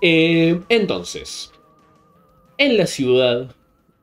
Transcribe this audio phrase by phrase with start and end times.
[0.00, 1.52] Eh, entonces,
[2.56, 3.54] en la ciudad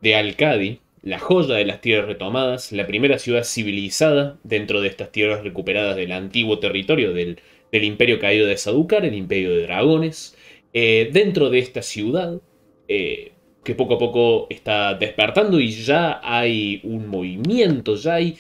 [0.02, 5.12] de Alcadi, la joya de las tierras retomadas, la primera ciudad civilizada dentro de estas
[5.12, 7.40] tierras recuperadas del antiguo territorio del,
[7.72, 10.36] imperio caído de Sadukar, el imperio de dragones,
[10.74, 12.40] eh, dentro de esta ciudad,
[12.88, 13.34] eh,
[13.64, 18.38] que poco a poco está despertando y ya hay un movimiento, ya hay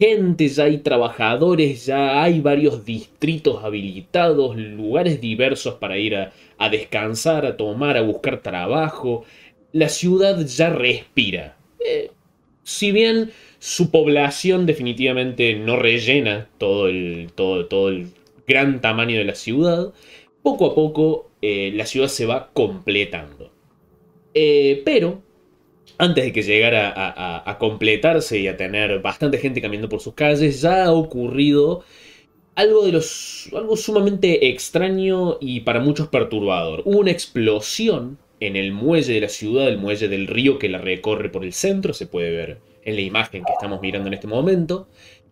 [0.00, 7.44] gente, ya hay trabajadores, ya hay varios distritos habilitados, lugares diversos para ir a, descansar,
[7.44, 9.24] a tomar, a buscar trabajo.
[9.72, 11.56] La ciudad ya respira.
[11.86, 12.10] Eh,
[12.64, 18.08] si bien su población definitivamente no rellena todo el, todo, el
[18.46, 19.92] gran tamaño de la ciudad,
[20.42, 23.52] poco a poco eh, la ciudad se va completando.
[24.32, 25.20] Eh, pero
[26.00, 26.92] antes de que llegara
[27.44, 31.84] a, completarse y a tener bastante gente caminando por sus calles, ya ha ocurrido
[32.54, 36.82] algo, de los, algo sumamente extraño y para muchos perturbador.
[36.86, 40.78] Hubo una explosión en el muelle de la ciudad, el muelle del río que la
[40.78, 44.26] recorre por el centro, se puede ver en la imagen que estamos mirando en este
[44.26, 44.88] momento.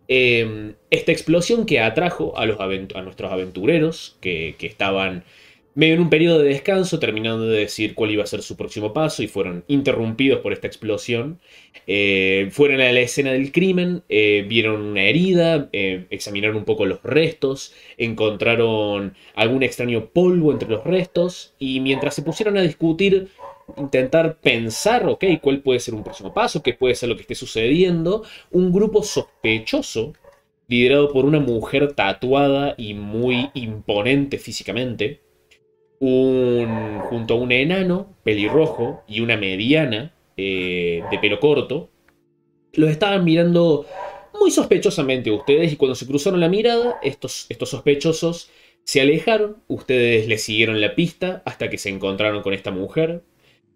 [0.07, 5.23] Em, esta explosión que atrajo a, nuestros aventureros que estaban
[5.79, 8.91] medio en un periodo de descanso, terminando de decir cuál iba a ser su próximo
[8.91, 11.39] paso y fueron interrumpidos por esta explosión.
[11.87, 16.85] Eh, fueron a la escena del crimen, eh, vieron una herida, eh, examinaron un poco
[16.85, 23.29] los restos, encontraron algún extraño polvo entre los restos y mientras se pusieron a discutir,
[23.77, 27.35] intentar pensar, ok, cuál puede ser un próximo paso, qué puede ser lo que esté
[27.35, 30.11] sucediendo, un grupo sospechoso
[30.67, 35.21] liderado por una mujer tatuada y muy imponente físicamente,
[35.99, 41.89] un, junto a un enano pelirrojo y una mediana eh, de pelo corto,
[42.73, 43.85] los estaban mirando
[44.39, 48.49] muy sospechosamente ustedes y cuando se cruzaron la mirada, estos, estos sospechosos
[48.83, 53.23] se alejaron, ustedes le siguieron la pista hasta que se encontraron con esta mujer,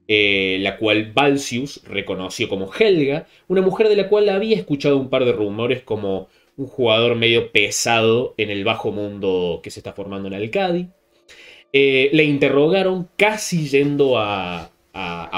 [0.07, 5.09] eh, la cual Balsius reconoció como Helga, una mujer de la cual había escuchado un
[5.09, 9.93] par de rumores como un jugador medio pesado en el bajo mundo que se está
[9.93, 10.89] formando en Alcadi.
[11.73, 14.69] Eh, le interrogaron casi yendo a,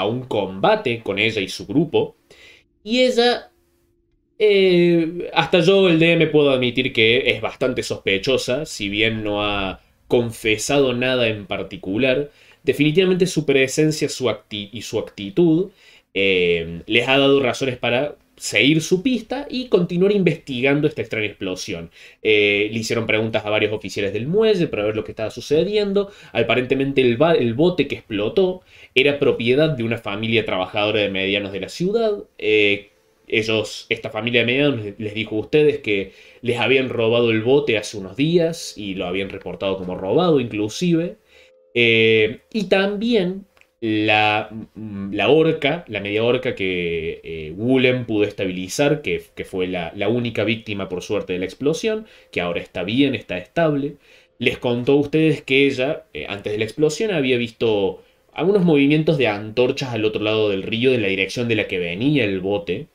[0.08, 2.16] un combate con ella y su grupo.
[2.84, 3.50] Y ella,
[4.38, 9.80] eh, hasta yo el DM puedo admitir que es bastante sospechosa, si bien no ha
[10.08, 12.30] confesado nada en particular.
[12.62, 15.70] Definitivamente su presencia su y su actitud
[16.18, 21.90] eh, les ha dado razones para seguir su pista y continuar investigando esta extraña explosión.
[22.22, 26.10] Eh, le hicieron preguntas a varios oficiales del muelle para ver lo que estaba sucediendo.
[26.32, 27.16] Aparentemente el,
[27.54, 28.62] bote que explotó
[28.94, 32.24] era propiedad de una familia trabajadora de medianos de la ciudad.
[32.38, 32.90] Eh,
[33.28, 37.76] ellos, esta familia de medianos les dijo a ustedes que les habían robado el bote
[37.76, 41.16] hace unos días y lo habían reportado como robado inclusive.
[41.74, 43.46] Eh, y también
[43.80, 44.50] la,
[45.10, 47.54] la orca, la media orca que eh,
[48.06, 52.84] pudo estabilizar, que, fue la, única víctima por suerte de la explosión, que ahora está
[52.84, 53.96] bien, está estable,
[54.38, 59.18] les contó a ustedes que ella, eh, antes de la explosión, había visto algunos movimientos
[59.18, 62.40] de antorchas al otro lado del río, en la dirección de la que venía el
[62.40, 62.88] bote,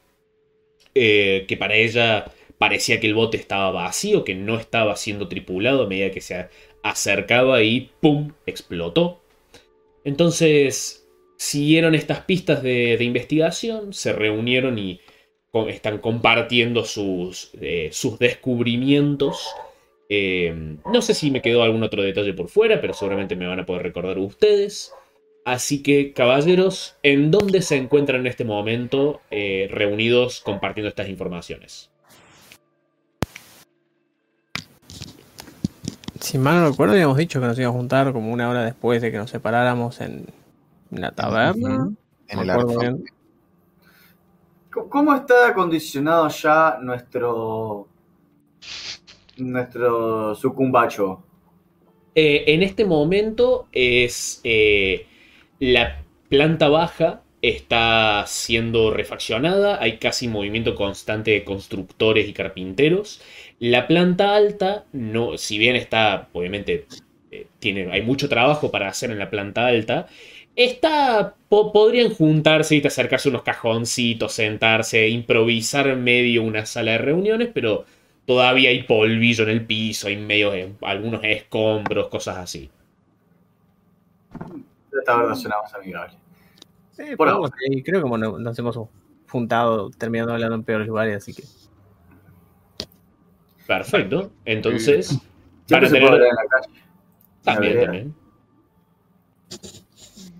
[0.95, 2.25] eh, que para ella
[2.57, 6.47] parecía que el bote estaba vacío, que no estaba siendo tripulado a medida que se
[6.83, 8.33] acercaba y ¡pum!
[8.45, 9.20] explotó.
[10.03, 11.07] Entonces,
[11.37, 15.01] siguieron estas pistas de, investigación, se reunieron y
[15.67, 19.53] están compartiendo sus, eh, descubrimientos.
[20.09, 20.53] Eh,
[20.85, 23.65] no sé si me quedó algún otro detalle por fuera, pero seguramente me van a
[23.65, 24.93] poder recordar ustedes.
[25.45, 31.90] Así que, caballeros, ¿en dónde se encuentran en este momento eh, reunidos compartiendo estas informaciones?
[36.21, 39.01] Si mal no recuerdo, habíamos dicho que nos íbamos a juntar como una hora después
[39.01, 40.27] de que nos separáramos en,
[40.91, 41.91] la taberna.
[42.27, 43.03] En el
[44.69, 47.87] ¿Cómo está acondicionado ya nuestro
[49.37, 51.23] nuestro sucumbacho?
[52.13, 55.07] Eh, en este momento es eh,
[55.59, 63.21] la planta baja está siendo refaccionada, hay casi movimiento constante de constructores y carpinteros.
[63.61, 66.87] La planta alta, no, si bien está, obviamente,
[67.29, 70.07] eh, tiene, hay mucho trabajo para hacer en la planta alta,
[70.55, 77.49] está, podrían juntarse y acercarse unos cajoncitos, sentarse, improvisar en medio una sala de reuniones,
[77.53, 77.85] pero
[78.25, 82.67] todavía hay polvillo en el piso, hay medio de algunos escombros, cosas así.
[84.91, 86.15] Esta verdad suena más amigable.
[86.93, 87.53] Sí, Por ahora.
[87.85, 88.79] creo que nos hemos
[89.29, 91.43] juntado terminando hablando en peores lugares, así que.
[93.77, 94.31] Perfecto.
[94.43, 95.17] Entonces,
[95.69, 96.09] para tener,
[97.43, 98.15] También, también.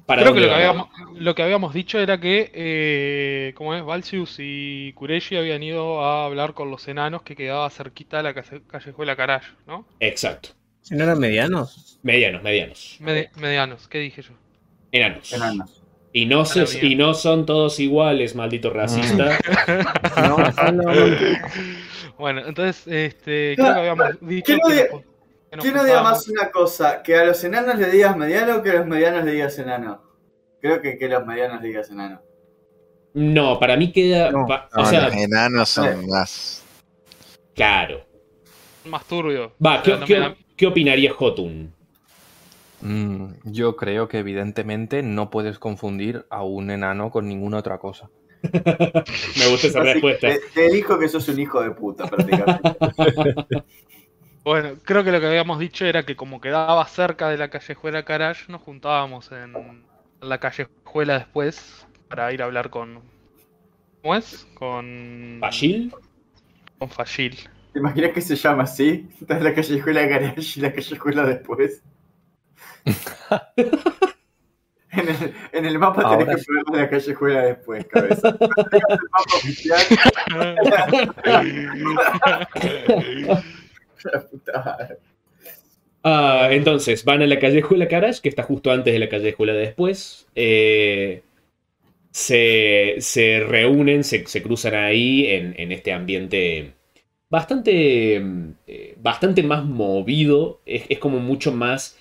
[0.06, 3.86] ¿Para Creo que lo que, habíamos, lo que habíamos dicho era que, eh, ¿cómo es?
[3.86, 8.34] Valsius y Kureshi habían ido a hablar con los enanos que quedaba cerquita de la
[8.34, 9.86] calle- callejuela Carash, ¿no?
[10.02, 10.50] Exacto.
[10.90, 12.00] ¿No eran medianos?
[12.04, 12.98] Medianos, medianos.
[13.00, 14.32] Medi- medianos, ¿qué dije yo?
[14.92, 15.32] Enanos.
[15.32, 15.81] Enanos.
[16.14, 19.38] Y no, se- y son todos iguales, maldito racista.
[20.28, 20.92] No, solo-
[22.18, 25.82] Bueno, entonces, este, creo que habíamos dicho ¿quién que odia- nos- que nos ¿Quién odia
[26.00, 27.02] juntábamos- más una cosa?
[27.04, 30.02] ¿Que a los enanos le digas mediano o que a los medianos le digas enano?
[30.62, 32.22] Creo que que a los medianos le digas enano.
[33.14, 34.32] No, para mí queda.
[34.32, 34.46] No.
[34.48, 36.64] pa- No, o sea, los enanos son más.
[37.56, 38.06] claro.
[38.86, 39.54] más turbio?
[39.66, 41.74] Va, O ¿qué, sea, no qué- me da- qué opinaría Jotun?
[42.82, 48.10] Mm, yo creo que evidentemente no puedes confundir a un enano con ninguna otra cosa.
[49.38, 50.28] Me gusta esa Así, respuesta.
[50.28, 52.78] Te, te dijo que sos un hijo de puta, prácticamente.
[54.44, 58.04] Bueno, creo que lo que habíamos dicho era que como quedaba cerca de la callejuela
[58.06, 59.86] Carash, nos juntábamos en
[60.20, 63.04] la callejuela después para ir a hablar con...
[64.02, 64.48] ¿Cómo es?
[64.54, 65.40] Con...
[65.40, 65.94] ¿Bashil?
[66.78, 67.38] Con Fashil.
[67.74, 69.10] ¿Te imaginas que se llama así?
[69.20, 71.84] Está en la callejuela Garage y la callejuela después.
[74.92, 78.30] en, el, en el mapa tenés Ahora que ponerle la callejuela después, cabeza.
[78.30, 79.82] el mapa oficial.
[84.04, 84.98] La puta madre.
[86.04, 90.28] Ah, entonces, van a la callejuela Carash, que está justo antes de la callejuela después.
[90.36, 91.22] Eh,
[92.12, 96.74] se, se reúnen, se, se cruzan ahí en, en este ambiente
[97.30, 98.22] bastante,
[98.68, 100.62] eh, bastante más movido.
[100.66, 101.98] Es, es como mucho más.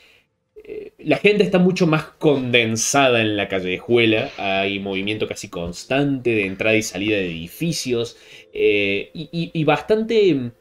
[0.71, 4.31] Eh, la gente está mucho más condensada en la callejuela.
[4.37, 8.17] Hay movimiento casi constante de entrada y salida de edificios.
[8.53, 10.53] eh, y, bastante.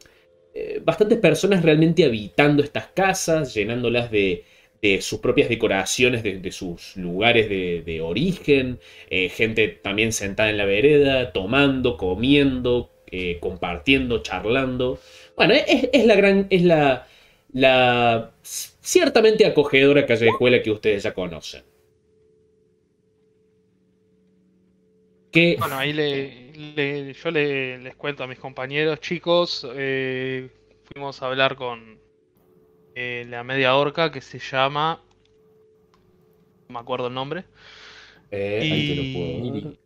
[0.56, 4.46] eh, bastantes personas realmente habitando estas casas, llenándolas de,
[5.02, 8.80] sus propias decoraciones, de, sus lugares de, origen,
[9.10, 12.92] gente también sentada en la vereda, tomando, comiendo,
[13.42, 15.00] compartiendo, charlando.
[15.36, 17.09] Bueno, es, es la gran, es la,
[17.54, 21.64] la ciertamente acogedora callejuela que ustedes ya conocen.
[25.32, 30.50] Que Bueno, ahí le, le- yo le- les cuento a mis compañeros, chicos, eh,
[30.86, 32.00] fuimos a hablar con
[32.96, 35.04] eh, la media orca que se llama...
[36.70, 37.46] No me acuerdo el nombre.
[38.32, 39.80] eh, ahí te lo Y- puedo dar.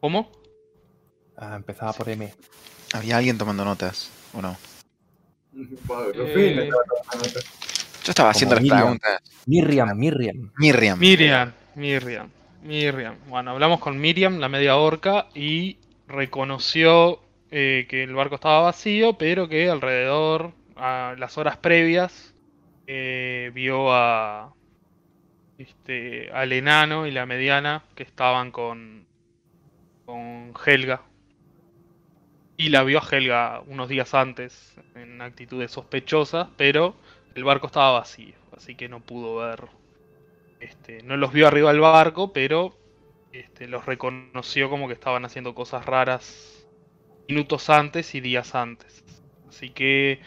[0.00, 0.30] ¿Cómo?
[1.36, 2.32] Ah, empezaba por M.
[2.92, 4.56] Había alguien tomando notas, ¿o no?
[5.58, 6.70] Eh.
[8.04, 8.80] Yo estaba haciendo las Miriam.
[8.80, 9.20] preguntas.
[9.46, 10.52] Miriam, Miriam.
[10.58, 10.98] Miriam.
[10.98, 12.30] Miriam, Miriam,
[12.62, 13.16] Miriam.
[13.28, 19.16] Bueno, hablamos con Miriam, la media orca, y reconoció eh, que el barco estaba vacío,
[19.18, 22.34] pero que alrededor, a las horas previas,
[22.86, 24.52] eh, vio a
[25.58, 29.06] este, al enano y la mediana que estaban con,
[30.04, 31.02] con Helga.
[32.56, 36.94] Y la vio a Helga unos días antes, en actitudes sospechosas, pero
[37.34, 39.68] el barco estaba vacío, así que no pudo ver
[40.60, 42.74] este, no los vio arriba del barco, pero
[43.32, 46.66] este, los reconoció como que estaban haciendo cosas raras
[47.28, 49.04] minutos antes y días antes.
[49.48, 50.20] Así que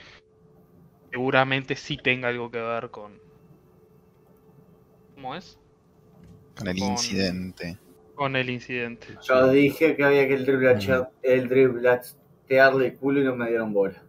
[1.12, 3.20] seguramente sí tenga algo que ver con...
[5.16, 5.58] ¿Cómo es?
[6.58, 7.78] Con el Con- incidente.
[8.16, 9.08] Con el incidente.
[9.24, 10.46] Yo dije que había que el
[11.24, 11.48] el
[12.50, 14.02] driblatearle el culo y no me dieron bola.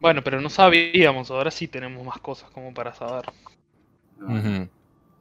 [0.00, 3.24] Bueno, pero no sabíamos, ahora sí tenemos más cosas como para saber.
[4.18, 4.68] No.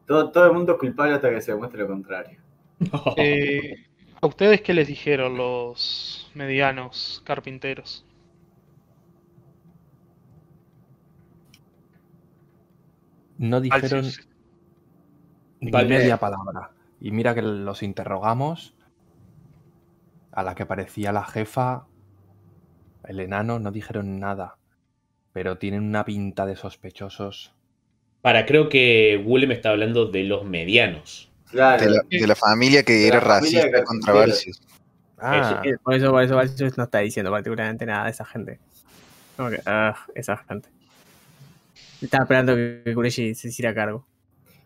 [0.05, 2.39] Todo, todo el mundo es culpable hasta que se demuestre lo contrario.
[3.17, 3.86] Eh,
[4.21, 8.05] ¿A ustedes qué les dijeron los medianos carpinteros?
[13.38, 14.05] No dijeron
[15.62, 16.71] ni media palabra.
[17.01, 18.75] Y mira que los interrogamos.
[20.39, 21.86] A la que parecía la jefa,
[23.05, 24.55] el enano, no dijeron nada.
[25.34, 27.53] Pero tienen una pinta de sospechosos.
[28.22, 31.29] Para, creo que Willem está hablando de los medianos.
[31.51, 31.84] Claro.
[31.84, 34.13] De la, de la familia que De era familia racista contra.
[34.13, 34.62] Valsius.
[35.17, 38.60] Ah, Por eso, por eso Valsius no está diciendo particularmente nada de esa gente.
[39.36, 40.69] Como que, ah, esa gente.
[42.01, 44.05] Estaba esperando que Kureshi se hiciera cargo.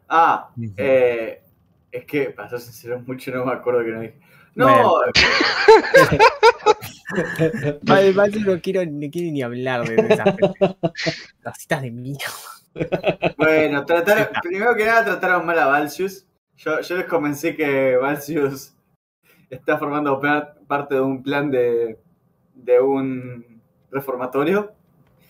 [0.07, 1.41] Ah, eh,
[1.91, 4.19] es que, para ser sincero, mucho no me acuerdo que no dije.
[4.55, 4.93] No, Bueno.
[7.83, 10.53] Val- Valsius no quiero, no quiere ni hablar de, de esa gente.
[11.43, 12.23] Las citas de mierda.
[13.37, 16.25] bueno, trataron, primero que nada trataron mal a Valsius.
[16.57, 18.73] Yo, yo les convencí que Valsius
[19.49, 21.97] está formando par- parte de un plan de,
[22.55, 24.71] de un reformatorio.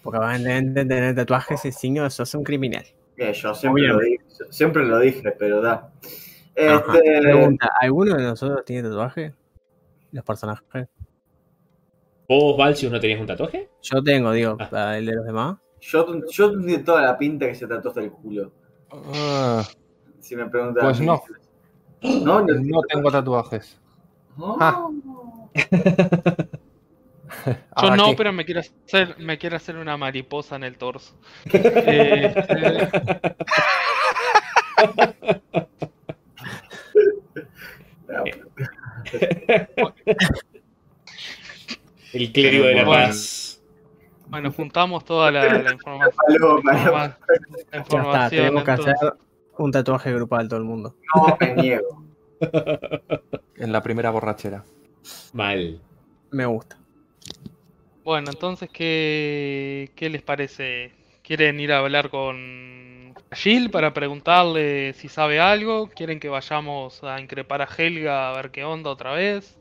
[0.01, 2.85] Porque aparentemente tener tatuajes es signo de sos un criminal.
[3.17, 5.91] Eh, yo siempre lo, dije, siempre lo dije, pero da.
[6.55, 9.33] Este, Pregunta, ¿alguno de nosotros tiene tatuaje?
[10.11, 10.87] Los personajes.
[12.29, 13.69] ¿Vos, Valsius, no tenías un tatuaje?
[13.81, 14.69] Yo tengo, digo, Ah.
[14.69, 15.57] para el de los demás.
[15.81, 18.51] yo, yo tenía toda la pinta que se trató hasta el culo.
[18.91, 19.63] Ah,
[20.19, 20.83] Si me preguntan.
[20.85, 21.21] Pues no.
[22.01, 23.79] No, no, no tengo tatuajes.
[24.37, 24.57] Oh.
[24.59, 24.87] Ah.
[27.81, 28.15] Yo no, qué.
[28.15, 31.17] pero me quiero hacer, me quiero hacer una mariposa en el torso.
[31.45, 32.91] Este,
[34.85, 35.63] No,
[42.13, 43.07] El clérigo de la Bueno.
[43.07, 43.61] paz.
[44.27, 47.17] bueno, juntamos toda la, la informa- paloma, informa- la Ya
[47.57, 48.29] está, información.
[48.29, 48.95] tenemos que hacer
[49.57, 50.95] un tatuaje grupal todo el mundo.
[51.15, 52.03] no me niego.
[53.55, 54.65] En la primera borrachera.
[55.31, 55.79] Mal.
[56.31, 56.77] Me gusta.
[58.03, 60.91] Bueno, entonces, ¿qué, ¿qué les parece?
[61.23, 63.02] ¿Quieren ir a hablar con
[63.35, 65.89] Jill para preguntarle si sabe algo?
[65.89, 69.57] ¿Quieren que vayamos a increpar a Helga a ver qué onda otra vez?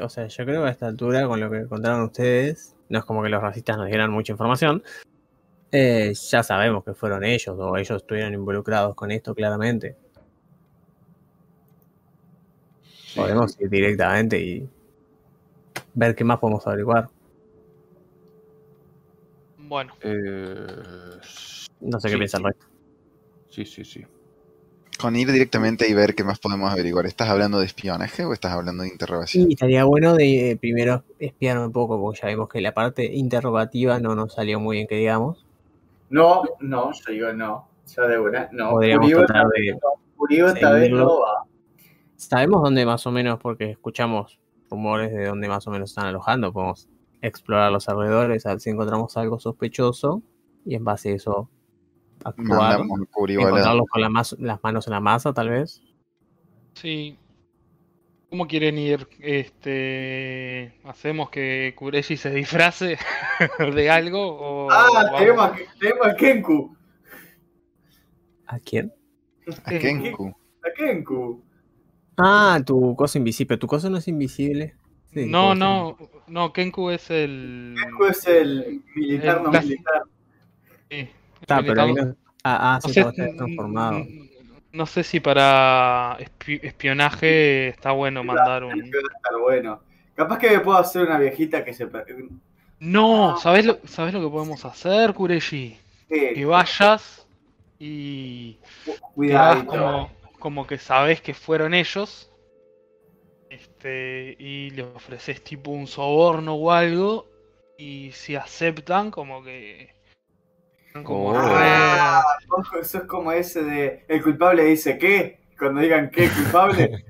[0.00, 3.04] O sea, yo creo que a esta altura, con lo que contaron ustedes, no es
[3.04, 4.82] como que los racistas nos dieran mucha información.
[5.70, 9.96] Eh, ya sabemos que fueron ellos o ellos estuvieron involucrados con esto claramente.
[13.14, 14.68] Podemos ir directamente y
[15.94, 17.08] ver qué más podemos averiguar.
[19.68, 20.66] Bueno, Eh,
[21.80, 22.48] No sé qué Sí, piensa el sí.
[22.48, 22.66] resto.
[23.50, 24.04] sí, sí, sí.
[25.00, 27.06] Con ir directamente y ver qué más podemos averiguar.
[27.06, 29.48] ¿Estás hablando de espionaje o estás hablando de interrogación?
[29.48, 33.04] Y estaría bueno de eh, primero espiar un poco, porque ya vimos que la parte
[33.04, 35.46] interrogativa no nos salió muy bien, que digamos.
[36.10, 37.68] No, no, yo digo no.
[37.96, 38.70] Ya de una, no.
[38.70, 39.78] Podríamos Uribe tratar de
[40.16, 41.04] Uribe esta vez seguirlo.
[41.04, 41.44] no va.
[42.16, 46.52] Sabemos dónde más o menos, porque escuchamos rumores de dónde más o menos están alojando.
[46.52, 46.88] Podemos
[47.22, 50.22] explorar los alrededores, a ver si encontramos algo sospechoso
[50.64, 51.50] y en base a eso
[52.24, 52.80] actuar.
[52.80, 54.08] Encontrarlos con la
[54.38, 55.82] las manos en la masa, tal vez.
[56.74, 57.18] sí.
[58.30, 59.08] ¿Cómo quieren ir?
[59.20, 62.98] Este, ¿Hacemos que Kureshi se disfrace
[63.74, 64.20] de algo?
[64.38, 65.18] O Ah, vamos?
[65.18, 66.76] tenemos a, tenemos a Kenku.
[68.46, 68.92] ¿A quién?
[69.64, 70.28] A Kenku.
[70.62, 71.42] A Kenku.
[72.18, 73.56] Ah, tu cosa invisible.
[73.56, 74.76] ¿Tu cosa no es invisible?
[75.14, 75.96] Sí, No, no,
[76.26, 77.74] no, Kenku es el...
[77.82, 80.02] Kenku es el militar El no militar.
[80.90, 81.08] sí,
[81.40, 84.06] Está, pero ahí no- Ah, ah, No sí, sé, estaba está transformado.
[84.72, 88.70] no sé si para espi- espionaje está bueno mandar un...
[88.70, 89.80] Va a estar bueno.
[90.14, 91.88] Capaz que me puedo hacer una viejita que se.
[92.80, 95.76] No, ¿sabes lo, ¿sabes lo que podemos hacer, Kureshi?
[96.08, 97.26] Que que vayas
[97.78, 98.58] y
[99.14, 99.66] Cuidadito.
[99.66, 102.27] como, como que sabes que fueron ellos
[103.78, 107.28] este, y le ofreces tipo un soborno o algo
[107.78, 109.94] y si aceptan como que...
[111.04, 111.34] Como Oh.
[111.36, 114.04] Ah, ojo, eso es como ese de.
[114.08, 115.38] El culpable dice qué.
[115.56, 117.04] Cuando digan qué culpable.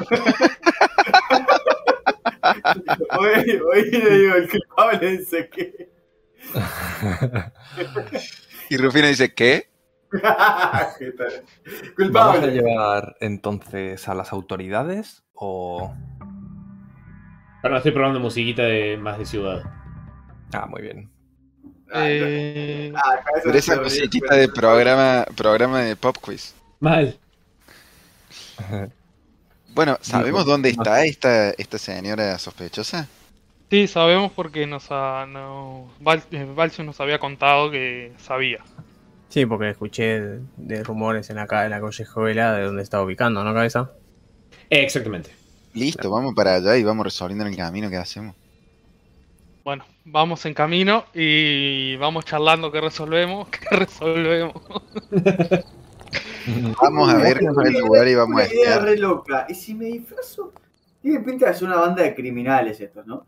[3.20, 5.88] hoy, hoy le digo, el culpable dice qué.
[8.70, 9.70] Y Rufino dice, ¿qué?
[10.98, 11.44] ¿Qué tal?
[12.10, 12.50] ¿Vamos a culpable.
[12.50, 15.92] llevar entonces a las autoridades o...?
[17.62, 19.62] Ahora estoy probando musiquita de más de ciudad.
[20.52, 21.10] Ah, muy bien.
[21.94, 26.54] Eh, Ah, cabeza Pero esa de cosita de programa, programa de pop quiz.
[26.80, 27.18] Mal.
[29.74, 33.08] Bueno, ¿sabemos dónde está esta, esta señora sospechosa?
[33.70, 38.68] sí, sabemos porque nos ha, no, Val- eh, Valsius nos había contado que sabía.
[39.28, 40.20] Sí, porque escuché
[40.56, 43.90] de, rumores en la, en la callejuela de dónde estaba ubicando, ¿no, cabeza?
[44.72, 45.30] Eh, exactamente.
[45.74, 48.34] Listo, vamos para allá y vamos resolviendo en el camino que hacemos.
[49.62, 54.54] Bueno, vamos en camino y vamos charlando qué resolvemos, qué resolvemos.
[56.82, 59.46] Vamos a ver cuál es el lugar y vamos a idea re loca.
[59.48, 60.52] ¿Y si me disfrazo?
[61.00, 63.24] Tiene pinta de ser una banda de criminales estos, ¿no?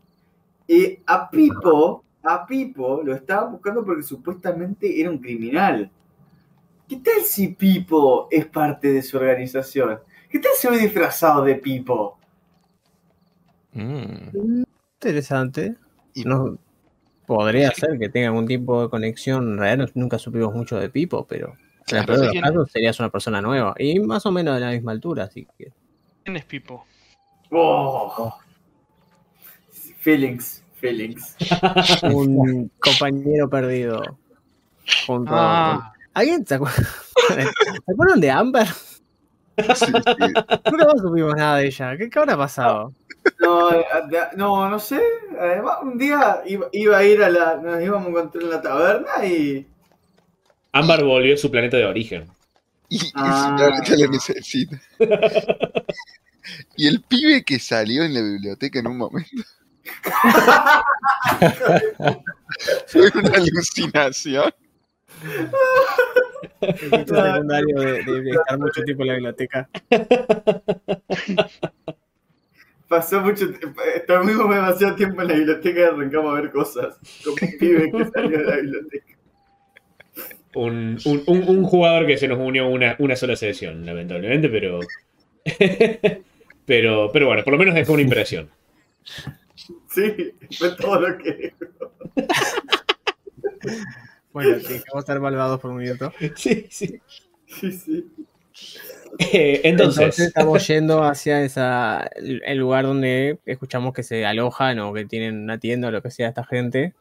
[0.67, 5.89] Y a Pipo, a Pipo lo estaban buscando porque supuestamente era un criminal.
[6.89, 9.99] ¿Qué tal si Pipo es parte de su organización?
[10.35, 12.17] ¿Qué tal si voy disfrazado de Pipo?
[13.71, 14.63] Mm.
[14.99, 15.75] Interesante.
[16.13, 16.57] Y- No,
[17.25, 19.89] podría ser que tenga algún tipo de conexión real.
[19.95, 21.55] Nunca supimos mucho de Pipo, pero
[21.87, 22.35] en el peor de sí.
[22.35, 23.75] los casos serías una persona nueva.
[23.79, 25.71] Y más o menos de la misma altura, así que.
[26.25, 26.85] ¿Quién es Pipo?
[27.51, 28.37] Oh.
[29.99, 31.37] Feelings, feelings.
[32.13, 34.01] Un compañero perdido.
[35.07, 36.75] Junto Ah, ¿Alguien se acuerda?
[37.29, 38.67] ¿Se acuerdan de Amber?
[39.57, 39.91] Sí, sí.
[40.71, 41.97] Nunca más supimos nada de ella.
[41.97, 42.93] ¿Qué, qué habrá pasado?
[43.39, 43.85] No, eh,
[44.35, 45.01] no, no sé.
[45.39, 47.55] Además, un día iba, iba a ir a la.
[47.57, 49.65] Nos íbamos a encontrar en la taberna y.
[50.73, 52.27] Ámbar volvió a su planeta de origen.
[52.89, 53.55] Y, y Ah.
[53.57, 54.79] simplemente lo necesita.
[56.75, 59.41] Y el pibe que salió en la biblioteca en un momento.
[62.87, 64.53] Fue una alucinación.
[66.61, 69.69] Efecto secundario de, de- de estar mucho tiempo en la biblioteca.
[72.87, 73.81] Pasó mucho tiempo.
[73.95, 76.97] Estuvimos demasiado tiempo en la biblioteca y arrancamos a ver cosas.
[77.23, 79.05] Como un pibe que salió de la biblioteca.
[80.53, 84.79] Un, un- un- un jugador que se nos unió una, una sola sesión, lamentablemente, pero.
[86.65, 87.11] pero.
[87.11, 88.49] Pero bueno, por lo menos dejó una impresión.
[89.89, 91.53] Sí, fue todo lo que.
[94.35, 96.11] Bueno, sí, vamos a estar malvados por un minuto.
[96.35, 96.99] Sí, sí.
[97.47, 98.05] Sí, sí.
[99.31, 105.05] Eh, entonces, estamos yendo hacia esa, el lugar donde escuchamos que se alojan o que
[105.05, 106.93] tienen una tienda o lo que sea esta gente.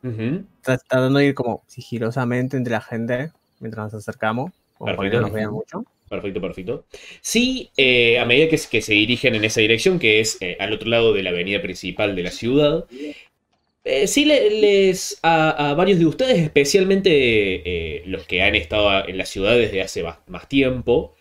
[0.61, 4.53] Tratando de ir como sigilosamente entre la gente mientras nos acercamos.
[4.79, 5.21] Como para que Perfecto.
[5.21, 5.85] no nos vean mucho.
[6.09, 6.85] perfecto, perfecto.
[7.21, 10.73] Sí, eh, a medida que, que se dirigen en esa dirección, que es eh, al
[10.73, 12.85] otro lado de la avenida principal de la ciudad,
[13.85, 17.11] eh, sí le- les a, varios de ustedes, especialmente
[17.99, 21.15] eh, los que han estado en la ciudad desde hace más tiempo,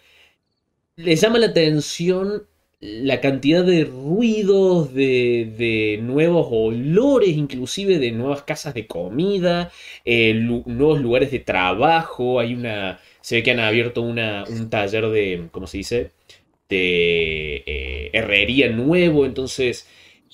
[0.96, 2.48] les llama la atención
[2.80, 9.72] la cantidad de ruidos, de, de nuevos olores, inclusive de nuevas casas de comida,
[10.04, 12.42] eh, nuevos lugares de trabajo.
[12.42, 13.00] Hay una.
[13.22, 15.48] Se ve que han abierto una, un taller de.
[15.54, 16.12] ¿Cómo se dice?
[16.70, 19.26] De eh, herrería nuevo.
[19.26, 19.88] Entonces.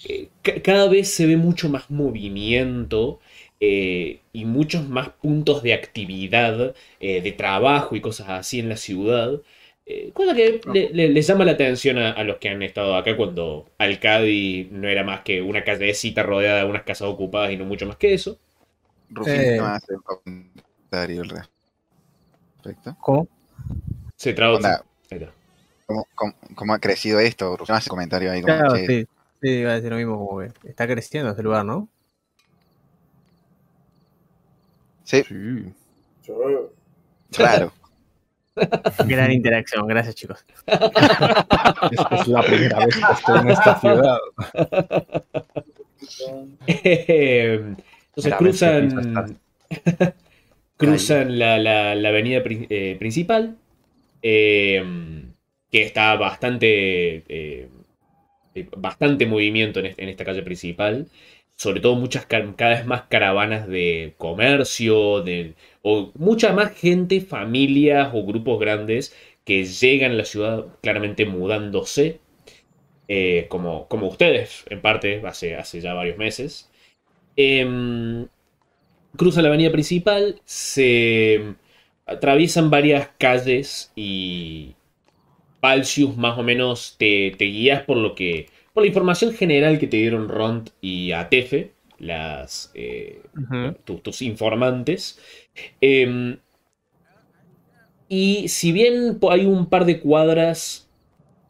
[0.05, 3.19] Eh, ca- cada vez se ve mucho más movimiento.
[3.61, 8.77] eh, y muchos más puntos de actividad, eh, de trabajo y cosas así en la
[8.77, 9.41] ciudad.
[10.13, 13.17] Cosa que le- le- les llama la atención a, a los que han estado acá
[13.17, 17.65] cuando Alcadi no era más que una callecita rodeada de unas casas ocupadas y no
[17.65, 18.37] mucho más que eso.
[19.09, 19.55] Rufín Eh.
[19.55, 21.29] te va a hacer un comentario al
[22.63, 22.95] respecto.
[23.01, 23.27] ¿Cómo?
[24.17, 24.79] Se traduce.
[25.85, 27.55] ¿Cómo, cómo, cómo ha crecido esto?
[27.57, 29.07] Rufín hace un comentario ahí como Claro, che, sí.
[29.41, 31.87] Sí, iba a decir lo mismo como que está creciendo este lugar, ¿no?
[35.03, 35.63] sí, Sí.
[37.31, 37.71] claro.
[39.07, 40.45] Gran interacción, gracias chicos.
[40.67, 44.17] Es, es la primera vez que estoy en esta ciudad.
[46.67, 49.39] Entonces cruzan.
[50.77, 53.57] cruzan la, la- la avenida pri- eh, principal.
[54.21, 54.83] eh,
[55.71, 57.23] que está bastante.
[57.29, 57.69] eh,
[58.77, 61.07] bastante movimiento en, este- en esta calle principal.
[61.55, 67.19] Sobre todo muchas ca- cada vez más caravanas de comercio, de, o mucha más gente,
[67.21, 72.19] familias o grupos grandes que llegan a la ciudad claramente mudándose.
[73.07, 76.69] eh, como, como ustedes, en parte, hace, ya varios meses.
[77.37, 78.27] Em,
[79.17, 81.55] cruzan la avenida principal, se
[82.05, 84.75] atraviesan varias calles y
[85.59, 89.87] Palcius más o menos te, te guías por lo que por la información general que
[89.87, 93.21] te dieron Ront y Atefe, las eh,
[93.83, 95.19] tus, tus informantes.
[95.81, 96.37] Em,
[98.07, 100.89] y si bien hay un par de cuadras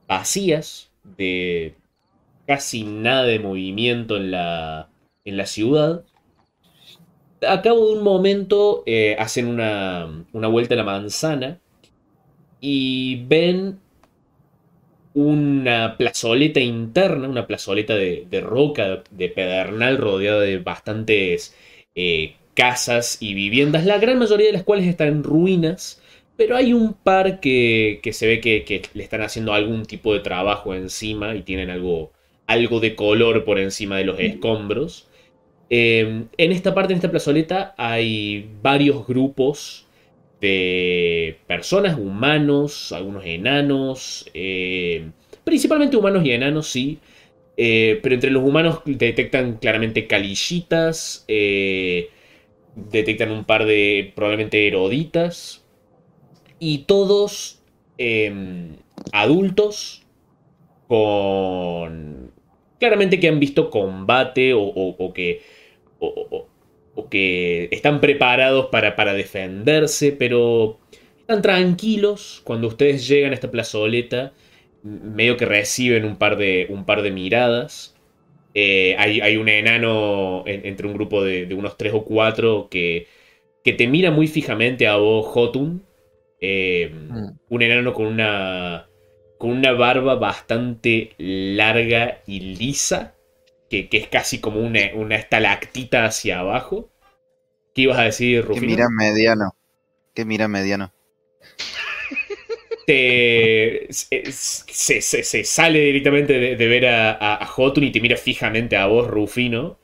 [0.08, 1.76] vacías, de
[2.48, 4.90] casi nada de movimiento en la,
[5.24, 6.04] en la ciudad,
[7.48, 11.60] a cabo de un momento eh, hacen una, una vuelta a la manzana
[12.60, 13.80] y ven
[15.14, 21.56] una plazoleta interna, una plazoleta de, de roca, de pedernal rodeada de bastantes
[21.96, 26.02] eh, casas y viviendas, la gran mayoría de las cuales están en ruinas,
[26.38, 30.14] pero hay un par que, que se ve que, que le están haciendo algún tipo
[30.14, 32.12] de trabajo encima y tienen algo,
[32.48, 35.08] algo de color por encima de los escombros.
[35.70, 39.86] Eh, en esta parte, en esta plazoleta, hay varios grupos
[40.42, 45.12] de personas, humanos, algunos enanos, eh,
[45.44, 47.00] principalmente humanos y enanos, sí.
[47.58, 52.10] Eh, pero entre los humanos detectan claramente calillitas, eh,
[52.76, 55.66] detectan un par de probablemente eroditas,
[56.60, 57.62] y todos
[57.98, 58.76] em,
[59.12, 60.04] adultos
[60.88, 62.32] con...
[62.80, 65.42] Claramente que han visto combate o, o- o que...
[66.00, 66.48] o-
[66.96, 70.80] o- que están preparados para, para defenderse, pero
[71.20, 74.34] están tranquilos cuando ustedes llegan a esta plazoleta,
[74.84, 77.96] medio que reciben un par de, un par de miradas.
[78.54, 82.68] Eh, hay, hay un enano en- entre un grupo de, de unos tres o cuatro
[82.70, 83.08] que,
[83.64, 85.84] que te mira muy fijamente a vos, Jotun.
[86.42, 87.40] Eh, Mm.
[87.50, 88.90] Un enano con una,
[89.38, 93.16] con una barba bastante larga y lisa,
[93.70, 96.90] que, que es casi como una, una estalactita hacia abajo.
[97.76, 98.62] ¿Qué ibas a decir, Que Rufino?
[98.62, 99.56] mira mediano.
[100.14, 100.94] Que mira mediano.
[102.86, 108.18] te se, se- sale directamente de, de ver a, a, a Jotun y te mira
[108.18, 109.78] fijamente a vos, Rufino.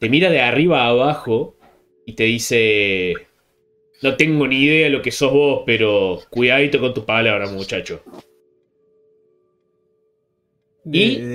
[0.00, 1.56] Te mira de arriba a abajo
[2.06, 3.28] y te dice:
[4.02, 8.02] No tengo ni idea de lo que sos vos, pero cuidadito con tus palabras, muchacho.
[10.92, 11.28] Y-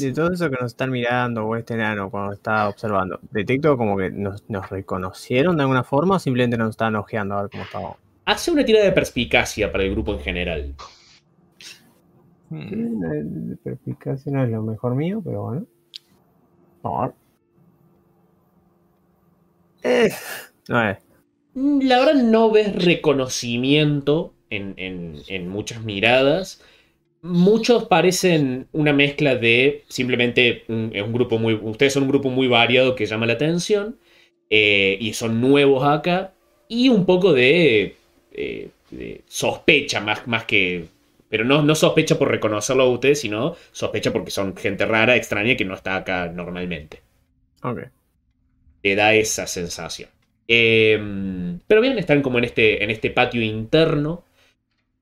[0.00, 3.96] de todo eso que nos están mirando, o este enano cuando está observando, detecto como
[3.96, 7.62] que nos, nos reconocieron de alguna forma o simplemente nos estaban ojeando a ver cómo
[7.64, 7.96] estábamos.
[8.24, 10.74] Hace una tirada de perspicacia para el grupo en general.
[12.50, 13.04] Hmm.
[13.04, 15.66] Eh, Perspicacia no es lo mejor mío, pero bueno.
[16.82, 17.14] Vamos a ver.
[19.82, 20.12] Eh,
[20.68, 20.98] no es.
[21.54, 26.62] Mm, La verdad no ves reconocimiento en, en- en muchas miradas.
[27.24, 31.54] Muchos parecen una mezcla de simplemente un, grupo muy...
[31.54, 33.96] Ustedes son un grupo muy variado que llama la atención.
[34.50, 36.32] eh, y son nuevos acá.
[36.68, 37.96] Y un poco de,
[38.32, 40.86] eh, de sospecha más, más que...
[41.28, 45.56] Pero no, no sospecha por reconocerlo a ustedes, sino sospecha porque son gente rara, extraña,
[45.56, 47.00] que no está acá normalmente
[47.62, 47.80] Ok.
[48.82, 50.10] te da esa sensación.
[50.46, 50.98] Eh,
[51.66, 54.24] pero bien, están como en este, en este patio interno.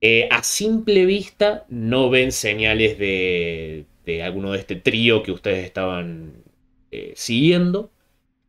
[0.05, 5.65] Eh, a simple vista no ven señales de, de alguno de este trío que ustedes
[5.65, 6.43] estaban
[6.91, 7.91] eh, siguiendo.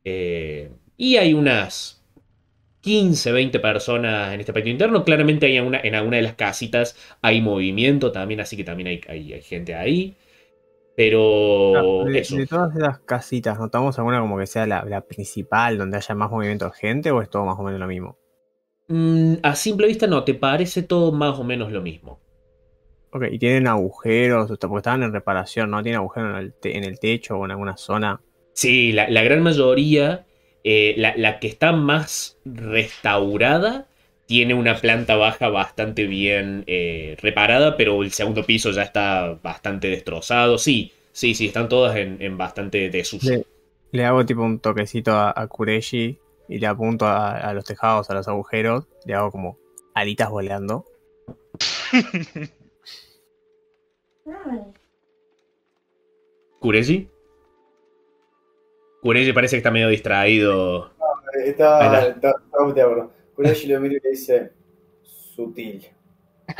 [0.05, 2.05] Eh, y hay unas
[2.83, 5.05] 15, 20 personas en este patio interno.
[5.05, 9.01] Claramente hay una, en alguna de las casitas hay movimiento también, así que también hay,
[9.09, 10.17] hay- hay gente ahí.
[10.97, 12.37] Pero Ah, de, eso.
[12.37, 16.31] de todas esas casitas, ¿notamos alguna como que sea la, la principal donde haya más
[16.31, 18.19] movimiento de gente o es todo más o menos lo mismo?
[18.89, 22.19] Mm, a simple vista no, te parece todo más o menos lo mismo.
[23.13, 25.83] Ok, y tienen agujeros, porque estaban en reparación, ¿no?
[25.83, 28.21] Tienen agujeros en el, te- en el techo o en alguna zona.
[28.53, 30.27] Sí, la, la gran mayoría,
[30.65, 33.89] eh, la, la que está más restaurada,
[34.27, 39.89] tiene una planta baja bastante bien eh, reparada, pero el segundo piso ya está bastante
[39.89, 40.59] destrozado.
[40.59, 43.35] Sí, sí, sí, están todas en, en bastante desuso.
[43.35, 43.45] Le,
[43.93, 48.11] le hago tipo un toquecito a, a Kureshi y le apunto a, a los tejados,
[48.11, 49.59] a los agujeros, le hago como
[49.95, 50.85] alitas volando.
[56.61, 57.09] ¿Kureji?
[59.03, 60.87] Kureji parece que está medio distraído.
[61.35, 62.09] Ahí Está, está.
[62.09, 63.13] está, está de acuerdo.
[63.35, 64.53] Kureshi lo mira y le dice,
[65.03, 65.87] sutil.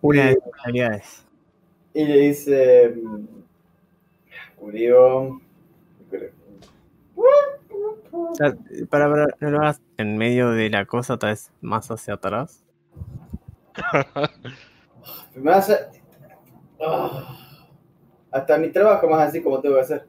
[0.00, 1.26] Una de sus habilidades.
[1.94, 3.26] Y le dice, mm,
[4.56, 5.40] Kurio,
[8.12, 8.56] O sea,
[8.88, 12.64] para, para, no lo hagas en medio de la cosa, tal vez más hacia atrás.
[15.34, 15.90] me vas a...
[16.80, 17.34] Ah.
[18.30, 20.06] Hasta mi trabajo más así como tengo que hacer.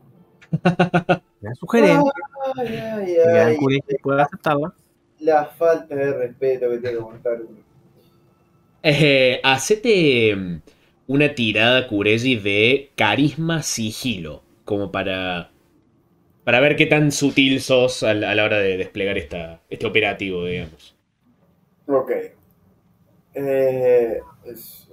[1.41, 2.11] Una sugerencia
[3.45, 3.57] Ay,
[4.19, 4.73] aceptarla.
[5.19, 7.37] Las faltas de respeto que tengo que mostrar.
[8.83, 10.61] Eh, hacete mm,
[11.07, 14.43] una tirada, Kureji, de carisma sigilo.
[14.65, 15.51] Como para.
[16.43, 19.85] Para ver qué tan sutil sos a la, a la hora de desplegar esta, este
[19.85, 20.95] operativo, digamos.
[21.87, 22.11] Ok.
[23.35, 24.87] Eh, es-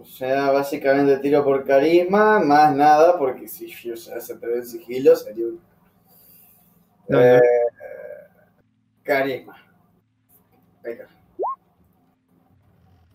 [0.00, 5.16] o sea, básicamente tiro por carisma, más nada, porque si yo se hace en sigilo
[5.16, 5.60] sería un...
[7.08, 7.40] No, Eh, no.
[9.02, 9.56] Carisma.
[10.82, 11.08] Venga.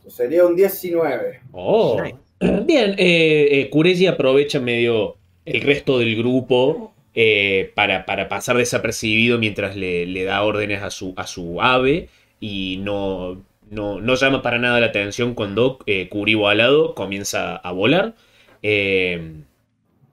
[0.08, 1.41] Sería un 19.
[1.52, 2.02] Oh.
[2.02, 2.17] Nice.
[2.65, 9.38] Bien, eh, eh, Kureji aprovecha medio el resto del grupo eh, para, para pasar desapercibido
[9.39, 14.41] mientras le, le da órdenes a su, a su ave y no, no, no llama
[14.41, 18.15] para nada la atención cuando eh, Kuribo alado comienza a volar.
[18.62, 19.41] Eh,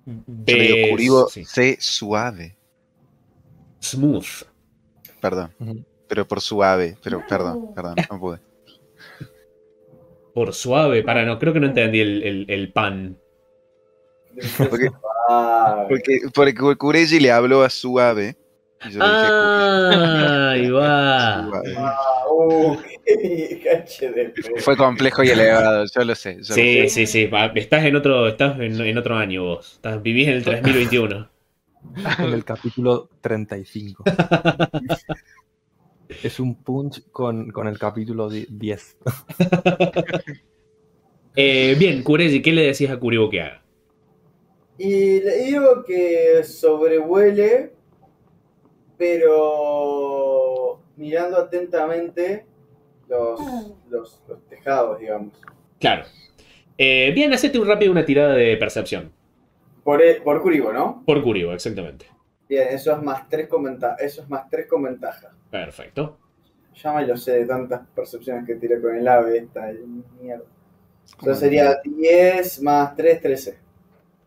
[0.06, 2.54] Yo digo, ves- Kuribo, sí, sé suave.
[3.80, 4.26] smooth.
[5.20, 5.50] Perdón,
[6.08, 6.96] pero por suave.
[7.02, 8.38] Pero perdón, perdón, no pude.
[10.34, 13.16] Por suave, para no, creo que no entendí el, el- el pan.
[14.58, 14.90] Porque,
[15.28, 18.36] Ah, porque, porque Kureji le habló a suave.
[18.84, 21.48] Y yo le dije Ah, ahí va.
[21.62, 22.82] pedo.
[24.58, 26.34] Fue complejo y elevado, yo lo sé.
[26.34, 26.88] yo lo Sí, sé.
[26.88, 27.26] sí, sí.
[27.26, 29.74] va, Estás en otro, estás en, en otro año vos.
[29.74, 31.28] Estás, vivís en el 3021.
[32.18, 34.04] En el capítulo 35.
[36.22, 38.96] es un punch con, con el capítulo di- 10.
[41.34, 43.61] Eh, bien, Kureji, ¿qué le decís a Kuribo que haga?
[44.84, 47.72] Y le digo que sobrevuele,
[48.98, 52.44] pero mirando atentamente
[53.08, 53.38] los,
[53.88, 55.40] los, los tejados, digamos.
[55.78, 56.02] Claro.
[56.76, 59.12] Eh, bien, hacete un rápido una tirada de percepción.
[59.84, 61.04] Por, e- por Curibo, ¿no?
[61.06, 62.06] Por Curibo, exactamente.
[62.48, 63.94] Bien, eso es más 3 con ventaja.
[64.00, 65.32] Eso es más 3 con ventaja.
[65.48, 66.18] Perfecto.
[66.74, 69.70] Ya me lo sé de tantas percepciones que tiré con el ave esta
[70.20, 70.44] mierda.
[71.20, 73.61] Eso sería 10 más 3, 13.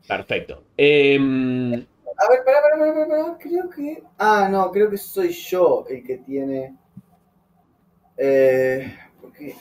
[0.07, 0.63] Perfecto.
[0.77, 4.03] Em, A ver, pará, pará, pará, pará, creo que...
[4.17, 6.75] Ah, no, creo que soy yo el que tiene...
[8.17, 8.95] Eh...
[9.19, 9.55] ¿Por qué?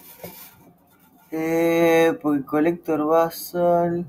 [1.30, 2.12] Eh...
[2.20, 4.04] Porque Collector Basal...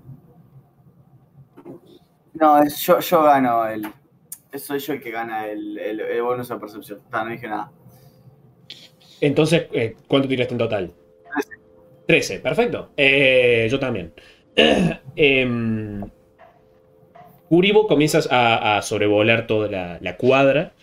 [2.33, 3.87] No, es yo, yo gano el...
[4.59, 7.01] Soy yo el que gana el, el, el bonus a percepción.
[7.11, 7.71] Ah, no dije nada.
[9.19, 10.93] entonces, eh, ¿cuánto tiraste en total?
[12.07, 12.91] 13, perfecto.
[12.95, 14.13] Eh, yo también.
[15.17, 16.01] Em,
[17.55, 20.73] Curibo comienzas a, sobrevolar toda la, cuadra.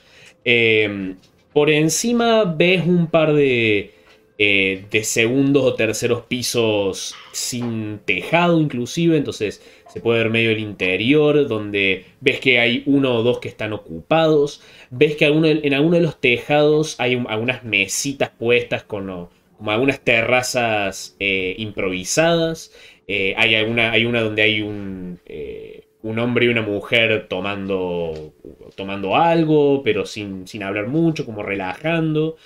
[0.43, 1.17] Em,
[1.53, 3.93] por encima ves un par de,
[4.39, 10.61] eh, de segundos o terceros pisos sin tejado inclusive, entonces se puede ver medio el
[10.61, 15.97] interior, donde ves que hay uno o dos que están ocupados, ves que en alguno
[15.97, 19.29] de los tejados hay un- algunas mesitas puestas con
[19.67, 22.73] algunas terrazas eh, improvisadas,
[23.09, 25.72] Eh, hay, alguna, hay una donde hay un, eh,
[26.03, 28.35] un hombre y una mujer tomando,
[28.77, 32.37] tomando algo, pero sin, sin hablar mucho, como relajando.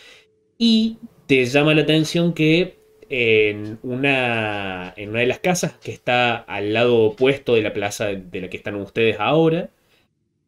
[0.58, 6.36] Y te llama la atención que en una, en una de las casas que está
[6.36, 9.70] al lado opuesto de la plaza de la que están ustedes ahora,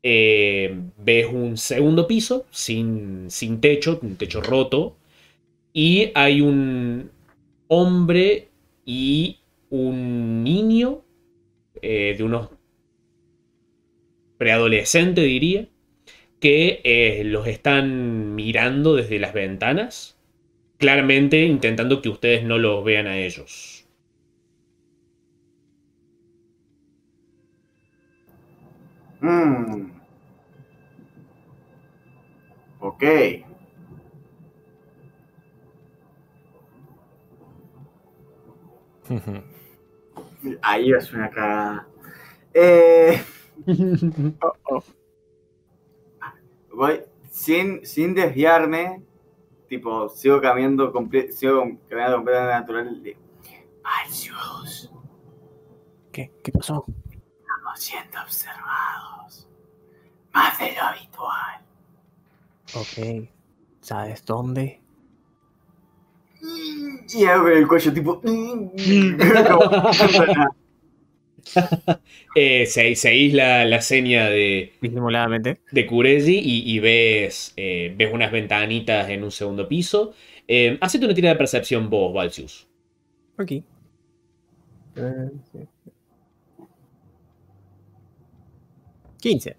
[0.03, 4.97] eh, ves un segundo piso sin, sin techo, un techo roto,
[5.73, 7.11] y hay un
[7.69, 8.49] hombre
[8.85, 9.39] y
[9.71, 11.03] un niño
[11.83, 12.49] eh, de unos
[14.39, 15.69] preadolescente diría,
[16.41, 20.19] que eh, los están mirando desde las ventanas,
[20.79, 23.87] claramente intentando que ustedes no los vean a ellos.
[29.23, 29.91] Mm.
[32.81, 33.03] Ok.
[40.63, 41.89] Ahí es una cagada.
[42.55, 43.21] Eh,
[46.73, 49.03] voy sin, sin desviarme.
[49.69, 53.03] Tipo, sigo caminando, comple- sigo caminando completamente natural.
[53.03, 53.17] de-
[56.13, 56.33] ¿Qué?
[56.43, 56.85] ¿Qué pasó?
[56.89, 59.49] estamos siendo observados.
[60.33, 61.61] Más de lo habitual.
[62.75, 63.29] Ok.
[63.81, 64.81] ¿Sabes dónde?
[67.15, 68.21] Y hago el cuello tipo.
[72.35, 75.61] Eh, se- seguís la, la seña de, Disimuladamente.
[75.71, 80.15] de Kurezi y, y ves, eh, ves unas ventanitas en un segundo piso.
[80.47, 82.69] Eh, hacete una tira de percepción vos, Valsius.
[83.39, 83.53] Ok.
[84.97, 85.69] Eh, sí.
[89.21, 89.57] 15.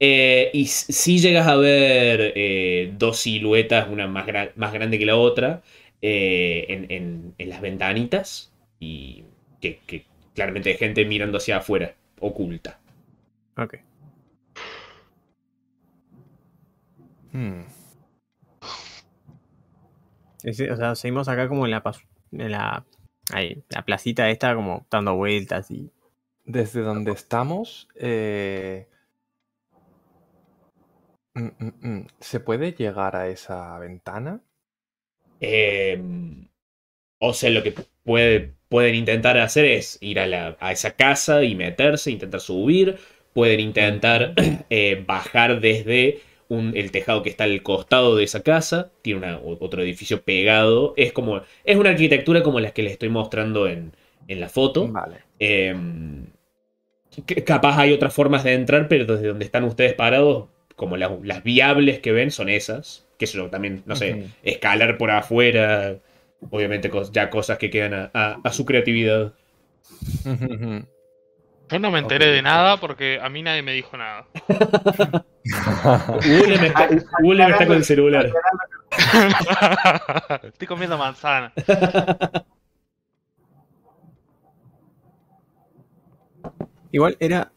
[0.00, 5.06] Eh, y si llegas a ver eh, dos siluetas, una más, gra- más grande que
[5.06, 5.62] la otra,
[6.00, 9.24] eh, en, en- en las ventanitas, y
[9.60, 12.78] que, que claramente hay gente mirando hacia afuera, oculta.
[13.56, 13.74] Ok.
[17.32, 17.62] Hmm.
[20.42, 21.82] Es O sea, seguimos acá como en la,
[22.32, 22.84] en la,
[23.32, 25.90] ahí, la placita esta, como dando vueltas y.
[26.44, 28.88] Desde donde estamos, eh,
[31.34, 34.40] mm, mm, mm, ¿se puede llegar a esa ventana?
[35.40, 36.00] Eh,
[37.18, 41.44] o sea, lo que puede- pueden intentar hacer es ir a, la- a esa casa
[41.44, 42.96] y meterse, intentar subir.
[43.34, 44.32] Pueden intentar
[44.70, 48.90] eh, bajar desde un- el tejado que está al costado de esa casa.
[49.02, 50.94] Tiene una- otro edificio pegado.
[50.96, 51.42] Es como.
[51.64, 53.92] Es una arquitectura como las que les estoy mostrando en,
[54.26, 54.88] en la foto.
[54.88, 55.18] Vale.
[55.38, 55.74] Eh,
[57.26, 61.10] que capaz hay otras formas de entrar, pero desde donde están ustedes parados, como las,
[61.24, 63.06] las viables que ven son esas.
[63.18, 65.96] Que eso también, no sé, escalar por afuera.
[66.50, 69.32] Obviamente ya cosas que quedan a, a- a su creatividad.
[71.68, 74.26] Yo no me enteré de nada porque a mí nadie me dijo nada.
[75.44, 76.88] Está,
[77.22, 78.30] Willem está con el celular.
[80.44, 81.52] Estoy comiendo manzana.
[86.90, 87.52] Igual era.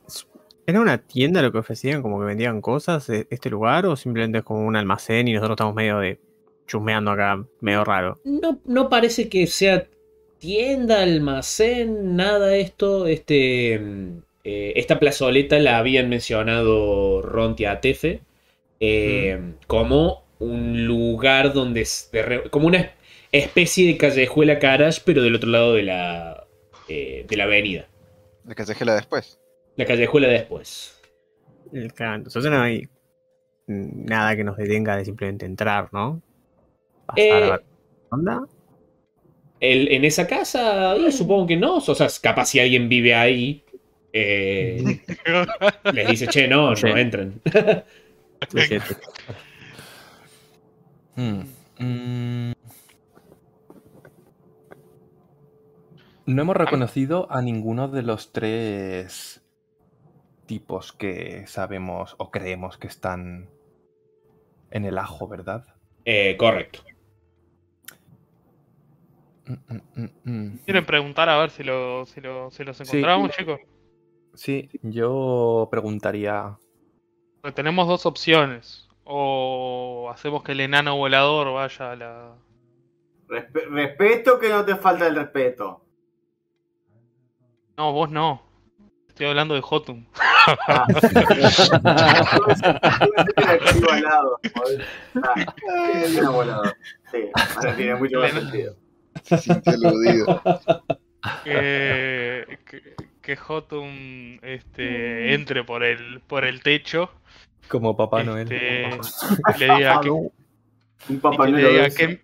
[0.68, 2.02] ¿Era una tienda lo que ofrecían?
[2.02, 5.54] Como que vendían cosas de este lugar, o simplemente es como un almacén y nosotros
[5.56, 6.20] estamos medio de
[6.68, 8.20] chusmeando acá, medio raro.
[8.24, 9.88] No, no parece que sea
[10.40, 13.08] tienda, almacén, nada esto.
[13.08, 18.22] Este, mm, eh, esta plazoleta la habían mencionado Ronti Atefe
[18.80, 21.82] eh, como un lugar donde...
[21.82, 22.92] s- de re- como una,
[23.32, 26.46] especie de callejuela Caraj, pero del otro lado de la,
[26.88, 27.88] eh, de la avenida.
[28.46, 29.40] La callejera después.
[29.76, 31.02] La callejuela después.
[31.74, 32.88] El ca- Entonces no hay
[33.68, 36.22] nada que nos detenga de simplemente entrar, ¿no?
[37.06, 37.66] Pasar Eh, a ver qué
[38.12, 38.48] onda.
[39.60, 41.78] El- en esa casa, eh, supongo que no.
[41.78, 43.64] O sea, capaz si alguien vive ahí,
[44.14, 44.84] eh,
[45.94, 46.88] les dice, che, no, Sí.
[46.88, 47.42] no entren.
[48.50, 48.78] Sí.
[51.16, 51.42] Hmm,
[51.80, 52.54] mm.
[56.26, 59.42] No hemos reconocido a ninguno de los tres
[60.46, 63.50] tipos que sabemos o creemos que están
[64.72, 65.66] en el ajo, ¿verdad?
[66.06, 66.84] Eh, correcto.
[69.48, 70.58] Mm, mm, mm.
[70.66, 73.60] ¿Quieren preguntar a ver si, lo, si, lo- si los encontramos, chicos?
[74.34, 76.58] Sí, yo preguntaría.
[77.42, 78.88] Porque tenemos dos opciones.
[79.04, 82.36] O hacemos que el enano volador vaya a la.
[83.28, 85.82] Respe- respeto que no te falta el respeto.
[87.78, 88.42] No, vos no.
[89.08, 90.06] Estoy hablando de Hotum.
[90.68, 90.88] Ah.
[95.24, 96.74] Ah,
[97.12, 97.30] sí.
[97.62, 98.76] Sí, tiene mucho más sentido.
[99.24, 100.42] Se sintió aludido.
[101.44, 107.12] Que, que, que Hotum este, entre por el, por el techo.
[107.68, 108.90] Como Papá este,
[109.58, 110.32] le diga que, Un
[111.20, 112.22] papá que le Noel diga que,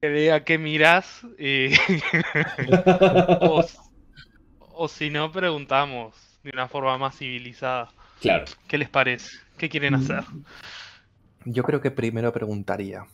[0.00, 1.22] que le diga que mirás.
[1.38, 1.74] y-
[3.42, 3.64] o,
[4.58, 7.90] o si no, preguntamos de una forma más civilizada.
[8.20, 8.44] claro.
[8.66, 9.36] ¿Qué les parece?
[9.58, 10.24] ¿Qué quieren hacer?
[11.44, 13.04] Yo creo que primero preguntaría.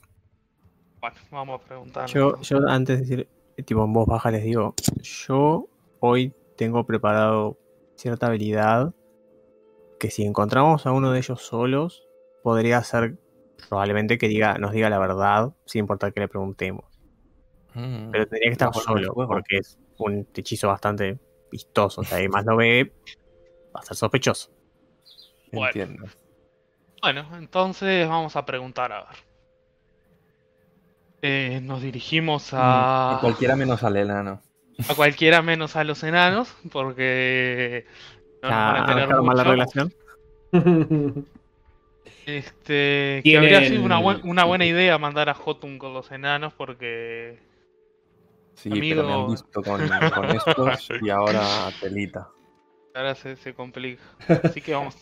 [1.00, 2.08] Bueno, vamos a preguntar.
[2.08, 3.28] Yo, yo antes de decir,
[3.64, 5.68] tipo en voz baja les digo, yo
[6.00, 7.58] hoy tengo preparado
[7.96, 8.94] cierta habilidad
[9.98, 12.06] que si encontramos a uno de ellos solos,
[12.42, 13.18] podría ser
[13.68, 16.84] probablemente que diga, nos diga la verdad, sin importar que le preguntemos.
[17.74, 21.18] Mm, Pero tendría que estar solo, porque es un hechizo bastante
[21.50, 22.00] vistoso.
[22.00, 22.92] O sea, además lo ve,
[23.74, 24.50] va a ser sospechoso.
[25.52, 25.66] Bueno.
[25.66, 26.04] Entiendo.
[27.02, 29.29] Bueno, entonces vamos a preguntar a ver.
[31.22, 34.40] Eh, nos dirigimos a, A cualquiera menos al enano.
[34.88, 37.86] a cualquiera menos a los enanos, porque
[38.42, 39.44] no nos van Ya a tener mal la mucho.
[39.44, 39.92] relación.
[42.26, 46.52] Este, que habría sido una, buen- una buena idea mandar a Jotun con los enanos,
[46.54, 47.38] porque
[48.54, 49.30] Sí, pero me han Amigo.
[49.30, 49.80] visto con,
[50.14, 52.28] con estos y ahora telita.
[52.94, 54.02] ahora se, se complica.
[54.44, 54.96] Así que vamos.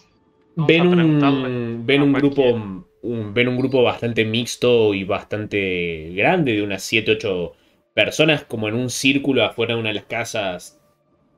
[0.56, 2.52] vamos ven a preguntarle un, ven a un cualquiera.
[2.52, 7.54] grupo un- ven un grupo bastante mixto y bastante grande de unas 7 8
[7.94, 10.80] personas como en un círculo afuera de una de las casas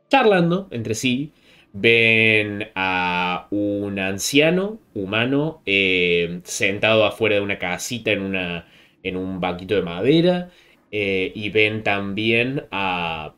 [0.08, 1.32] charlando entre sí.
[1.72, 8.66] Ven a un anciano humano eh, sentado afuera de una casita en una
[9.04, 10.50] en un banquito de madera
[10.90, 13.34] eh, y ven también a,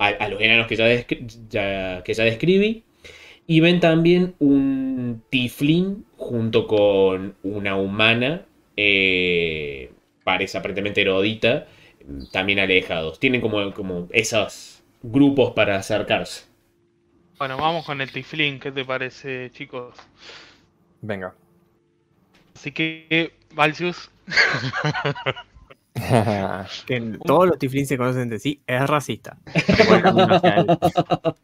[0.00, 0.86] a, los enanos que ya,
[1.48, 2.84] ya- que ya describí
[3.46, 8.44] y ven también un tiflin junto con una humana,
[8.76, 9.92] eh,
[10.24, 11.66] parece aparentemente erudita,
[12.32, 13.20] también alejados.
[13.20, 16.44] Tienen como, como esos grupos para acercarse.
[17.38, 19.94] Bueno, vamos con el Tiflin, ¿qué te parece, chicos?
[21.02, 21.34] Venga.
[22.54, 24.10] Así que, Valsius,
[26.86, 29.38] Que todos los tiflins se conocen entre sí, es racista.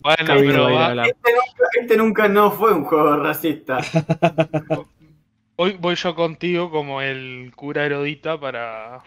[0.02, 1.06] Bueno, pero va.
[1.06, 3.78] Este nunca, este nunca no fue un juego racista.
[5.56, 9.02] hoy voy yo contigo como el cura erudita para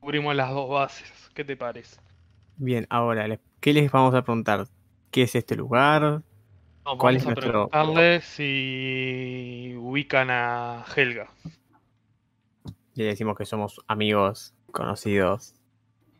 [0.00, 1.10] cubrimos las dos bases.
[1.34, 1.96] ¿Qué te parece?
[2.56, 4.66] Bien, ahora, ¿qué les vamos a preguntar?
[5.10, 6.02] ¿Qué es este lugar?
[6.84, 11.28] No, ¿Cuál vamos es a nuestro- preguntarle si ubican a Helga.
[12.94, 15.54] Le decimos que somos amigos, conocidos.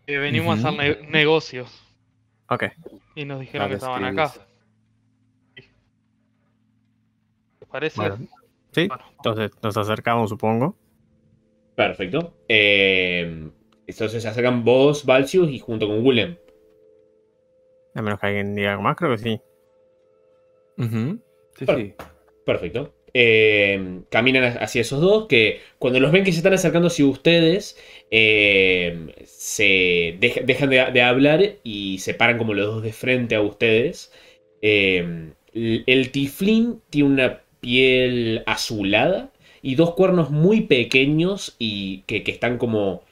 [0.07, 0.67] Que venimos Ujú.
[0.67, 1.83] a hacer ne- negocios
[2.48, 2.65] Ok,
[3.15, 4.33] y nos dijeron que estaban acá.
[7.59, 7.96] ¿Te parece?
[8.00, 8.19] bueno.
[8.73, 10.77] Sí, Bueno, entonces nos acercamos, supongo.
[11.77, 12.35] Perfecto.
[12.48, 13.50] Eh,
[13.87, 16.37] entonces se acercan vos, Valsius, y junto con Willem.
[17.94, 19.40] A menos que alguien diga algo más, creo que sí.
[21.57, 21.94] Sí, sí.
[22.44, 22.92] Perfecto.
[23.17, 27.79] Eh, caminan hacia esos dos que cuando los ven que se están acercando hacia ustedes,
[28.10, 33.40] eh, se deja- dejan de, hablar y se paran como los dos de frente a
[33.40, 34.12] ustedes.
[34.62, 42.58] Eh, el, tiflín tiene una piel azulada y dos cuernos muy pequeños y que, están
[42.58, 43.04] como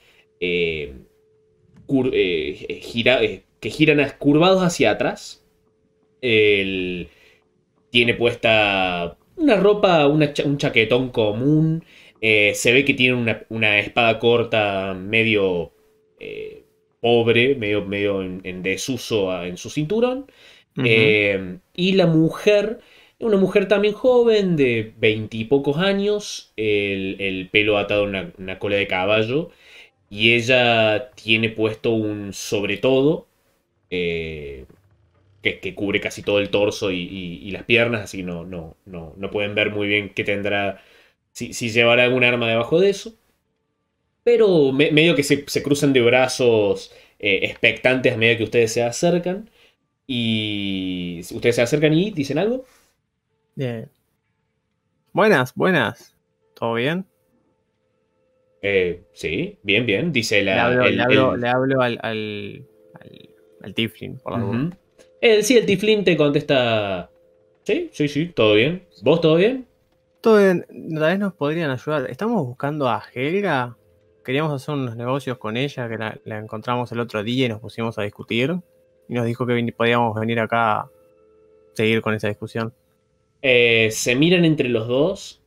[3.61, 5.45] que giran curvados hacia atrás.
[6.21, 7.09] El,
[7.91, 11.85] tiene puesta una ropa, una cha- un chaquetón común,
[12.25, 15.73] Eh, se ve que tiene una, una espada corta medio
[16.21, 16.65] eh,
[17.01, 20.27] pobre, medio, medio en, en desuso en su cinturón.
[20.83, 22.81] Eh, y la mujer,
[23.21, 28.77] una mujer también joven, de veintipocos años, el, el pelo atado a una, una cola
[28.77, 29.51] de caballo,
[30.11, 33.27] y ella tiene puesto un sobre todo
[33.91, 34.67] eh,
[35.43, 38.45] que, que cubre casi todo el torso y, y- y las piernas, así que no,
[38.45, 40.83] no, no, no pueden ver muy bien qué tendrá,
[41.33, 43.15] si, si llevará algún arma debajo de eso.
[44.25, 48.73] Pero me- medio que se, se cruzan de brazos eh, expectantes a medida que ustedes
[48.73, 49.51] se acercan.
[50.07, 52.67] Y ustedes se acercan y dicen algo.
[53.57, 53.91] Bien.
[55.15, 56.15] Buenas, buenas.
[56.55, 57.07] ¿Todo bien?
[58.63, 60.13] Eh, sí, bien, bien.
[60.13, 60.55] Dice la.
[60.55, 62.67] le hablo, el- le hablo, el- le hablo al, al,
[63.01, 63.29] al,
[63.63, 64.39] al Tiflin, por la.
[64.45, 64.71] Ujú.
[65.23, 67.11] El- sí, el Tiflin te contesta.
[67.65, 68.87] Sí, sí, sí, todo bien.
[69.03, 69.67] ¿Vos todo bien?
[70.21, 72.11] Todo bien, tal vez nos podrían ayudar.
[72.11, 73.77] Estamos buscando a Helga.
[74.25, 77.61] Queríamos hacer unos negocios con ella, que la, la encontramos el otro día y nos
[77.61, 78.57] pusimos a discutir.
[79.09, 80.91] Y nos dijo que podíamos venir acá a
[81.75, 82.73] seguir con esa discusión.
[83.43, 85.41] Eh, se miran entre los dos.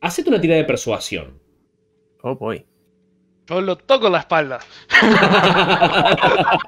[0.00, 1.38] Hacete una tira de persuasión.
[2.22, 2.66] Oh, boy.
[3.46, 4.58] Yo lo toco en la espalda.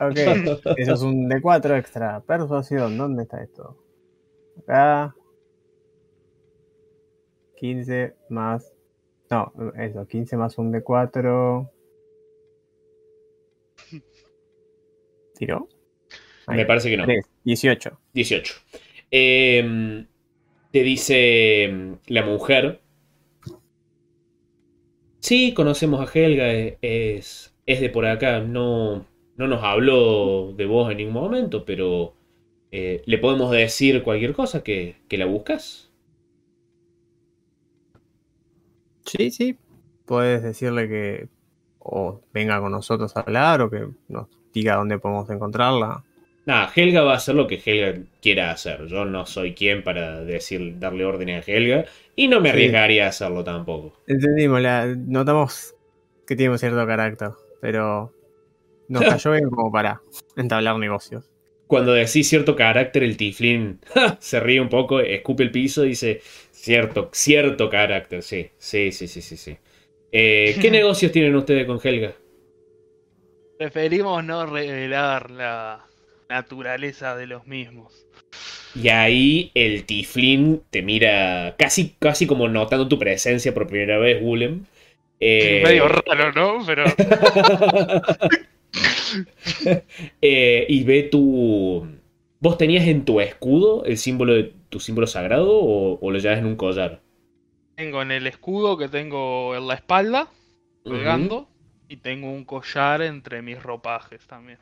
[0.00, 0.16] Ok,
[0.76, 2.20] eso es un D4 extra.
[2.20, 3.76] Persuasión, ¿dónde está esto?
[4.62, 5.14] Acá.
[7.56, 8.72] 15 más.
[9.30, 11.70] No, eso, 15 más un D4.
[15.36, 15.68] ¿Tiró?
[16.46, 17.04] Ahí, Me parece que no.
[17.04, 17.98] tres, 18.
[18.12, 18.54] 18.
[19.10, 20.06] Eh,
[20.70, 22.80] te dice mm, la mujer.
[25.24, 28.40] Sí, conocemos a Helga, es, es de por acá.
[28.40, 29.06] No,
[29.38, 32.12] no nos habló de vos en ningún momento, pero
[32.70, 35.90] eh, le podemos decir cualquier cosa que, que la buscas.
[39.06, 39.56] Sí, sí.
[40.04, 41.28] Puedes decirle que
[41.78, 46.04] o venga con nosotros a hablar o que nos diga dónde podemos encontrarla.
[46.46, 48.86] Nada, Helga va a hacer lo que Helga quiera hacer.
[48.86, 51.84] Yo no soy quien para decir, darle órdenes a Helga
[52.16, 52.56] y no me Sí.
[52.56, 53.94] arriesgaría a hacerlo tampoco.
[54.06, 55.74] Entendimos, la, notamos
[56.26, 57.30] que tiene un cierto carácter,
[57.60, 58.12] pero
[58.88, 60.00] nos cayó bien como para
[60.36, 61.24] entablar negocios.
[61.66, 63.80] Cuando decís cierto carácter, el tiflín
[64.20, 66.20] se ríe un poco, escupe el piso y dice,
[66.52, 69.36] cierto, cierto carácter, sí, sí, sí, sí, sí.
[69.36, 69.56] sí.
[70.12, 72.14] Eh, ¿Qué negocios tienen ustedes con Helga?
[73.58, 75.84] Preferimos no revelar la
[76.34, 78.06] naturaleza de los mismos.
[78.74, 84.18] Y ahí el tiflín te mira casi, casi como notando tu presencia por primera vez,
[84.20, 84.64] Willem.
[85.20, 86.66] Eh, Medio raro, ¿no?
[86.66, 86.84] Pero
[90.22, 91.86] eh, y ve tu...
[92.40, 96.38] ¿Vos tenías en tu escudo el símbolo de tu símbolo sagrado o, o lo llevas
[96.38, 97.00] en un collar?
[97.74, 100.28] tengo en el escudo que tengo en la espalda,
[100.82, 101.48] colgando,
[101.88, 104.58] y tengo un collar entre mis ropajes también.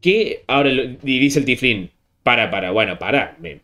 [0.00, 0.70] Que ahora
[1.02, 1.90] dice el tiflín,
[2.22, 3.36] para, para, bueno, para.
[3.40, 3.60] me-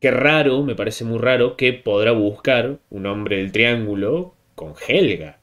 [0.00, 5.40] qué raro, me parece muy raro que podrá buscar un hombre del triángulo con Helga.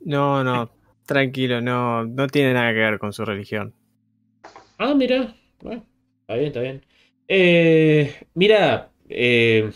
[0.00, 0.70] No, no,
[1.04, 3.74] tranquilo, no, no tiene nada que ver con su religión.
[4.78, 5.86] Ah, mira, bueno,
[6.22, 6.86] está bien, está bien.
[7.28, 9.70] Eh, mira, eh,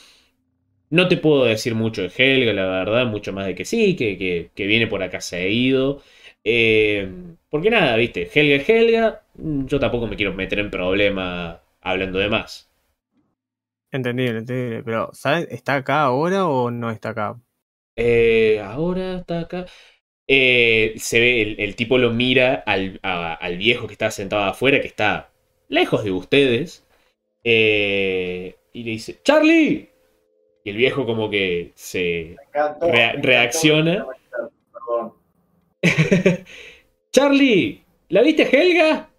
[0.90, 4.18] no te puedo decir mucho de Helga, la verdad, mucho más de que sí, que,
[4.18, 6.02] que, que viene por acá seguido.
[6.44, 11.60] Eh, porque nada, viste, Helga es Helga, mm, yo tampoco me quiero meter en problema
[11.80, 12.70] hablando de más.
[13.92, 15.46] Entendible, entendible, pero ¿sabes?
[15.50, 17.38] ¿Está acá ahora o no está acá?
[17.96, 19.66] Eh, ahora está acá.
[20.28, 24.44] Eh, se ve, el, el tipo lo mira al, a- al viejo que está sentado
[24.44, 25.30] afuera, que está
[25.68, 26.86] lejos de ustedes.
[27.44, 29.90] eh, y le dice, ¡Charlie!
[30.64, 32.36] Y el viejo como que se...
[32.46, 33.22] Encantó, Rea- encantó.
[33.22, 34.06] reacciona.
[34.72, 35.12] Perdón.
[37.12, 37.84] ¡Charlie!
[38.08, 39.10] ¿La viste Helga?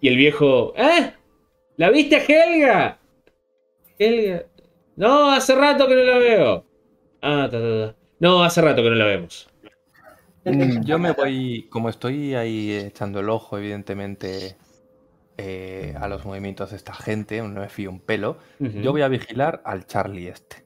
[0.00, 1.12] Y el viejo, ¿eh?
[1.76, 2.98] ¿La viste Helga?
[3.98, 4.44] Helga.
[4.96, 6.64] No, hace rato que no la veo.
[7.22, 7.96] Ah, ta, ta, ta.
[8.18, 9.48] No, hace rato que no la vemos.
[10.44, 14.56] Mm, Yo me voy, como estoy ahí echando el ojo, evidentemente,
[15.36, 19.08] eh, a los movimientos de esta gente, no me fío un pelo, yo voy a
[19.08, 20.64] vigilar al Charlie este.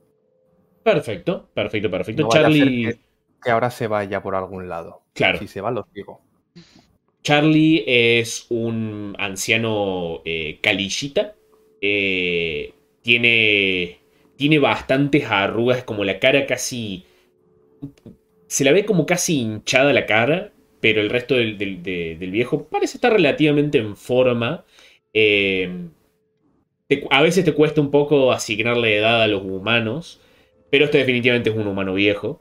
[0.85, 2.23] Perfecto, perfecto, perfecto.
[2.23, 2.99] No Charlie, que,
[3.43, 5.00] que ahora se vaya por algún lado.
[5.15, 6.21] Claro, Si se va, lo sigo.
[7.23, 11.35] Charlie es un anciano eh, calillita.
[11.81, 14.01] Eh, tiene,
[14.37, 17.05] tiene bastantes arrugas, como la cara casi...
[18.47, 22.31] Se la ve como casi hinchada la cara, pero el resto del, del- de- del
[22.31, 24.65] viejo parece estar relativamente en forma.
[25.15, 25.89] Eh,
[26.89, 30.21] te- a veces te cuesta un poco asignarle edad a los humanos,
[30.71, 32.41] pero este definitivamente es un humano viejo.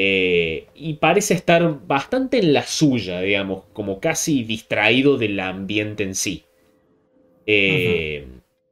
[0.00, 6.14] Eh, y parece estar bastante en la suya, digamos, como casi distraído del ambiente en
[6.14, 6.44] sí.
[7.46, 8.26] Eh,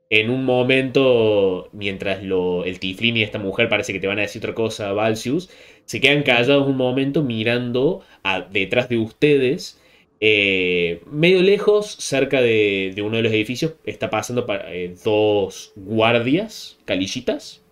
[0.08, 4.22] En un momento, mientras lo, el Tiflin y esta mujer parece que te van a
[4.22, 5.50] decir otra cosa, Valsius,
[5.84, 9.80] se quedan callados un momento mirando a- detrás de ustedes.
[10.20, 14.64] eh, medio lejos, cerca de, uno de los edificios, está pasando pa-
[15.04, 17.65] dos guardias calillitas.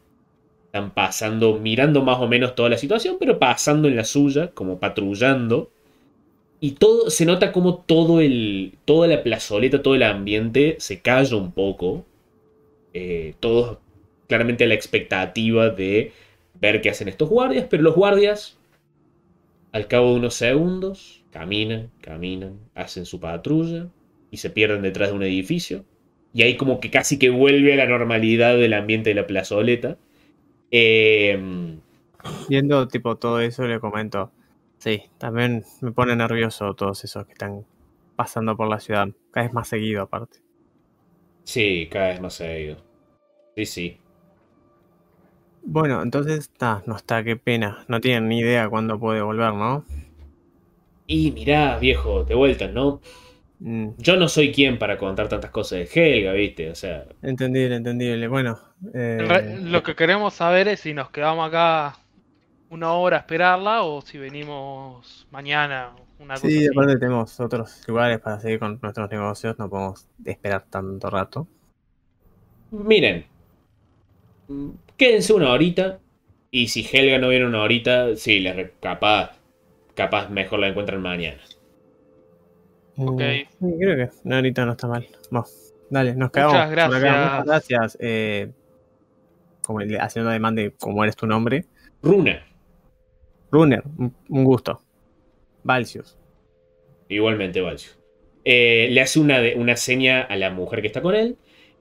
[0.75, 4.81] Están pasando, mirando más o menos toda la situación, pero pasando en la suya, como
[4.81, 5.71] patrullando.
[6.59, 11.37] Y todo, se nota como todo el, toda la plazoleta, todo el ambiente se calla
[11.37, 12.05] un poco.
[12.93, 13.79] Eh, todos
[14.27, 16.11] claramente a la expectativa de
[16.61, 18.59] ver qué hacen estos guardias, pero los guardias,
[19.71, 23.87] al cabo de unos segundos, caminan, caminan, hacen su patrulla
[24.33, 25.85] y se pierden detrás de un edificio.
[26.33, 29.99] Y ahí como que casi que vuelve a la normalidad del ambiente de la plazoleta.
[30.77, 31.39] Eh,
[32.47, 34.33] Viendo tipo todo eso le comento,
[34.79, 37.67] sí, también me pone nervioso todos esos que están
[38.17, 40.39] pasando por la ciudad, cada vez más seguido aparte.
[41.45, 42.77] sí, cada vez más seguido.
[43.57, 44.01] Sí, sí.
[45.67, 47.85] Bueno, entonces, ta, no está, qué pena.
[47.89, 49.85] No tienen ni idea cuándo puede volver, ¿no?
[51.07, 53.01] Y mirá, viejo, de vuelta, ¿no?
[53.61, 56.71] Mm, Yo no soy quien para contar tantas cosas de Helga, ¿viste?
[56.71, 58.29] O sea, entendible, entendible.
[58.29, 58.59] Bueno,
[58.93, 61.97] eh, Lo que queremos saber es si nos quedamos acá
[62.71, 65.93] una hora a esperarla o si venimos mañana.
[66.19, 66.69] Una cosa sí, así.
[66.69, 71.47] aparte tenemos otros lugares para seguir con nuestros negocios, no podemos esperar tanto rato.
[72.71, 73.27] miren.
[74.97, 75.99] Quédense una horita.
[76.51, 79.33] Y si Helga no viene una horita, sí, les re- capaz,
[79.95, 81.41] capaz mejor la encuentran mañana.
[82.97, 83.21] Ok.
[83.21, 85.07] Mm, sí, creo que no, ahorita no está mal.
[85.31, 86.55] Vamos, dale, nos quedamos.
[86.55, 87.01] Muchas por acá.
[87.01, 87.33] gracias.
[87.33, 87.97] Muchas gracias.
[88.01, 88.53] Eh,
[89.67, 91.65] como el- haciendo demanda de cómo eres tu nombre.
[92.03, 92.45] Runa,
[93.51, 94.81] Runner, un, gusto.
[95.63, 96.17] Valsius.
[97.09, 97.93] igualmente, Valsio.
[98.45, 101.37] Eh, le hace una, de- una seña a la mujer que está con él.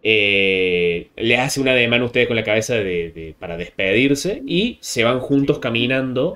[0.05, 4.41] eh, le hace una de mano a ustedes con la cabeza de- de- para despedirse.
[4.45, 6.35] Y se van juntos caminando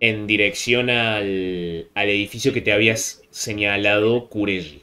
[0.00, 4.82] en dirección al, al edificio que te habías señalado, Kureji.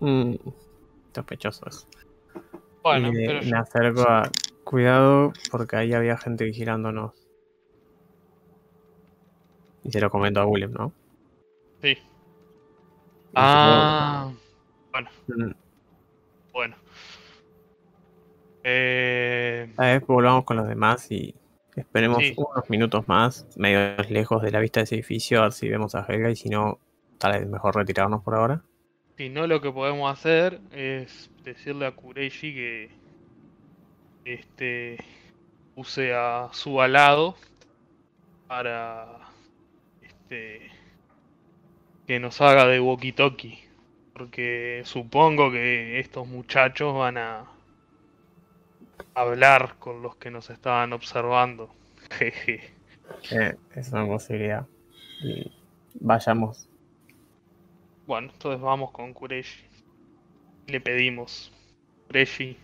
[0.00, 0.34] Mm,
[1.14, 1.86] sospechoso eso.
[2.84, 4.30] Bueno, Y, pero me acerco a.
[4.62, 7.12] Cuidado, porque ahí había gente vigilándonos.
[9.82, 10.92] Y se lo comento a William, ¿no?
[11.82, 11.88] sí.
[11.90, 11.98] Y
[13.34, 15.52] Ah, supongo- Mm,
[16.52, 16.76] bueno.
[18.62, 21.34] Eh, A ver, volvamos con los demás y
[21.76, 22.34] esperemos Sí.
[22.36, 25.94] unos minutos más, medio lejos de la vista de ese edificio, a ver si vemos
[25.94, 26.78] a Helga y si no,
[27.18, 28.62] tal vez mejor retirarnos por ahora.
[29.16, 32.90] Si no, lo que podemos hacer es decirle a Kureishi que
[34.24, 34.98] este
[35.76, 37.36] use a su alado
[38.48, 39.06] para
[40.02, 40.70] este
[42.06, 43.60] que nos haga de walkie-talkie.
[44.12, 47.46] Porque supongo que estos muchachos van a
[49.14, 51.74] hablar con los que nos estaban observando.
[52.18, 52.74] Jeje.
[53.30, 54.66] Eh, es una posibilidad.
[55.22, 55.52] Y
[56.00, 56.68] vayamos.
[58.06, 59.64] Bueno, entonces vamos con Kureishi.
[60.66, 61.52] Le pedimos.
[62.06, 62.56] Kureishi,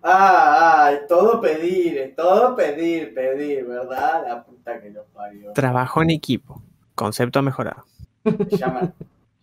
[0.00, 4.24] Ah, ah, todo pedir, todo pedir, pedir, ¿verdad?
[4.28, 5.52] La puta que los parió.
[5.52, 6.62] Trabajo en equipo.
[6.94, 7.84] Concepto mejorado.
[8.24, 8.94] Me llaman,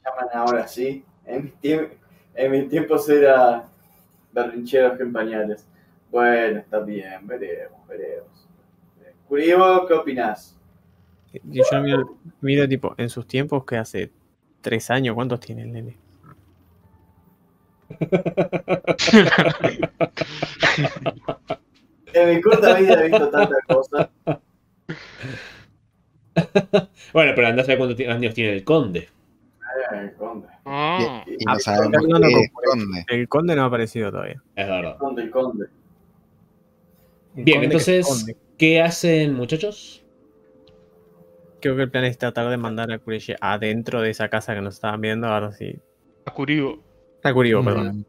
[0.03, 1.03] llaman ahora, ¿sí?
[1.25, 1.91] En mis, tiemp-
[2.35, 3.65] en mis tiempos era
[4.31, 5.67] berrincheros que en pañales.
[6.09, 8.47] Bueno, está bien, veremos, veremos.
[9.27, 10.55] Curibo, ¿qué opinás?
[11.43, 14.11] Yo miro, miro, tipo, en sus tiempos que hace
[14.65, 15.95] tres años, ¿cuántos tiene el nene?
[22.13, 24.09] En mi corta vida he visto tantas cosas.
[27.13, 29.09] Bueno, pero andás a ver cuántos años tiene el conde.
[30.65, 32.01] Ah, Y, y no sabemos.
[33.09, 34.41] El conde no ha aparecido todavía.
[34.55, 34.97] Es verdad.
[34.97, 35.65] conde, el conde.
[37.35, 38.37] El Bien, conde es entonces, conde.
[38.57, 40.04] ¿qué hacen, muchachos?
[41.65, 44.61] Creo que el plan es tratar de mandar a Kureishi adentro de esa casa que
[44.61, 45.25] nos estaban viendo.
[45.25, 45.79] Ahora sí.
[46.23, 46.77] a Kuribo.
[47.23, 48.05] A Kuribo, Mm, perdón.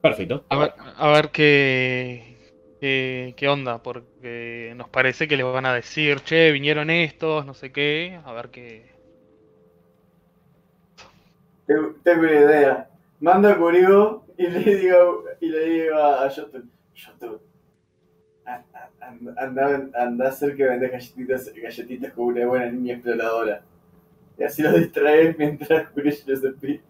[0.00, 0.46] Perfecto.
[0.48, 2.38] A ver, a ver qué,
[2.80, 7.52] qué, qué onda, porque nos parece que les van a decir, che, vinieron estos, no
[7.52, 8.94] sé qué, a ver qué...
[11.66, 12.90] Tengo una idea.
[13.20, 17.38] Mando a Curibo y le digo, y le digo a Jotun, Jotun,
[19.36, 23.62] anda, anda, a hacer que vendas galletitas, galletitas con una buena niña exploradora.
[24.38, 26.80] Y así los distraes mientras Kurishi los, espi-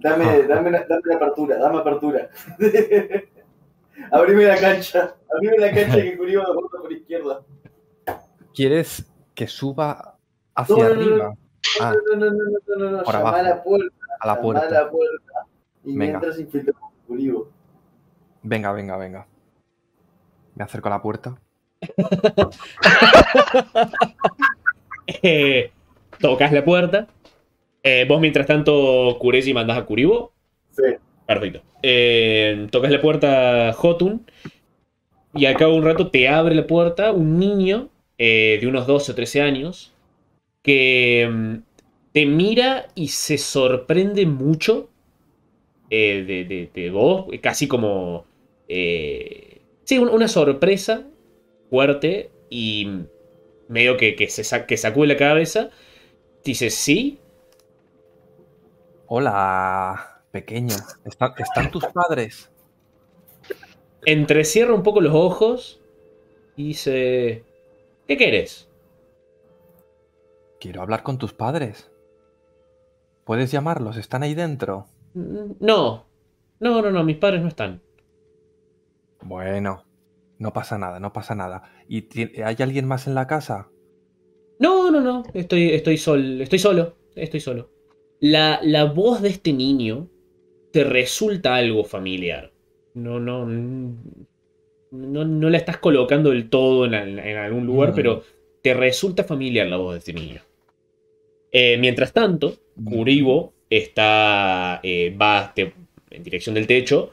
[0.00, 2.28] Dame, dame, una- dame la apertura, dame apertura.
[4.12, 7.40] Abrime la cancha, abrime la cancha que Curibo lo bota por izquierda.
[8.54, 10.16] ¿Quieres que suba
[10.54, 11.34] hacia No, no, no, arriba?
[11.80, 14.32] Ah, No, no, no, no, no, no, no, Por llama a la puerta, a la
[14.34, 14.70] llamá a puerta.
[14.70, 15.32] la puerta.
[15.84, 16.04] Y Venga.
[16.18, 17.48] mientras infiltramos a Curibo.
[18.42, 19.26] Venga, venga, venga.
[20.58, 21.40] Me acerco a la puerta.
[25.22, 25.70] Eh,
[26.20, 27.06] tocas la puerta.
[27.82, 30.32] Eh, vos, mientras tanto, Kuresi mandás a Kuribo.
[30.72, 30.84] Sí.
[31.26, 31.62] Perfecto.
[31.82, 34.26] Eh, tocas la puerta Jotun.
[35.34, 37.88] Y al cabo de un rato te abre la puerta un niño
[38.18, 39.92] eh, de unos 12 o 13 años.
[40.62, 41.54] Que mm,
[42.12, 44.90] te mira y se sorprende mucho
[45.90, 47.26] eh, de, de- de vos.
[47.42, 48.24] Casi como.
[48.68, 49.47] eh,
[49.88, 51.04] sí, un- una sorpresa
[51.70, 52.30] fuerte.
[52.50, 53.04] Y
[53.68, 55.70] medio que, que se sa- que sacude la cabeza.
[56.44, 57.18] Dice, sí.
[59.06, 60.74] Hola, pequeño.
[61.04, 62.50] ¿Están, están tus padres?
[64.04, 65.80] Entrecierra un poco los ojos.
[66.56, 67.44] Y dice,
[68.06, 68.68] ¿qué querés?
[70.60, 71.90] Quiero hablar con tus padres.
[73.24, 73.96] ¿Puedes llamarlos?
[73.96, 74.86] ¿Están ahí dentro?
[75.14, 76.06] No,
[76.60, 77.80] no, no, no, mis padres no están.
[79.22, 79.84] Bueno,
[80.38, 81.62] no pasa nada, no pasa nada.
[81.88, 82.06] ¿Y
[82.42, 83.68] hay alguien más en la casa?
[84.58, 87.70] No, no, no, estoy, estoy, sol, estoy solo, estoy solo.
[88.20, 90.08] La, la voz de este niño
[90.72, 92.52] te resulta algo familiar.
[92.94, 97.94] No, no, no, no la estás colocando del todo en, al- en algún lugar, Mm.
[97.94, 98.22] pero
[98.62, 100.40] te resulta familiar la voz de este niño.
[101.52, 102.54] Eh, mientras tanto,
[102.84, 107.10] Kuribo está, eh, va en dirección del techo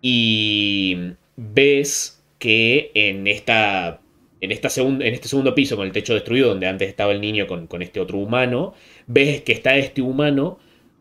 [0.00, 0.96] y
[1.36, 4.00] ves que en, esta,
[4.40, 7.20] en, esta segun- en este segundo piso con el techo destruido, donde antes estaba el
[7.20, 8.74] niño con, con este otro humano,
[9.06, 10.58] ves que está este humano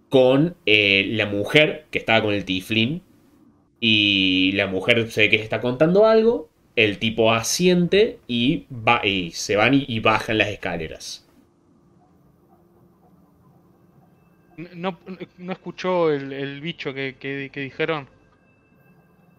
[0.10, 3.04] con eh, la mujer que estaba con el tiflín
[3.80, 9.32] y la mujer se ve que está contando algo, el tipo asiente y, va, y
[9.32, 11.26] se van y- y bajan las escaleras.
[14.76, 14.98] No,
[15.38, 18.08] no escuchó el, el bicho que, que- que dijeron.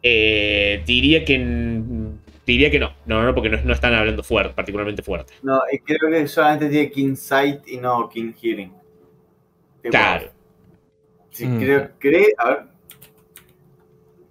[0.02, 1.38] Eh, diría que
[2.46, 2.92] diría que no.
[3.06, 5.34] No, no, porque no, no están hablando fuerte, particularmente fuerte.
[5.42, 8.72] No, y creo que solamente tiene King Sight y no King Hearing.
[9.82, 10.30] Claro.
[11.30, 11.58] Sí, Mm.
[11.58, 12.58] creo, creo, a ver.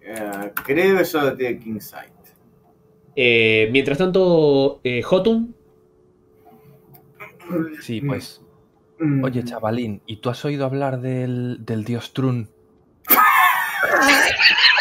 [0.01, 2.11] Eh, creo que solo tiene King Sight.
[3.15, 5.55] Eh, mientras tanto, eh, Jotun,
[7.81, 8.41] Sí, pues.
[8.97, 9.23] Mm.
[9.23, 12.49] Oye, chavalín, ¿y tú has oído hablar del, del dios Trun?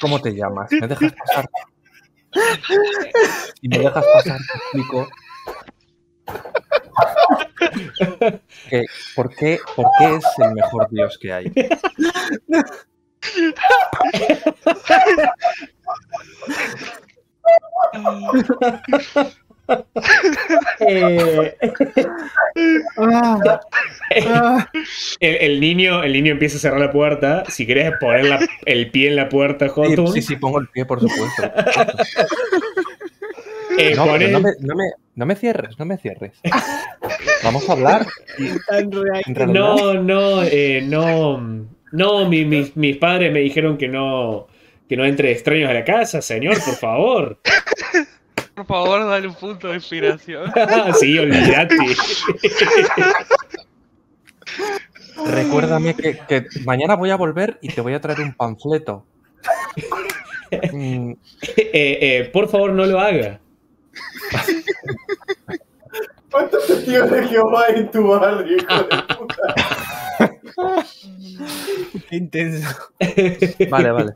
[0.00, 0.70] ¿Cómo te llamas?
[0.72, 1.48] ¿Me dejas pasar?
[3.60, 5.08] Si me dejas pasar, te explico.
[9.16, 11.52] ¿por, qué, ¿Por qué es el mejor dios que hay?
[20.80, 21.56] eh,
[22.96, 23.38] Ah,
[24.26, 24.68] ah.
[25.20, 27.44] el, el niño, el niño empieza a cerrar la puerta.
[27.48, 30.68] Si querés poner la- el pie en la puerta, Sí, Jotun, sí, sí, pongo el
[30.68, 31.42] pie, por supuesto.
[33.78, 34.50] eh, No, me, no, me,
[35.14, 36.32] no me cierres, no me cierres.
[37.44, 38.06] Vamos a hablar.
[39.48, 44.48] No, no, eh, no, no, mi- mis, mis padres me dijeron que no,
[44.88, 47.40] que no entre extraños a la casa, señor, por favor.
[48.60, 50.52] Por favor, dale un punto de inspiración.
[51.00, 51.76] sí, olvídate.
[55.24, 59.06] recuérdame que, que mañana voy a volver y te voy a traer un panfleto.
[60.72, 61.12] Mm,
[61.56, 63.40] Eh, eh, por favor, no lo haga.
[66.30, 69.54] ¿Cuántos testigos de Jehová hay en tu barrio, hijo de puta?
[72.10, 72.68] Qué intenso.
[73.70, 74.12] vale, vale.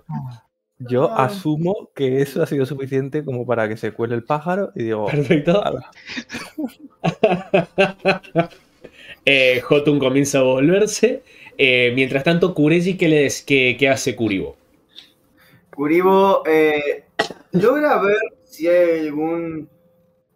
[0.78, 4.84] Yo asumo que eso ha sido suficiente como para que se cuele el pájaro y
[4.84, 5.62] digo, Perfecto.
[9.26, 11.22] Eh, Jotun comienza a volverse.
[11.56, 14.56] Eh, mientras tanto, Kureji, ¿qué, le des- qué- qué hace Kuribo?
[15.74, 17.04] Kuribo eh,
[17.52, 19.68] logra ver si hay algún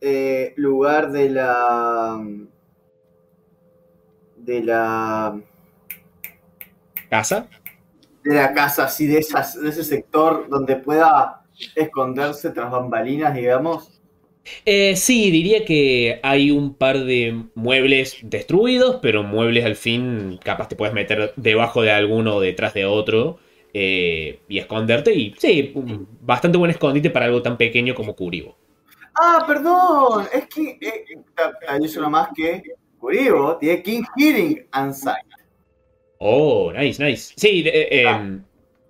[0.00, 2.24] eh, lugar de la.
[4.36, 5.38] de la.
[7.10, 7.48] ¿Casa?
[8.24, 11.42] De la casa, así de, esas, de ese sector donde pueda
[11.74, 13.98] esconderse tras bambalinas, digamos.
[14.64, 20.68] Eh, sí, diría que hay un par de muebles destruidos, pero muebles al fin capaz
[20.68, 23.38] te puedes meter debajo de alguno o detrás de otro
[23.74, 25.14] eh, y esconderte.
[25.14, 25.72] Y sí,
[26.20, 28.56] bastante buen escondite para algo tan pequeño como Kuribo.
[29.14, 30.26] Ah, perdón.
[30.32, 31.04] Es que eh,
[31.68, 32.62] hay uno más que
[32.98, 35.27] Kuribo tiene King Hearing and Sight.
[36.18, 37.32] Oh, nice, nice.
[37.36, 38.38] Sí, eh, eh, Ah.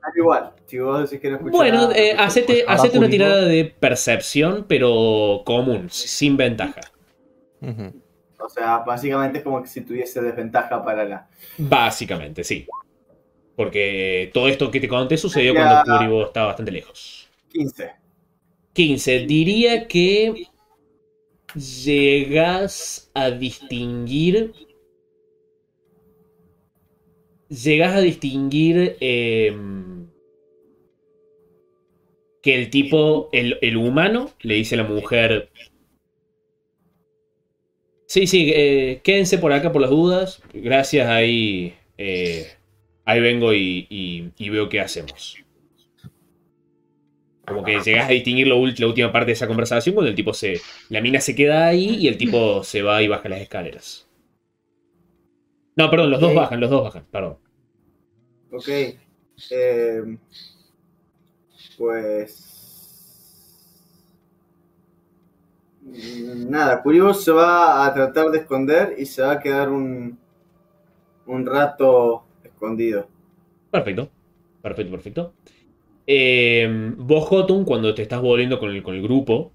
[0.01, 3.43] Al igual, si vos decís que no bueno, nada, eh, hacete, Pues, hacete una tirada
[3.45, 6.81] de percepción, pero común, sin ventaja.
[8.41, 11.29] O sea, básicamente es como que si tuviese desventaja para la.
[11.59, 12.67] Básicamente, sí.
[13.57, 15.83] Porque todo esto que te conté sucedió Ya.
[15.83, 17.29] cuando Kuribo estaba bastante lejos.
[17.53, 17.91] 15.
[18.73, 19.19] 15.
[19.27, 20.47] Diría que
[21.55, 24.55] llegas a distinguir.
[27.49, 30.07] Llegas a distinguir em,
[32.43, 35.51] que el tipo, el, humano, le dice a la mujer.
[38.07, 40.43] Sí, sí, eh, quédense por acá por las dudas.
[40.53, 42.49] Gracias, ahí, eh,
[43.05, 45.37] ahí vengo y, veo qué hacemos.
[47.47, 50.61] Como que llegas a distinguir la última parte de esa conversación cuando el tipo se.
[50.91, 54.08] La mina se queda ahí y el tipo se va y baja las escaleras.
[55.79, 57.39] No, perdón, los dos bajan, los dos bajan, perdón.
[58.51, 58.69] Ok.
[59.51, 60.19] Eh,
[61.79, 62.45] pues.
[66.49, 70.19] Nada, Kuribo se va a tratar de esconder y se va a quedar un,
[71.27, 73.07] un rato escondido.
[73.71, 74.11] Perfecto.
[74.61, 75.33] Perfecto, perfecto.
[76.09, 79.53] Eh, vos, Jotun, cuando te estás volviendo con el, con el grupo,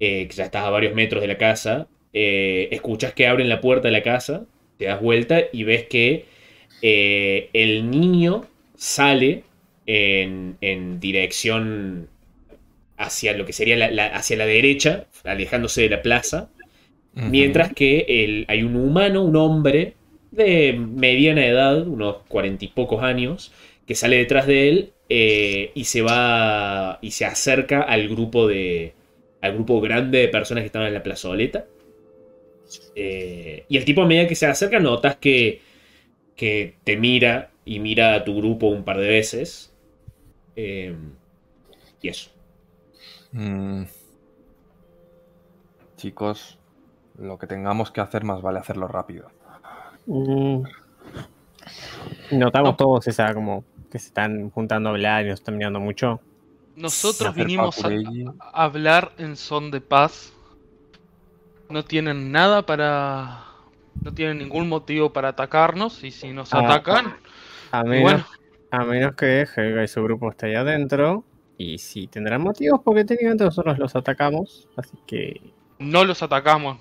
[0.00, 3.60] eh, que ya estás a varios metros de la casa, eh, escuchas que abren la
[3.60, 4.46] puerta de la casa,
[4.82, 6.26] te das vuelta y ves que
[6.82, 9.44] eh, el niño sale
[9.86, 12.08] en, en dirección
[12.96, 16.50] hacia lo que sería la, la- hacia la derecha, alejándose de la plaza.
[17.22, 19.94] Mientras que el- hay un humano, un hombre
[20.30, 23.52] de mediana edad, unos cuarenta y pocos años,
[23.86, 28.94] que sale detrás de él eh, y se va y se acerca al grupo de
[29.42, 31.66] al grupo grande de personas que estaban en la plazoleta.
[32.94, 35.60] Eh, y el tipo a medida que se acerca notas que,
[36.36, 39.72] que te mira y mira a tu grupo un par de veces.
[40.56, 40.94] Eh,
[42.00, 42.30] y eso.
[43.32, 43.84] Mm.
[45.96, 46.58] Chicos,
[47.18, 49.30] lo que tengamos que hacer más vale hacerlo rápido.
[50.06, 50.62] Mm.
[52.32, 56.20] Notamos todos esa como que se están juntando a hablar y nos están mirando mucho.
[56.74, 60.32] Nosotros vinimos a hablar en son de paz.
[61.72, 63.44] No tienen nada para.
[64.02, 66.04] No tienen ningún motivo para atacarnos.
[66.04, 67.16] Y si nos Ah, atacan.
[67.70, 68.26] A menos, bueno,
[68.70, 71.24] a menos que Helga y su grupo esté ahí adentro.
[71.56, 74.68] Y si tendrán motivos porque técnicamente nosotros los atacamos.
[74.76, 75.40] Así que.
[75.78, 76.78] no los atacamos.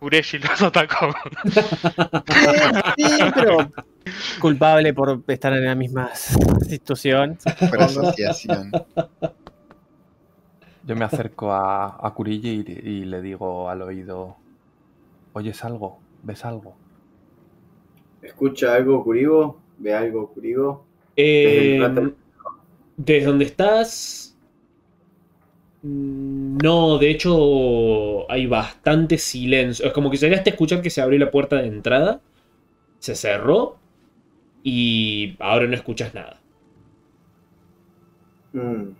[0.00, 1.14] Ureshi los atacó.
[2.96, 3.70] Sí, pero
[4.40, 7.36] culpable por estar en la misma situación.
[7.68, 8.70] Por asociación.
[10.90, 14.36] Yo me acerco a, a y, y le digo al oído:
[15.34, 16.00] ¿Oyes algo?
[16.24, 16.74] ¿Ves algo?
[18.22, 19.60] ¿Escucha algo, Kuribo?
[19.78, 20.84] ¿Ve algo, Kuribo?
[21.16, 22.14] Eh, Desde
[22.96, 24.36] desde donde estás.
[25.82, 29.86] No, de hecho hay bastante silencio.
[29.86, 32.20] Es como que llegaste a escuchar que se abrió la puerta de entrada,
[32.98, 33.78] se cerró
[34.62, 36.40] y ahora no escuchas nada.
[38.54, 38.94] Mm.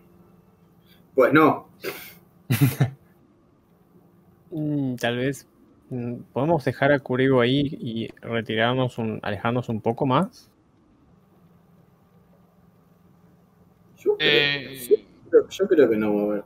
[1.14, 1.68] Pues no.
[4.50, 5.46] Mm, Tal vez
[5.90, 10.48] mm, podemos dejar a Kuribo ahí y retirarnos, un, alejarnos un poco más.
[13.98, 14.96] Yo creo, Eh, yo
[15.30, 16.44] creo- yo creo que no va a haber.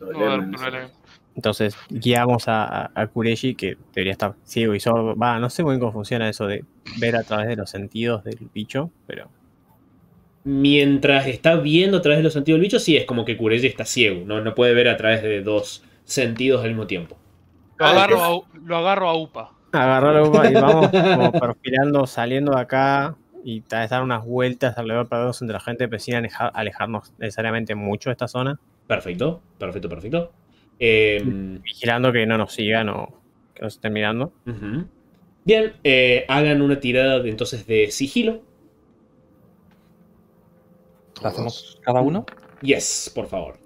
[0.00, 0.90] no va a.
[1.34, 5.14] Entonces guiamos a, a, a Kureshi, que debería estar ciego y sordo.
[5.16, 6.64] Va, no sé muy bien cómo funciona eso de
[6.98, 9.28] ver a través de los sentidos del bicho, pero
[10.46, 13.66] Mientras está viendo a través de los sentidos del bicho, sí es como que Kureji
[13.66, 17.16] está ciego, no, no puede ver a través de dos sentidos al mismo tiempo.
[17.78, 19.50] Lo Ah, agarro, a, lo agarro a UPA.
[19.72, 24.24] agarró la uva y vamos como perfilando, saliendo de acá y tal vez dar unas
[24.24, 28.28] vueltas alrededor para vernos entre la gente, pero sin alejar- alejarnos necesariamente mucho de esta
[28.28, 30.30] zona, Perfecto, perfecto, perfecto.
[30.78, 31.24] Eh,
[31.64, 33.08] vigilando que no nos sigan o
[33.52, 34.32] que nos estén mirando.
[35.44, 38.42] Bien, eh, hagan una tirada entonces de sigilo.
[41.22, 42.26] ¿La hacemos cada uno?
[42.60, 43.58] Yes, por favor.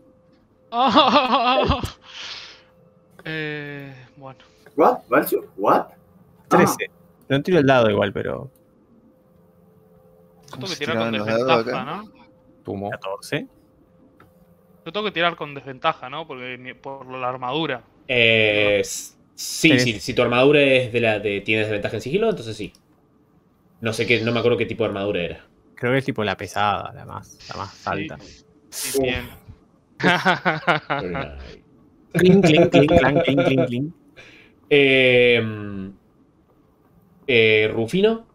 [3.24, 4.38] eh, bueno.
[4.76, 4.98] ¿What?
[5.08, 5.46] ¿Valcio?
[5.56, 5.86] ¿What?
[5.88, 5.96] Ah,
[6.48, 6.90] 13.
[7.28, 8.50] No tiro el dado igual, pero
[10.50, 11.84] Yo tengo que tirar con desventaja?
[11.84, 12.12] ¿no?
[12.64, 12.90] Tumo.
[12.90, 13.46] 14.
[14.84, 16.26] Yo tengo que tirar con desventaja, ¿no?
[16.26, 17.82] Porque por la armadura.
[18.08, 22.56] Eh, sí, sí, si tu armadura es de la de tienes desventaja en sigilo, entonces
[22.56, 22.72] sí.
[23.80, 25.49] No sé qué, no me acuerdo qué tipo de armadura era.
[25.80, 28.18] Creo que es tipo la pesada, la más, la más Sí, alta.
[28.68, 29.26] sí, bien.
[32.12, 33.94] Clink, clink, clink, clank, clink, clink, clink.
[34.68, 35.90] Eh,
[37.26, 38.26] eh, Rufino.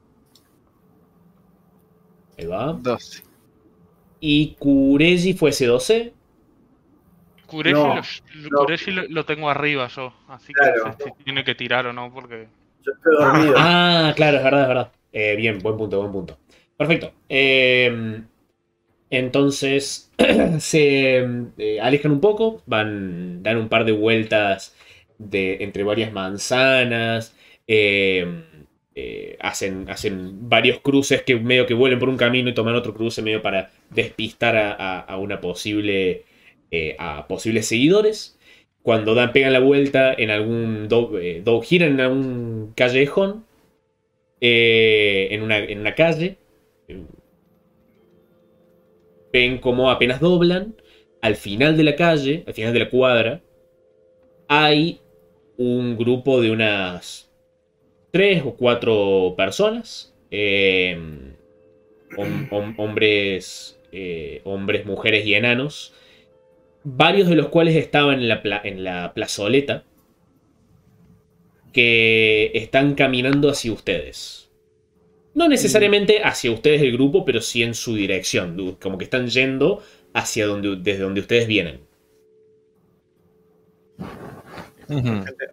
[2.37, 2.73] Ahí va.
[2.73, 3.23] 12.
[4.21, 6.13] Y Kureji fue C12.
[7.45, 9.01] Kureshi, No, lo, no.
[9.03, 10.85] Lo, lo tengo arriba yo, así que Claro.
[10.87, 12.47] no sé si tiene que tirar o no, porque...
[12.83, 13.53] Yo estoy dormido.
[13.59, 14.91] Ah, claro, es verdad, es verdad.
[15.11, 16.37] Eh, bien, buen punto, buen punto.
[16.77, 17.13] Perfecto.
[17.29, 18.21] Eh,
[19.09, 20.11] entonces
[20.59, 21.17] se
[21.57, 24.75] eh, alejan un poco, van, dan un par de vueltas
[25.17, 27.35] de, entre varias manzanas,
[27.67, 28.25] eh,
[28.95, 32.93] eh, hacen, hacen varios cruces que medio que vuelven por un camino y toman otro
[32.93, 36.23] cruce medio para despistar a, a- una posible
[36.71, 38.39] eh, a posibles seguidores.
[38.81, 41.11] Cuando dan, pegan la vuelta en algún do-
[41.43, 43.45] do- giran en algún callejón
[44.41, 46.37] en, una, en una calle.
[49.33, 50.75] Ven como apenas doblan.
[51.21, 53.41] Al final de la calle, al final de la cuadra,
[54.47, 55.01] hay
[55.57, 57.31] un grupo de unas
[58.11, 60.13] tres o cuatro personas.
[62.49, 65.93] hom- hombres, eh, hombres, mujeres y enanos.
[66.83, 69.83] Varios de los cuales estaban en la, en la plazoleta.
[71.73, 74.44] Que están caminando hacia ustedes.
[75.35, 78.77] No necesariamente hacia ustedes el grupo, pero sí en su dirección.
[78.81, 79.83] Como que están yendo
[80.13, 81.81] hacia donde, desde donde ustedes vienen.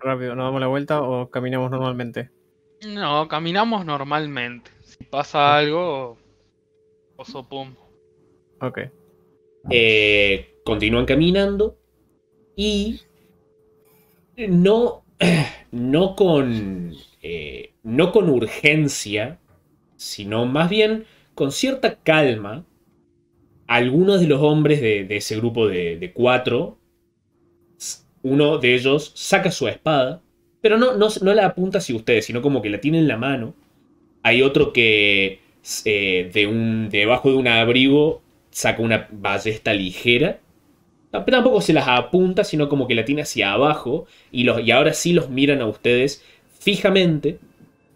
[0.00, 2.30] Rápido, ¿nos damos la vuelta o caminamos normalmente?
[2.86, 4.70] No, caminamos normalmente.
[4.82, 6.16] Si pasa algo,
[7.16, 7.74] oso pum.
[8.60, 8.80] Ok.
[9.68, 11.76] Eh, continúan caminando
[12.54, 13.00] y
[14.36, 15.04] no,
[15.72, 19.38] no con eh, no con urgencia,
[20.02, 22.64] sino más bien con cierta calma.
[23.66, 26.78] Algunos de los hombres de, ese grupo de, cuatro,
[28.22, 30.20] uno de ellos saca su espada,
[30.60, 33.16] pero no, no, no la apunta hacia ustedes, sino como que la tiene en la
[33.16, 33.54] mano.
[34.22, 35.40] Hay otro que
[35.84, 40.40] eh, de un, debajo de un abrigo saca una ballesta ligera.
[41.10, 44.06] Tampoco se las apunta, sino como que la tiene hacia abajo.
[44.30, 46.24] Y, los, y ahora sí los miran a ustedes
[46.58, 47.38] fijamente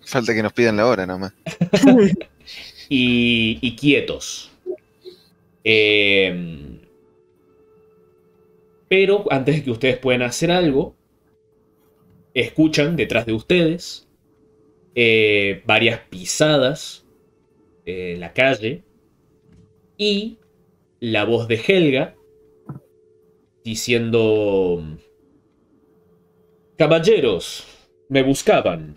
[0.06, 1.34] Falta que nos pidan la hora nomás.
[2.88, 4.50] y, y quietos.
[5.64, 6.78] Eh,
[8.88, 10.94] pero antes de que ustedes puedan hacer algo,
[12.34, 14.06] escuchan detrás de ustedes
[14.94, 17.04] eh, varias pisadas
[17.84, 18.84] en la calle
[19.98, 20.38] y
[21.00, 22.14] la voz de Helga
[23.64, 24.82] diciendo,
[26.76, 27.66] Caballeros,
[28.08, 28.96] me buscaban.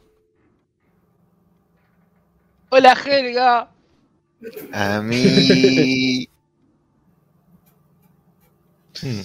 [2.69, 3.69] ¡Hola, Helga!
[4.73, 6.27] A mí.
[9.01, 9.21] Mm.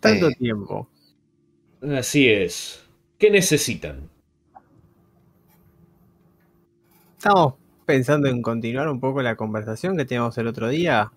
[0.00, 0.34] Tanto Eh.
[0.38, 0.88] tiempo.
[1.96, 2.82] Así es.
[3.18, 4.08] ¿Qué necesitan?
[7.18, 7.54] Estamos
[7.86, 11.10] pensando en continuar un poco la conversación que teníamos el otro día.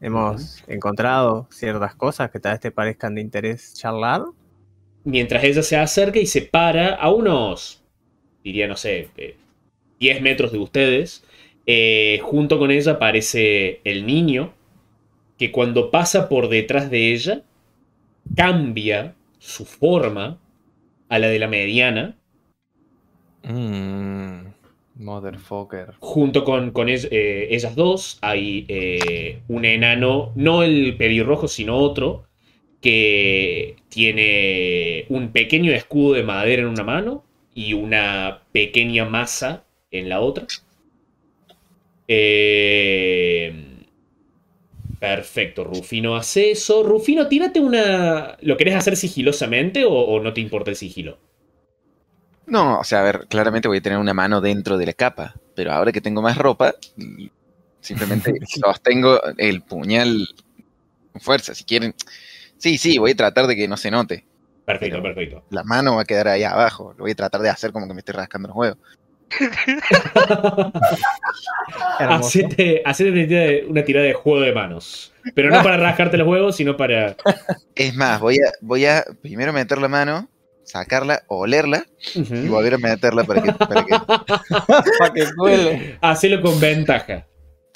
[0.00, 4.24] Hemos encontrado ciertas cosas que tal vez te parezcan de interés charlar.
[5.04, 7.82] Mientras ella se acerca y se para a unos,
[8.42, 9.36] diría, no sé, eh,
[10.00, 11.24] 10 metros de ustedes.
[11.66, 14.54] eh, junto con ella aparece el niño,
[15.38, 17.44] que cuando pasa por detrás de ella,
[18.36, 20.40] cambia su forma
[21.08, 22.18] a la de la mediana,
[23.44, 24.52] Mm,
[24.96, 25.94] motherfucker.
[25.98, 31.76] junto con, con ell- eh, ellas dos hay eh, un enano, no el pelirrojo, sino
[31.78, 32.26] otro,
[32.82, 37.24] que tiene un pequeño escudo de madera en una mano
[37.54, 39.65] y una pequeña masa
[39.98, 40.46] en la otra.
[42.08, 43.52] Eh,
[44.98, 46.82] perfecto, Rufino hace eso.
[46.82, 48.36] Rufino, tírate una...
[48.40, 51.18] ¿Lo querés hacer sigilosamente o, o no te importa el sigilo?
[52.46, 55.34] No, o sea, a ver, claramente voy a tener una mano dentro de la capa,
[55.54, 56.74] pero ahora que tengo más ropa,
[57.80, 60.28] simplemente sostengo el puñal
[61.12, 61.54] con fuerza.
[61.54, 61.94] Si quieren,
[62.56, 64.24] sí, sí, voy a tratar de que no se note.
[64.64, 65.44] Perfecto, perfecto.
[65.50, 66.94] La mano va a quedar ahí abajo.
[66.96, 68.78] Lo voy a tratar de hacer como que me estoy rascando los huevos.
[71.98, 75.12] Hacete, hacete una tirada de- una tirada de juego de manos.
[75.34, 77.16] Pero no para rascarte los huevos, sino para.
[77.74, 80.28] Es más, voy a, voy a primero meter la mano,
[80.64, 82.48] sacarla, olerla y Ujú.
[82.48, 83.92] volver a meterla para que, para que,
[84.98, 85.98] Para que.
[86.00, 87.26] Hacelo con ventaja.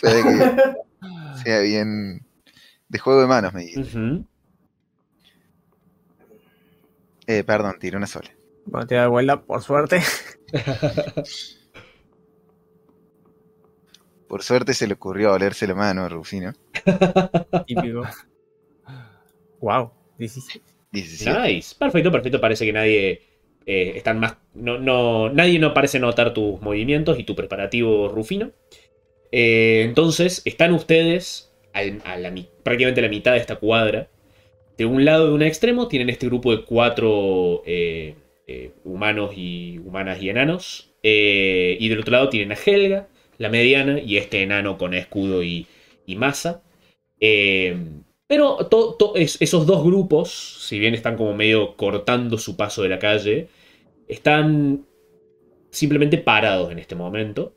[0.01, 2.25] para que sea bien
[2.89, 3.65] de juego de manos, me.
[3.77, 4.25] Ujú.
[7.27, 8.31] Eh, perdón, tiré una sola.
[8.67, 10.01] Bueno, te da vuelta, por suerte.
[14.29, 16.53] Por suerte se le ocurrió olerse la mano a Rufino.
[17.67, 18.03] Típico.
[19.61, 20.65] Wow, 17.
[20.93, 21.39] 17.
[21.49, 21.75] Nice.
[21.79, 22.41] Perfecto, perfecto.
[22.41, 23.23] Parece que nadie.
[23.67, 24.37] eh, están más.
[24.55, 28.53] No, no, nadie no parece notar tus movimientos y tu preparativo rufino.
[29.33, 32.33] Eh, entonces, están ustedes al- a la
[32.65, 34.09] prácticamente a la mitad de esta cuadra.
[34.79, 38.15] De un lado de un extremo tienen este grupo de cuatro eh,
[38.53, 40.91] eh, humanos y humanas y enanos.
[41.05, 43.07] Eh, y del otro lado tienen a Helga,
[43.39, 45.69] la mediana, y este enano con escudo y,
[46.17, 46.61] masa.
[47.21, 47.77] Eh,
[48.27, 48.59] pero
[49.15, 53.47] esos dos grupos, si bien están como medio cortando su paso de la calle,
[54.09, 54.85] están
[55.71, 57.55] simplemente parados en este momento.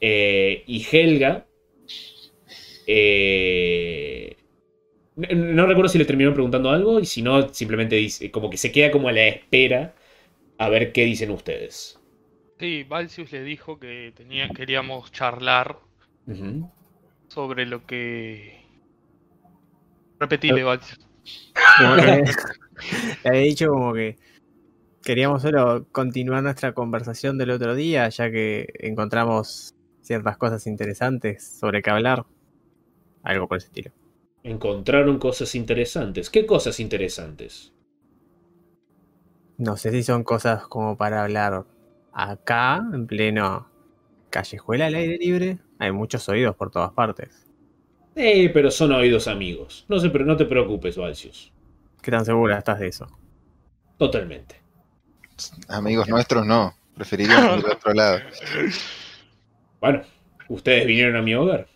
[0.00, 1.46] Y Helga...
[5.16, 8.70] no, recuerdo si le terminaron preguntando algo y si no, simplemente dice, como que se
[8.70, 9.94] queda como a la espera
[10.58, 11.98] a ver qué dicen ustedes.
[12.58, 15.78] Sí, Valsius le dijo que tenía, queríamos charlar
[17.28, 18.62] sobre lo que.
[20.18, 21.06] Repetile, Valsius.
[23.24, 24.16] Le había dicho como que
[25.02, 31.82] queríamos solo continuar nuestra conversación del otro día, ya que encontramos ciertas cosas interesantes sobre
[31.82, 32.24] qué hablar.
[33.22, 33.92] Algo por ese estilo.
[34.46, 36.30] Encontraron cosas interesantes.
[36.30, 37.74] ¿Qué cosas interesantes?
[39.58, 41.66] No sé si son cosas como para hablar
[42.12, 43.68] acá, en pleno
[44.30, 45.58] callejuela al aire libre.
[45.78, 47.46] Hay muchos oídos por todas partes.
[48.16, 49.84] Eh, pero son oídos amigos.
[49.88, 51.52] No, se, pre- no te preocupes, Valsius.
[52.02, 53.06] ¿Qué tan segura estás de eso?
[53.98, 54.56] Totalmente.
[55.68, 56.74] Amigos nuestros no.
[56.94, 58.20] Preferiríamos ir a otro lado.
[59.80, 60.02] Bueno,
[60.48, 61.66] ustedes vinieron a mi hogar.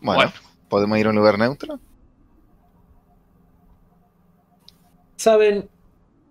[0.00, 0.32] Bueno, Bueno.
[0.68, 1.78] ¿Podemos ir a un lugar neutro?
[5.16, 5.68] Saben,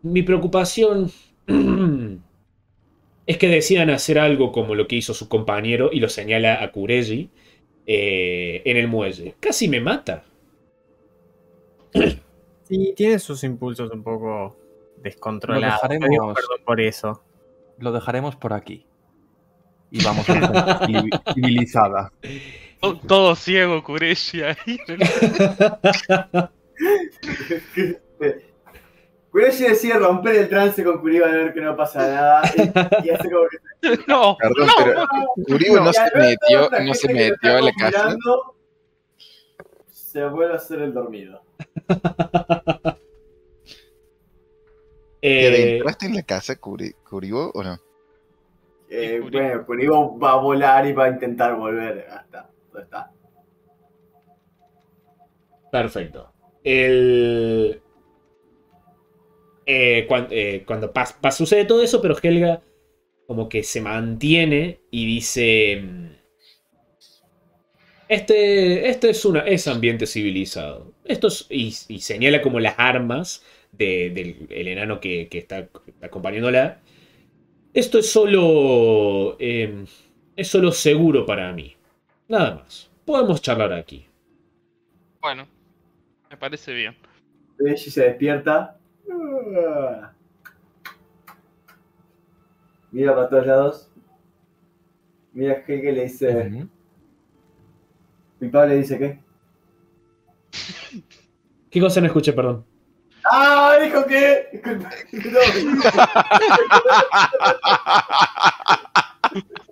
[0.03, 1.11] mi preocupación
[3.25, 6.71] es que decidan hacer algo como lo que hizo su compañero y lo señala a
[6.71, 7.29] Kureji
[7.87, 9.35] eh, en el muelle.
[9.39, 10.23] Casi me mata.
[12.67, 14.57] Sí, tiene sus impulsos un poco
[15.03, 15.79] descontrolados.
[15.83, 17.21] Lo dejaremos- por eso.
[17.77, 18.87] Lo dejaremos por aquí.
[19.91, 20.33] Y vamos a
[20.87, 22.11] civi- civilizada.
[22.81, 24.77] To- Todo ciego, Kureshi ahí.
[29.31, 32.41] Kureshi decide romper el trance con Kuriba a ver que no pasa nada.
[32.55, 33.57] Y, y hace como que
[34.07, 34.73] No, Perdón, no,
[35.57, 38.15] pero no se metió, no se metió a la casa.
[39.89, 41.41] Se vuelve a hacer el dormido.
[45.21, 47.77] ¿Que Eh, ¿Entraste en la casa, Curi- Curibo, o no?
[48.89, 52.49] Eh, bueno, Kuriba va a volar y va a intentar volver hasta
[52.81, 53.11] está.
[55.71, 56.31] Perfecto.
[56.63, 57.79] Eh,
[59.65, 60.05] eh,
[60.65, 62.61] cuando pas- sucede todo eso, pero Helga
[63.27, 65.81] como que se mantiene y dice.
[65.83, 66.07] mm,
[68.07, 70.93] Este, este es, una, es ambiente civilizado.
[71.05, 75.69] Esto es- y, señala como las armas de- del el enano que, está
[76.01, 76.81] acompañándola.
[77.73, 79.37] Esto es solo.
[79.39, 79.85] eh,
[80.37, 81.75] es solo seguro para mí.
[82.27, 82.89] Nada más.
[83.05, 84.07] Podemos charlar aquí.
[85.21, 85.47] Bueno,
[86.29, 86.95] me parece bien.
[87.57, 88.77] Kureshi se despierta.
[92.91, 93.91] Mira para todos lados.
[95.33, 96.67] Mira y le dice.
[98.39, 99.19] Mi padre le dice qué.
[101.69, 102.65] ¿Qué cosa no escuché, perdón?
[103.29, 103.77] ¡Ah!
[103.81, 104.61] Dijo que.
[104.63, 105.39] No.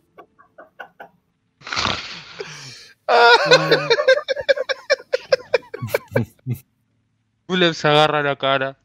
[7.48, 8.78] Gulev se agarra la cara.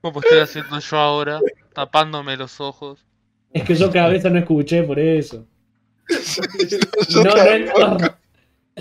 [0.00, 1.40] Como estoy haciendo yo ahora,
[1.74, 3.06] tapándome los ojos.
[3.52, 5.46] Es que yo cada vez no escuché por eso.
[7.14, 8.16] No, no, tampoco.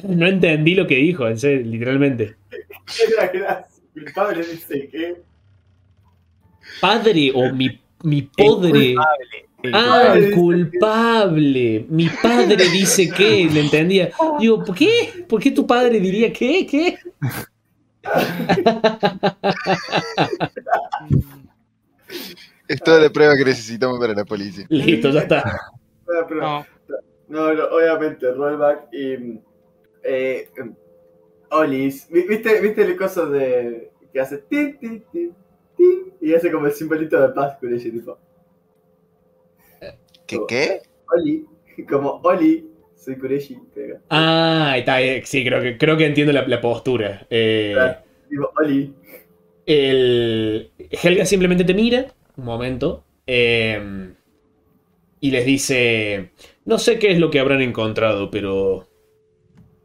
[0.04, 2.36] no, no entendí lo que dijo, en serio, literalmente.
[3.94, 5.22] Mi padre dice que.
[6.80, 8.96] Padre o mi, mi podre.
[9.74, 10.26] Ah, culpable.
[10.28, 11.86] el culpable.
[11.90, 14.12] Mi padre dice que, le entendía.
[14.40, 15.26] Digo, ¿por qué?
[15.28, 16.66] ¿Por qué tu padre diría qué?
[16.66, 16.98] ¿Qué?
[22.68, 24.66] Es toda la prueba que necesitamos para la policía.
[24.70, 25.44] Listo, ya está.
[26.08, 26.66] No,
[27.28, 29.40] No, no, obviamente, rollback y.
[30.04, 30.50] Eh,
[31.50, 32.08] Olis.
[32.10, 33.92] Vi- ¿Viste, ¿Viste el coso de.
[34.14, 34.38] que hace.
[34.38, 35.36] Tin, tin, tin,
[35.76, 38.18] tin, y hace como el simbolito de paz con ese tipo.
[40.32, 40.82] ¿Qué qué?
[41.14, 41.46] Oli.
[41.90, 42.68] Como Oli.
[42.96, 43.58] Soy Kureshi.
[44.10, 47.26] Ah, está, eh, sí, creo que, creo que entiendo la, la postura.
[47.30, 48.00] Eh, Claro.
[48.30, 48.94] Digo, Oli.
[49.66, 54.14] el, Helga simplemente te mira un momento eh,
[55.20, 56.32] y les dice,
[56.66, 58.88] no sé qué es lo que habrán encontrado, pero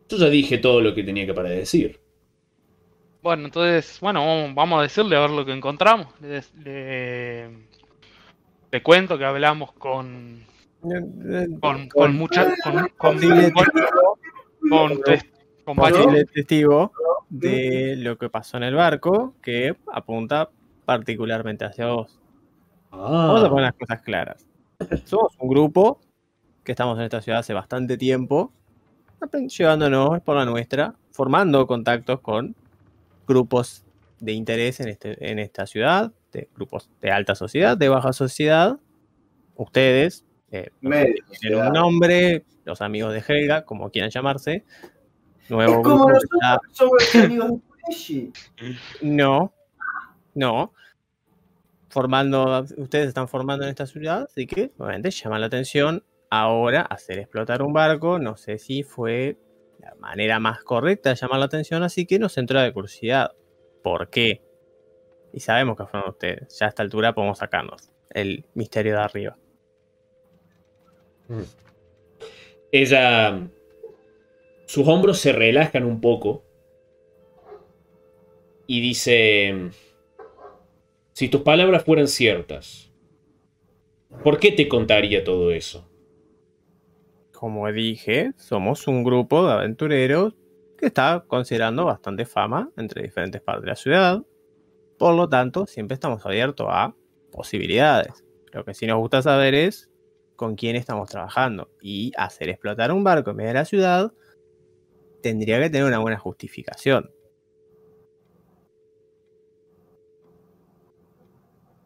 [0.08, 2.00] yo ya dije todo lo que tenía que para decir.
[3.22, 6.08] Bueno, entonces, bueno, vamos- vamos a decirle a ver lo que encontramos.
[6.20, 7.65] Le, le-
[8.76, 10.44] le cuento que hablamos con
[11.62, 13.18] con, con mucha con, con,
[15.64, 16.92] con, con testigo
[17.30, 20.50] de lo que pasó en el barco que apunta
[20.84, 22.20] particularmente hacia vos.
[22.90, 24.46] Vamos a poner Ah, las cosas claras.
[25.04, 25.98] Somos un grupo
[26.62, 28.52] que estamos en esta ciudad hace bastante tiempo,
[29.48, 32.54] llevándonos por la nuestra, formando contactos con
[33.26, 33.86] grupos
[34.20, 38.78] de interés en, este, en esta ciudad, de grupos de alta sociedad, de baja sociedad.
[39.54, 40.70] Ustedes, eh,
[41.40, 44.64] tienen un nombre, los amigos de Helga, como quieran llamarse.
[45.48, 48.32] Nuevo Es como nosotros está- somos amigos de Kureshi.
[49.02, 49.52] no,
[50.34, 50.72] no.
[51.88, 56.04] Formando, ustedes están formando en esta ciudad, así que obviamente llama la atención.
[56.28, 59.38] Ahora, hacer explotar un barco, no sé si fue
[59.78, 63.30] la manera más correcta de llamar la atención, así que nos entra de curiosidad.
[63.82, 64.42] ¿Por qué?
[65.36, 66.58] Y sabemos que fueron ustedes.
[66.58, 69.36] Ya a esta altura podemos sacarnos el misterio de arriba.
[72.72, 73.46] ella.
[74.64, 76.42] Sus hombros se relajan un poco.
[78.66, 79.70] Y dice.
[81.12, 82.90] Si tus palabras fueran ciertas,
[84.24, 85.86] ¿por qué te contaría todo eso?
[87.32, 90.34] Como dije, somos un grupo de aventureros
[90.78, 94.22] que está considerando bastante fama entre diferentes partes de la ciudad.
[94.98, 96.94] Por lo tanto, siempre estamos abiertos a
[97.32, 98.24] posibilidades.
[98.52, 99.90] Lo que sí nos gusta saber es
[100.36, 101.70] con quién estamos trabajando.
[101.80, 104.12] Y hacer explotar un barco en medio de la ciudad
[105.22, 107.10] tendría que tener una buena justificación.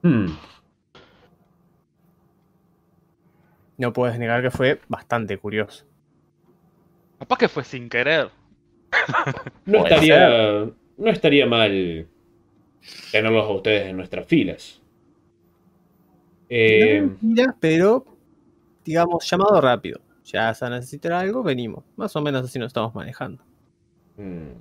[0.03, 0.29] Hmm,
[3.81, 5.87] No puedes negar que fue bastante curioso.
[7.19, 8.29] Capaz que fue sin querer.
[9.65, 10.71] No Puede estaría.
[10.99, 12.07] No estaría mal
[13.13, 14.81] tenerlos a ustedes en nuestras filas.
[16.49, 18.05] Eh, No pero
[18.85, 20.01] digamos, llamado rápido.
[20.25, 21.85] Ya se necesitar algo, venimos.
[21.97, 23.43] Más o menos así nos estamos manejando.
[24.17, 24.53] Mm.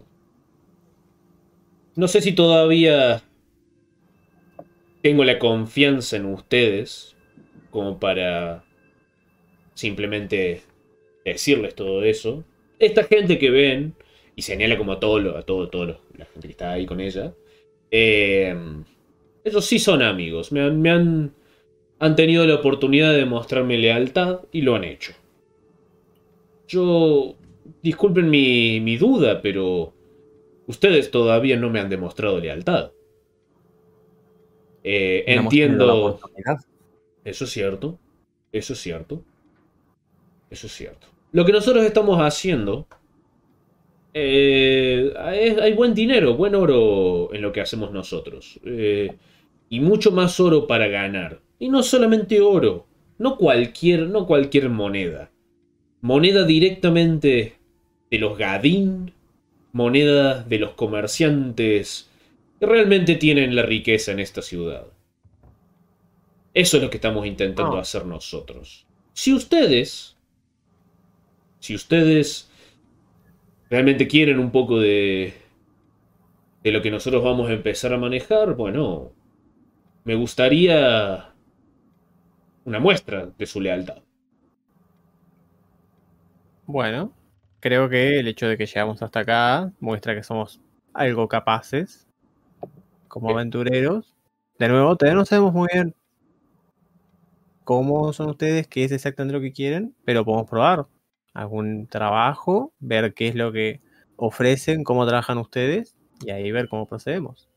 [1.96, 3.22] No sé si todavía
[5.02, 7.16] tengo la confianza en ustedes
[7.72, 8.64] como para
[9.74, 10.64] simplemente
[11.26, 12.44] decirles todo eso.
[12.80, 13.96] Esta gente que ven,
[14.36, 17.34] y señala como a todo, a todo, todo la gente que está ahí con ella,
[17.92, 18.56] eh,
[19.44, 20.52] ellos sí son amigos.
[20.52, 21.34] Me han, me han,
[22.00, 25.14] han tenido la oportunidad de mostrarme lealtad y lo han hecho.
[26.68, 27.36] Yo
[27.82, 29.94] disculpen mi, mi duda, pero
[30.68, 32.92] ustedes todavía no me han demostrado lealtad.
[34.84, 36.20] Eh, No entiendo.
[37.24, 38.00] Eso es cierto.
[38.52, 39.24] Eso es cierto.
[40.50, 41.08] Eso es cierto.
[41.32, 42.88] Lo que nosotros estamos haciendo.
[44.14, 45.14] Eh,
[45.62, 48.60] hay buen dinero, buen oro en lo que hacemos nosotros.
[48.66, 49.16] eh,
[49.72, 51.42] y mucho más oro para ganar.
[51.60, 52.88] Y no solamente oro.
[53.20, 55.30] No cualquier, no cualquier moneda.
[56.02, 57.56] Moneda directamente
[58.10, 59.14] de los Gadín.
[59.74, 62.10] Moneda de los comerciantes
[62.60, 64.88] que realmente tienen la riqueza en esta ciudad.
[66.56, 67.82] Eso es lo que estamos intentando Ah.
[67.82, 68.88] hacer nosotros.
[69.14, 70.18] Si ustedes,
[71.60, 72.49] si ustedes
[73.70, 75.34] realmente quieren un poco de,
[76.64, 79.12] de lo que nosotros vamos a empezar a manejar, bueno,
[80.04, 81.34] me gustaría
[82.66, 84.02] una muestra de su lealtad.
[86.66, 87.14] Bueno,
[87.60, 90.62] creo que el hecho de que llegamos hasta acá muestra que somos
[90.94, 92.08] algo capaces
[93.08, 94.16] como aventureros.
[94.60, 95.96] De nuevo, todavía no sabemos muy bien
[97.64, 100.88] cómo son ustedes, qué es exactamente lo que quieren, pero podemos probar
[101.34, 103.82] algún trabajo, ver qué es lo que
[104.16, 105.96] ofrecen, cómo trabajan ustedes
[106.26, 107.50] y ahí ver cómo procedemos.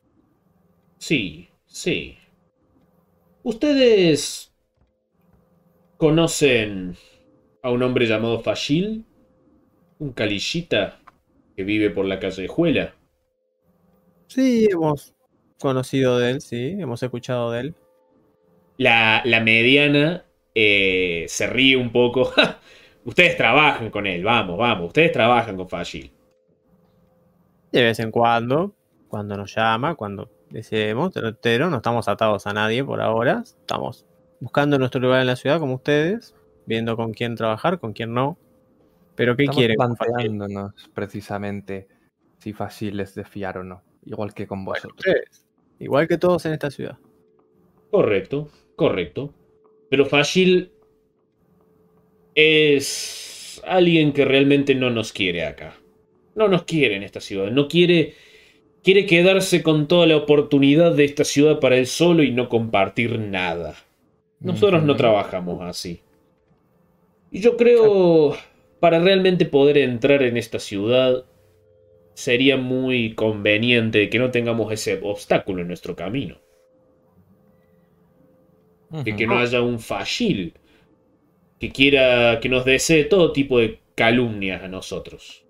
[0.99, 2.17] Sí, sí.
[3.43, 4.53] ¿Ustedes
[5.97, 6.97] conocen
[7.63, 9.05] a un hombre llamado Fashil?
[9.99, 11.01] Un calillita
[11.57, 12.95] que vive por la callejuela.
[14.29, 15.13] Sí, hemos
[15.59, 17.75] conocido de él, sí, hemos escuchado de él.
[18.79, 20.25] La, la mediana
[20.55, 22.33] eh, se ríe un poco.
[23.05, 24.89] "Ja, Ustedes trabajan con él, vamos, vamos.
[24.89, 26.13] Ustedes trabajan con Fashil.
[27.73, 28.75] De vez en cuando,
[29.09, 33.43] cuando nos llama, cuando deseemos, pero, no estamos atados a nadie por ahora.
[33.45, 34.05] Estamos
[34.41, 36.35] buscando nuestro lugar en la ciudad como ustedes,
[36.67, 38.39] viendo con quién trabajar, con quién no.
[39.15, 39.77] Pero ¿qué Estamos quieren?
[39.77, 41.89] planteándonos precisamente
[42.39, 43.83] si fácil es de fiar o no.
[44.05, 44.95] Igual que con vosotros.
[44.99, 45.47] ustedes,
[45.79, 46.99] igual que todos en esta ciudad.
[47.91, 49.35] Correcto, correcto.
[49.91, 50.73] Pero Fashil
[52.35, 55.77] es alguien que realmente no nos quiere acá.
[56.35, 57.51] No nos quiere en esta ciudad.
[57.51, 58.15] No quiere
[58.83, 63.19] quiere quedarse con toda la oportunidad de esta ciudad para él solo y no compartir
[63.19, 63.77] nada.
[64.41, 66.01] Nosotros no trabajamos así.
[67.31, 68.37] Y yo creo,
[68.81, 71.25] para realmente poder entrar en esta ciudad,
[72.15, 76.39] sería muy conveniente que no tengamos ese obstáculo en nuestro camino.
[78.91, 80.55] De que no haya un fashil
[81.63, 85.45] que quiera que nos desee todo tipo de calumnias a nosotros.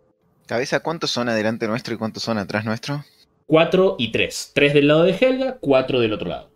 [0.47, 3.03] Cabeza, ¿cuántos son adelante nuestro y cuántos son atrás nuestro?
[3.47, 4.53] 4 y 3.
[4.55, 6.51] 3 del lado de Helga, 4 del otro lado.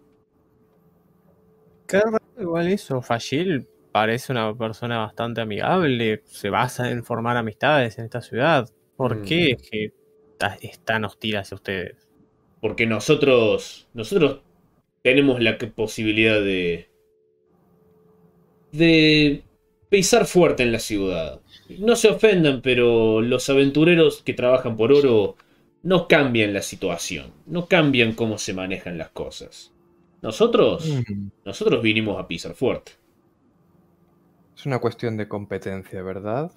[1.89, 3.01] Qué raro igual eso.
[3.01, 6.21] Fashil parece una persona bastante amigable.
[6.27, 8.69] Se basa en formar amistades en esta ciudad.
[8.99, 9.23] ¿Por Mm.
[9.25, 9.93] qué es que
[10.61, 12.07] es tan hostil hacia ustedes?
[12.61, 13.89] Porque nosotros.
[13.95, 14.41] Nosotros
[15.03, 16.91] tenemos la posibilidad de.
[18.73, 19.46] de
[19.97, 21.41] pisar fuerte en la ciudad.
[21.79, 25.37] No se ofendan, pero los aventureros que trabajan por oro
[25.83, 27.33] no cambian la situación.
[27.47, 29.73] No cambian cómo se manejan las cosas.
[30.21, 30.87] Nosotros.
[30.87, 31.31] Ujú.
[31.47, 32.93] Nosotros vinimos a pisar fuerte.
[34.55, 36.53] Es una cuestión de competencia, ¿verdad?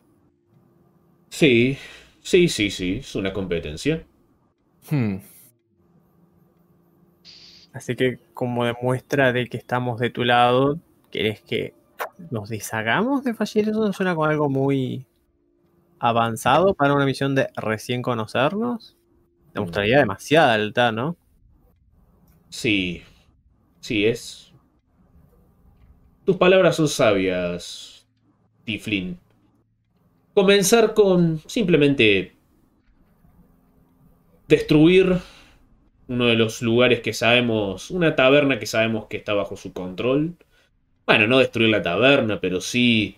[1.30, 1.78] Sí,
[2.20, 2.98] sí, sí, sí.
[3.00, 4.04] Es una competencia.
[4.92, 5.20] Hmm.
[7.72, 10.78] Así que, como demuestra de que estamos de tu lado,
[11.10, 11.79] ¿querés que
[12.32, 13.70] nos deshagamos de Fashil?
[13.70, 15.06] Eso suena como algo muy
[16.00, 18.98] avanzado para una misión de recién conocernos.
[19.54, 21.18] Demostraría demasiada alta, ¿no?
[22.50, 23.04] Sí,
[23.80, 24.54] sí es.
[26.26, 28.08] Tus palabras son sabias,
[28.64, 29.20] Tiflin.
[30.34, 32.36] Comenzar con simplemente
[34.48, 35.18] destruir
[36.08, 40.38] uno de los lugares que sabemos, una taberna que sabemos que está bajo su control.
[41.10, 43.18] Bueno, no destruir la taberna, pero sí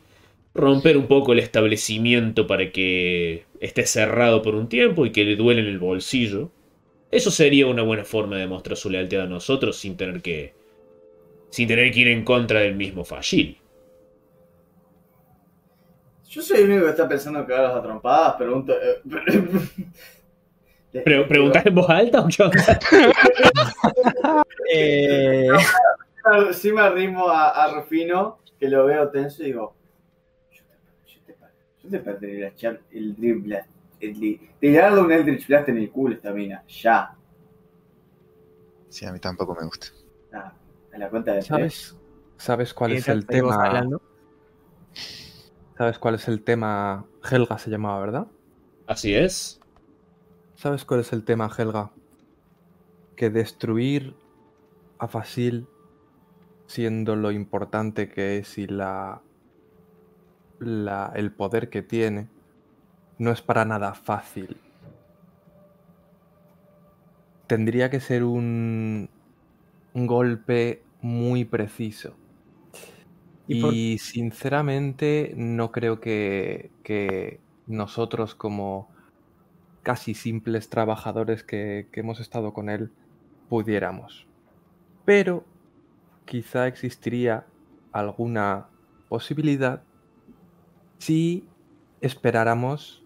[0.53, 5.35] romper un poco el establecimiento para que esté cerrado por un tiempo y que le
[5.35, 6.51] duele en el bolsillo.
[7.11, 10.53] Eso sería una buena forma de mostrar su lealtad a nosotros sin tener que.
[11.51, 13.57] sin tener que ir en contra del mismo Fashil.
[16.29, 18.73] Yo soy el único que está pensando en cagarlas a trompadas, pregunto.
[18.73, 19.01] eh,
[21.03, 22.79] Pre- ¿Preguntás en voz alta o qué onda?
[24.73, 25.47] Eh,
[26.53, 29.75] Sí me arrimo a, a Rufino, que lo veo tenso y digo,
[30.51, 30.73] yo te,
[31.13, 31.35] yo te,
[31.83, 33.69] yo te perdería la char- el Dream Blast.
[33.99, 37.15] El, li- tirarle un Eldritch Blast en el culo esta mina, ya.
[38.89, 39.87] Sí, a mí tampoco me gusta.
[40.33, 40.53] Ah,
[40.93, 41.45] a la cuenta de.
[41.45, 41.97] ¿Sabes,
[42.37, 43.55] ¿Sabes cuál es el tema?
[43.65, 44.01] hablando.
[45.77, 47.11] ¿Sabes cuál es el tema?
[47.29, 48.27] Helga se llamaba, ¿verdad?
[48.85, 49.59] Así es.
[50.55, 51.93] ¿Sabes cuál es el tema, Helga?
[53.15, 54.17] Que destruir
[54.99, 55.70] a Fasil,
[56.71, 59.25] siendo lo importante que es y la,
[60.59, 62.31] la- el poder que tiene,
[63.19, 64.63] no es para nada fácil.
[67.47, 69.13] Tendría que ser un,
[69.93, 72.21] un golpe muy preciso.
[73.47, 78.91] ¿Y por- Y sinceramente no creo que, que nosotros como
[79.83, 82.95] casi simples trabajadores que, que hemos estado con él
[83.47, 84.29] pudiéramos.
[85.05, 85.50] Pero
[86.25, 87.45] quizá existiría
[87.91, 88.67] alguna
[89.09, 89.83] posibilidad
[90.99, 91.47] si
[92.01, 93.03] esperáramos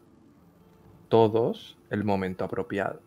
[1.09, 3.01] todos el momento apropiado.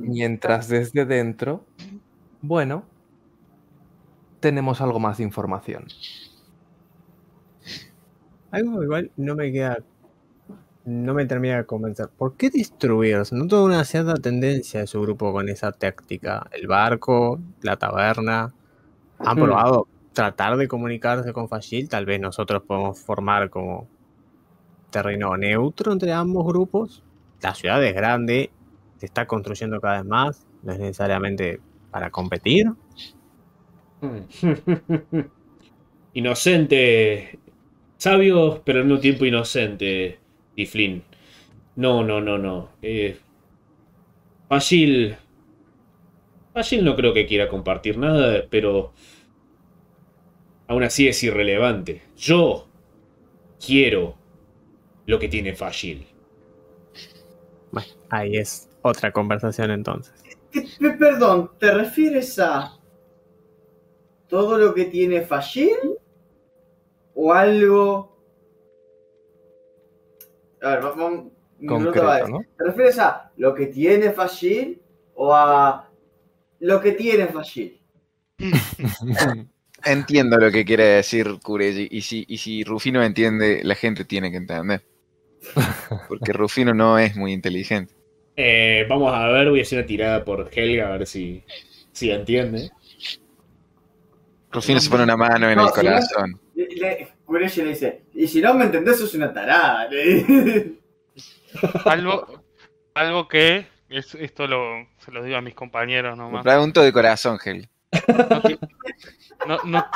[0.00, 1.64] Mientras desde dentro,
[2.40, 2.84] bueno,
[4.40, 5.86] tenemos algo más de información.
[8.50, 9.78] Algo igual no me queda.
[10.84, 12.08] No me termina de convencer.
[12.08, 13.34] ¿Por qué destruirse?
[13.36, 16.48] Noto una cierta tendencia de su grupo con esa táctica.
[16.50, 18.52] El barco, la taberna.
[19.18, 19.40] ¿Han Hmm.
[19.40, 21.88] probado tratar de comunicarse con Fashil?
[21.88, 23.88] Tal vez nosotros podemos formar como
[24.90, 27.02] terreno neutro entre ambos grupos.
[27.40, 28.50] La ciudad es grande,
[28.98, 30.46] se está construyendo cada vez más.
[30.62, 31.60] No es necesariamente
[31.90, 32.72] para competir.
[36.14, 37.38] Inocente.
[37.96, 40.18] Sabio, pero al mismo tiempo inocente,
[40.54, 41.02] Tiflin.
[41.76, 42.68] No, no, no, no.
[42.82, 43.16] Eh,
[44.48, 45.16] Fashil.
[46.52, 48.92] Fashil no creo que quiera compartir nada, pero.
[50.68, 52.02] Aún así es irrelevante.
[52.16, 52.66] Yo
[53.64, 54.16] quiero
[55.06, 56.06] lo que tiene Fashil.
[57.70, 60.14] Bueno, ahí es otra conversación entonces.
[60.50, 62.78] ¿Qué- pe- perdón, ¿te refieres a
[64.28, 65.98] todo lo que tiene Fashil?
[67.14, 68.11] ¿O algo?
[70.62, 71.32] A ver, vamos.
[71.58, 72.44] pregunta va a Concreto, ¿no?
[72.56, 74.80] ¿Te refieres a lo que tiene Fashil
[75.14, 75.88] o a
[76.60, 77.80] lo que tiene Fashil?
[79.84, 81.88] Entiendo lo que quiere decir Kureji.
[81.90, 84.82] Y si, y si Rufino entiende, la gente tiene que entender.
[86.08, 87.94] Porque Rufino no es muy inteligente.
[88.36, 91.44] Eh, vamos a ver, voy a hacer una tirada por Helga a ver si,
[91.90, 92.70] si entiende.
[94.52, 96.40] Rufino se pone una mano en No, el corazón.
[96.54, 99.88] Le, le, Kureshi le dice, y si no me entendés, sos una tarada.
[101.84, 102.42] Algo,
[102.94, 106.42] algo que, es- esto lo, se lo digo a mis compañeros Me nomás.
[106.42, 107.68] pregunto de corazón, Gel.
[108.30, 108.58] No, ti-
[109.46, 109.86] no, no-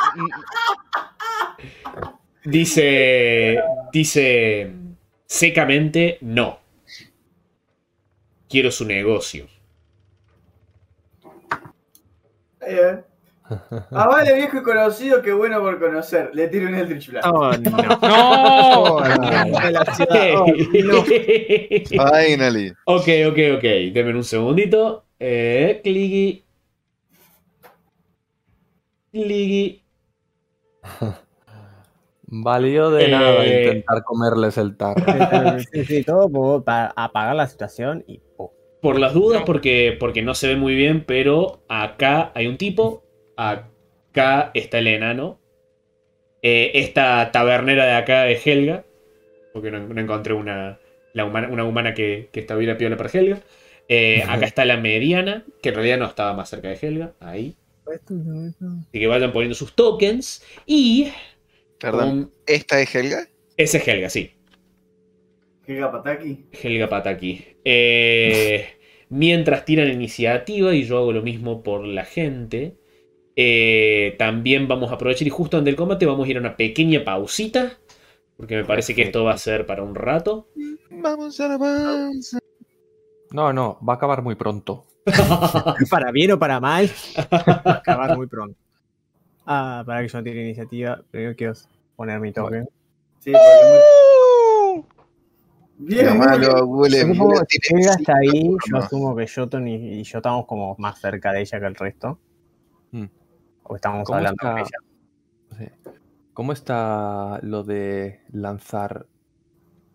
[2.45, 3.59] Dice.
[3.93, 4.71] Dice.
[5.27, 6.61] Secamente, no.
[8.49, 9.47] Quiero su negocio.
[12.61, 13.03] Eh,
[13.93, 16.31] Ah, vale, viejo y conocido, qué bueno por conocer.
[16.35, 17.27] Le tiro un Eldritch Blast.
[17.29, 17.71] Oh, no.
[18.09, 18.83] ¡No!
[18.83, 19.61] Oh, no.
[19.61, 20.31] De la ciudad.
[20.35, 21.05] Oh, no.
[21.05, 22.73] Finally.
[22.87, 23.63] ok, ok, ok.
[23.93, 25.05] Denme un segundito.
[25.21, 26.45] Eh, clicky.
[29.13, 29.83] Clicky.
[32.29, 33.09] Valió de Eh.
[33.11, 35.61] nada intentar comerles el tarro.
[35.73, 38.21] Sí, sí, todo para apagar la situación y.
[38.37, 38.53] oh.
[38.83, 39.45] Por las dudas, No.
[39.47, 43.05] porque, porque no se ve muy bien, pero acá hay un tipo,
[43.37, 45.39] acá está el enano,
[46.43, 48.85] eh, esta tabernera de acá es Helga,
[49.53, 50.79] porque no, no encontré una,
[51.13, 53.41] la humana, una humana que, que está bien a piola para Helga.
[53.89, 57.57] Eh, acá está la mediana, que en realidad no estaba más cerca de Helga, ahí.
[57.87, 60.45] Así que vayan poniendo sus tokens.
[60.67, 61.13] Y.
[61.79, 62.33] Perdón.
[62.47, 63.27] ¿Esta es Helga?
[63.57, 64.33] ese es Helga, sí.
[65.67, 66.47] Giga Pataki.
[66.53, 67.45] Helga Pataki.
[67.65, 68.67] Eh,
[69.09, 72.75] mientras tiran iniciativa, y yo hago lo mismo por la gente,
[73.37, 76.57] eh, también vamos a aprovechar y justo antes del combate vamos a ir a una
[76.57, 77.79] pequeña pausita,
[78.37, 80.49] porque me parece que esto va a ser para un rato.
[80.91, 82.39] Vamos a la panza.
[83.31, 84.87] No, no, va a acabar muy pronto.
[85.91, 86.91] Para bien o para mal,
[87.33, 88.59] va a acabar muy pronto.
[89.47, 91.53] Ah, para que yo no tire iniciativa, primero quiero
[91.95, 92.69] poner mi token.
[93.21, 94.85] Sí, porque
[95.79, 100.19] Bien, Lo malo, Yo tiene Helga está ahí, yo asumo que Jotun y, y yo
[100.19, 102.19] estamos como más cerca de ella que el resto.
[102.93, 103.05] Mm.
[103.69, 104.61] O estamos ¿Cómo hablando está?
[104.61, 104.79] ella.
[105.59, 105.91] Sí.
[106.33, 109.07] ¿Cómo está lo de lanzar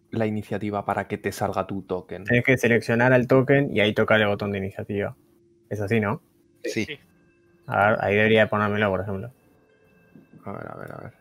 [0.10, 2.26] la iniciativa para que te salga tu token?
[2.26, 5.16] Tienes que seleccionar al token y ahí tocar el botón de iniciativa.
[5.70, 6.22] Es así, ¿no?
[6.64, 6.88] Sí.
[7.68, 9.32] A ver, ahí debería ponérmelo, por ejemplo.
[10.44, 11.14] A ver, a ver, a ver.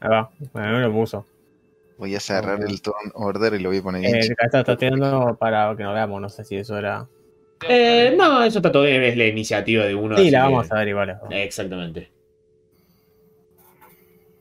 [0.00, 1.26] Ahí va, bueno, me lo puso.
[1.98, 4.04] Voy a cerrar el turn order y lo voy a poner.
[4.04, 7.08] Eh, acá está, está tirando para que no veamos, no sé si eso era.
[7.68, 10.16] Eh, no, eso está todo bien, es la iniciativa de uno.
[10.16, 11.18] Sí, la que- vamos a ver igual.
[11.30, 12.10] Exactamente.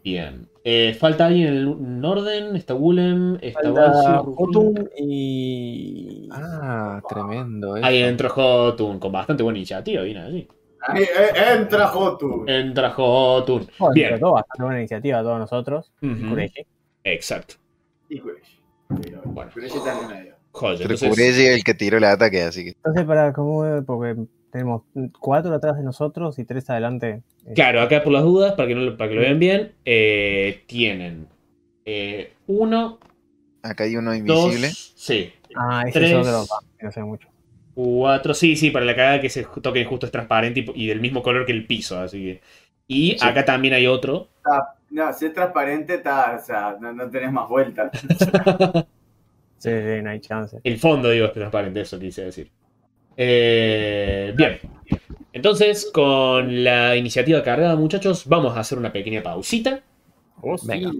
[0.03, 0.47] Bien.
[0.63, 2.55] Eh, falta alguien en el orden.
[2.55, 4.19] Está Wulem, está.
[4.23, 6.27] Jotun y.
[6.31, 7.77] Ah, tremendo.
[7.77, 7.85] eso.
[7.85, 10.47] Ahí entró Jotun con bastante buena iniciativa, viene así.
[10.95, 11.07] Eh,
[11.55, 12.45] entra Jotu.
[12.47, 13.67] Entra Jotun.
[13.79, 14.19] Bueno, Bien.
[14.19, 15.91] todo, bastante buena iniciativa a todos nosotros.
[17.03, 17.55] Exacto.
[18.09, 18.59] Y Kureshi.
[18.89, 19.51] Bueno.
[19.51, 20.34] Kureshi está en medio.
[20.55, 20.77] Joya.
[20.83, 22.69] Pero Entonces, es el que tiró el ataque, así que.
[22.69, 24.15] Entonces, para cómo porque
[24.51, 24.83] tenemos
[25.19, 27.21] cuatro atrás de nosotros y tres adelante.
[27.53, 30.63] Claro, acá por las dudas, para que, no, lo- para que lo vean bien, eh,
[30.67, 31.27] tienen
[31.85, 32.99] eh, uno,
[33.61, 34.67] Acá hay uno invisible.
[34.69, 36.11] dos, sí, Ah, ese Tres.
[36.11, 36.45] es otro.
[36.53, 37.27] ah, No sé mucho.
[37.73, 41.01] cuatro, sí, sí, para la cagada que ese token justo es transparente y, y del
[41.01, 42.41] mismo color que el piso, así que.
[42.87, 43.27] Y Sí.
[43.27, 44.29] acá también hay otro.
[44.37, 47.91] Está- no, si es transparente, está, o sea, no, no tenés más vuelta.
[49.65, 50.57] Sí, sí, no hay chance.
[50.63, 52.51] El fondo, digo, es transparente, eso quise decir.
[53.17, 54.59] Eh, bien.
[55.33, 59.81] Entonces, con la iniciativa cargada, muchachos, vamos a hacer una pequeña pausita.
[60.63, 60.91] Venga.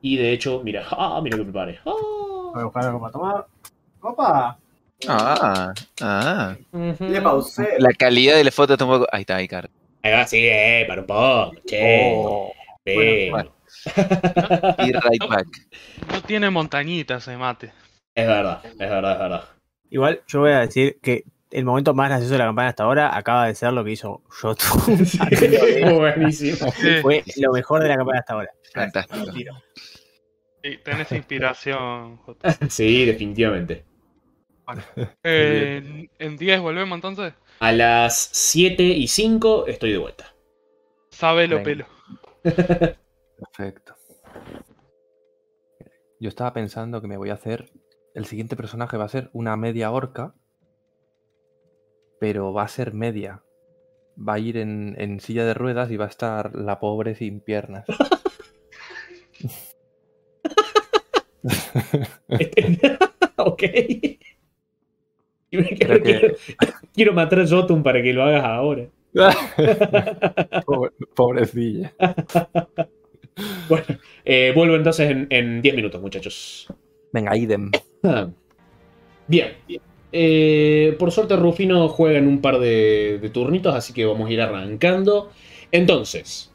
[0.00, 1.78] Y de hecho, mira, ah, mira que preparé.
[1.84, 1.92] Ah.
[2.52, 3.46] Voy a buscar algo para tomar.
[4.00, 4.58] ¡Opa!
[5.06, 6.56] Ah, ah.
[6.72, 7.68] Le pausé.
[7.78, 9.06] La calidad de la foto está un poco.
[9.12, 9.68] Ahí está, ahí, cara.
[10.02, 11.52] Ahí va, sí, eh, para un poco.
[11.66, 12.52] Che, Oh,
[12.84, 13.57] bueno.
[14.78, 15.46] Y right back.
[16.12, 17.72] No tiene montañitas ese mate.
[18.14, 19.44] Es verdad, es verdad, es verdad.
[19.90, 23.16] Igual yo voy a decir que el momento más gracioso de la campaña hasta ahora
[23.16, 24.78] acaba de ser lo que hizo Jotun.
[25.96, 26.70] Buenísimo.
[26.72, 28.50] Sí, Fue lo mejor de la campaña hasta ahora.
[28.74, 29.24] Fantástico.
[30.62, 32.54] Sí, tenés inspiración, Jota.
[32.68, 33.84] Sí, definitivamente.
[35.22, 37.32] Eh, en- en 10 volvemos entonces.
[37.60, 40.34] A las 7 y 5 estoy de vuelta.
[41.10, 41.86] Sabe lo Venga.
[42.44, 42.94] pelo.
[43.38, 43.94] Perfecto.
[46.20, 47.70] Yo estaba pensando que me voy a hacer.
[48.14, 50.34] El siguiente personaje va a ser una media orca.
[52.20, 53.42] Pero va a ser media.
[54.18, 57.40] Va a ir en, en silla de ruedas y va a estar la pobre sin
[57.40, 57.84] piernas.
[63.36, 63.62] ok.
[65.50, 66.36] Quiero, Creo que-
[66.94, 68.86] quiero matar a Jotun para que lo hagas ahora.
[70.66, 71.94] Pobre- pobrecilla.
[73.68, 73.86] Bueno,
[74.24, 76.66] eh, vuelvo entonces en, en 10 minutos, muchachos.
[77.12, 77.70] Venga, idem.
[79.26, 79.52] Bien.
[80.10, 84.32] Eh, por suerte Rufino juega en un par de, de turnitos, así que vamos a
[84.32, 85.30] ir arrancando.
[85.70, 86.50] Entonces,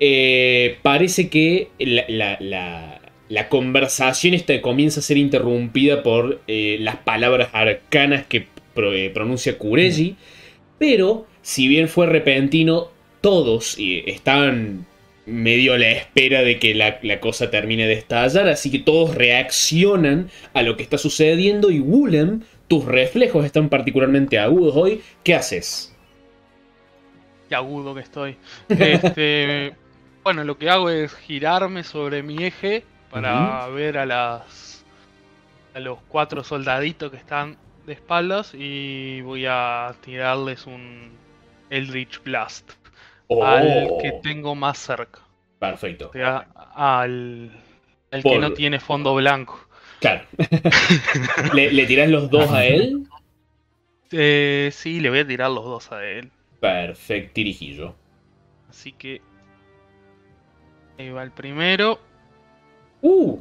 [0.00, 6.96] eh, parece que la, la- la- la conversación esta comienza a ser interrumpida por las
[6.98, 10.16] palabras arcanas que pro- pronuncia Kureji.
[10.78, 12.88] Pero, si bien fue repentino,
[13.20, 14.86] todos estaban
[15.26, 18.48] medio a la espera de que la, la cosa termine de estallar.
[18.48, 21.70] Así que todos reaccionan a lo que está sucediendo.
[21.70, 25.02] Y Wulem, tus reflejos están particularmente agudos hoy.
[25.22, 25.94] ¿Qué haces?
[27.48, 28.36] Qué agudo que estoy.
[28.68, 29.74] Este,
[30.24, 34.84] bueno, lo que hago es girarme sobre mi eje para ver a las
[35.74, 41.12] a los cuatro soldaditos que están de espaldas y voy a tirarles un
[41.68, 42.72] Eldritch Blast
[43.30, 45.20] al Oh, que tengo más cerca.
[45.58, 46.08] Perfecto.
[46.10, 47.50] O sea, al,
[48.10, 49.58] al Por- que no tiene fondo blanco.
[50.00, 50.24] Claro.
[51.54, 53.06] ¿Le, le tirás los dos a él?
[54.12, 56.30] Eh, sí, le voy a tirar los dos a él.
[56.60, 57.94] Perfecto, tirijillo.
[58.68, 59.20] Así que
[60.98, 61.98] ahí va el primero.
[63.02, 63.40] Uh,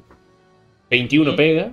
[0.89, 1.71] 21 Y- pega.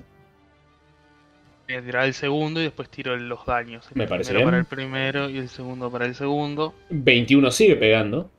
[1.72, 3.86] Voy a tirar el segundo y después tiro los daños.
[3.92, 4.60] El Me parece primero para bien.
[4.60, 6.74] el primero y el segundo para el segundo.
[6.90, 8.30] 21 sigue pegando.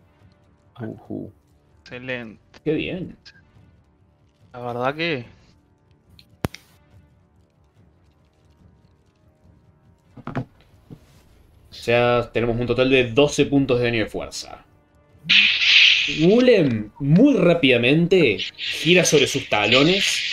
[0.79, 1.31] Ujú.
[1.81, 2.39] Excelente.
[2.63, 3.17] Qué bien.
[4.53, 5.25] La verdad que
[11.71, 14.63] O sea, tenemos un total de 12 puntos de daño de fuerza.
[16.21, 20.32] Wulem muy rápidamente gira sobre sus talones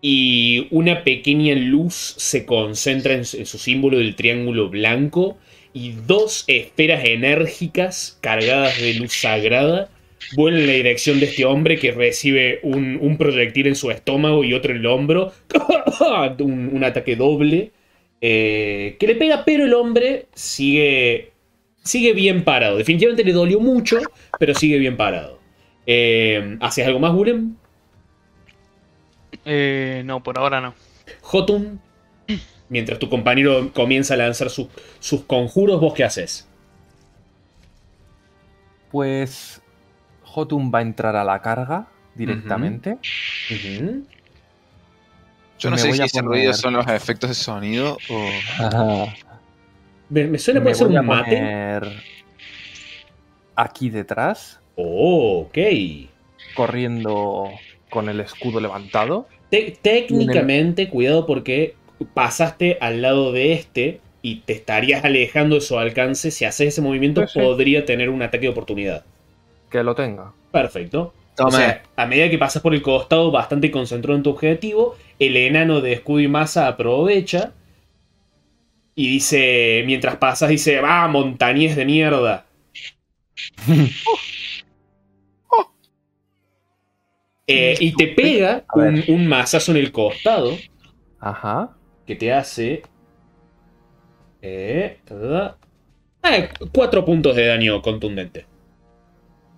[0.00, 5.36] y una pequeña luz se concentra en su símbolo del triángulo blanco
[5.72, 9.90] y dos esferas enérgicas cargadas de luz sagrada
[10.34, 14.54] vuelan en la dirección de este hombre que recibe un, proyectil en su estómago y
[14.54, 15.32] otro en el hombro.
[16.40, 17.72] un, ataque doble.
[18.20, 21.32] eh, que le pega, pero el hombre sigue,
[21.82, 22.76] sigue bien parado.
[22.76, 23.98] Definitivamente le dolió mucho,
[24.38, 25.38] pero sigue bien parado.
[25.86, 27.54] Eh, ¿Haces algo más, Gulem?
[29.48, 30.74] Eh, no, por ahora no.
[31.22, 31.80] Jotun,
[32.68, 34.68] mientras tu compañero comienza a lanzar sus-
[35.00, 36.46] sus conjuros, ¿vos qué haces?
[38.90, 39.60] Pues
[40.22, 42.98] Jotun va a entrar a la carga directamente.
[45.58, 48.20] Yo no Me sé si a ese ruido son los efectos de sonido o.
[50.10, 51.36] Me, me suena Me voy a un mate.
[51.36, 52.02] poner
[53.56, 55.58] aquí detrás, Oh, ok.
[56.54, 57.50] corriendo
[57.90, 59.26] con el escudo levantado.
[59.50, 61.74] Te- técnicamente, cuidado porque
[62.14, 66.30] pasaste al lado de este y te estarías alejando de su alcance.
[66.30, 67.38] Si haces ese movimiento, sí.
[67.38, 69.04] podría tener un ataque de oportunidad.
[69.70, 70.32] Que lo tenga.
[70.50, 71.12] Perfecto.
[71.40, 75.36] O sea, a medida que pasas por el costado, bastante concentrado en tu objetivo, el
[75.36, 77.52] enano de escudo y masa aprovecha
[78.96, 82.46] y dice, mientras pasas, dice, va, montañés de mierda.
[87.48, 90.56] Eh, y te pega A un, un mazazo en el costado
[91.18, 91.70] Ajá.
[92.06, 92.82] que te hace...
[94.42, 95.56] Eh, ah,
[96.72, 98.46] cuatro puntos de daño contundente.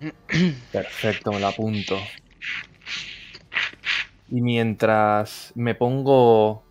[0.72, 1.98] Perfecto, me lo apunto.
[4.30, 6.62] Y mientras me pongo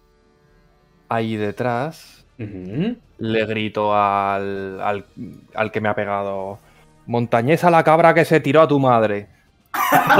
[1.09, 5.05] ahí detrás, le grito al, al,
[5.53, 6.59] al que me ha pegado.
[7.05, 9.27] Montañesa la cabra que se tiró a tu madre.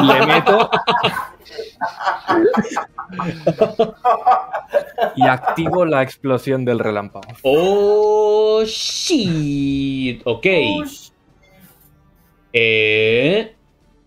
[0.03, 0.69] Le meto.
[5.15, 7.27] y activo la explosión del relámpago.
[7.44, 10.22] Oh, shit.
[10.26, 10.45] Ok.
[12.53, 13.53] Eh,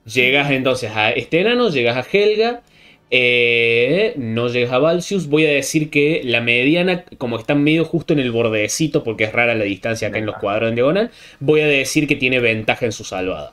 [0.05, 2.63] llegas entonces a este enano, llegas a Helga.
[3.11, 5.27] eh, no llegas a Valsius.
[5.29, 9.33] Voy a decir que la mediana, como está medio justo en el bordecito, porque es
[9.33, 11.11] rara la distancia acá en los cuadros en diagonal,
[11.41, 13.53] voy a decir que tiene ventaja en su salvada.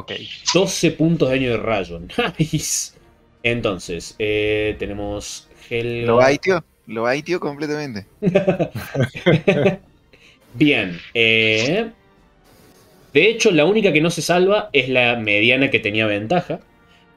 [0.00, 0.12] Ok.
[0.54, 2.00] 12 puntos de daño de rayo.
[2.38, 2.92] Nice.
[3.42, 6.06] Entonces, eh, tenemos Helga.
[6.06, 6.64] Lo baitió.
[6.86, 8.06] Lo baitió completamente.
[10.54, 10.98] Bien.
[11.14, 11.90] eh,
[13.12, 16.60] de hecho, la única que no se salva es la mediana que tenía ventaja.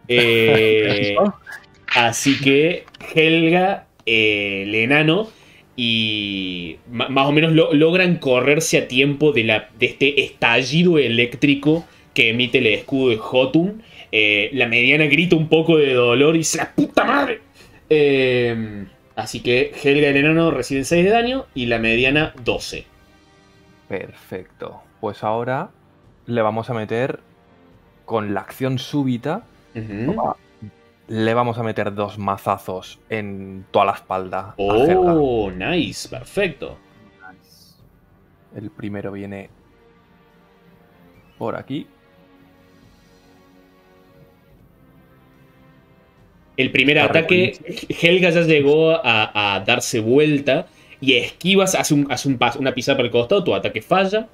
[0.08, 1.16] Eh,
[1.96, 5.30] así que Helga, eh, el enano,
[5.76, 11.86] y más o menos lo- logran correrse a tiempo de, la, de este estallido eléctrico
[12.14, 13.84] que emite el escudo de Jotun.
[14.12, 17.42] Eh, la mediana grita un poco de dolor y dice: ¡La puta madre!
[17.90, 18.86] Eh,
[19.16, 22.86] así que Helga, el enano, reciben 6 de daño y la mediana 12.
[23.88, 24.82] Perfecto.
[25.02, 25.72] Pues ahora
[26.26, 27.20] le vamos a meter
[28.06, 29.44] con la acción súbita
[31.08, 34.54] le vamos a meter dos mazazos en toda la espalda.
[34.58, 36.78] Oh, nice, perfecto.
[38.56, 39.50] El primero viene
[41.38, 41.88] por aquí.
[46.56, 47.58] El primer ataque,
[48.02, 50.68] Helga ya llegó a, a darse vuelta
[51.02, 54.30] y esquivas, hace, un, hace un pas- una pisada para el costado, tu ataque falla.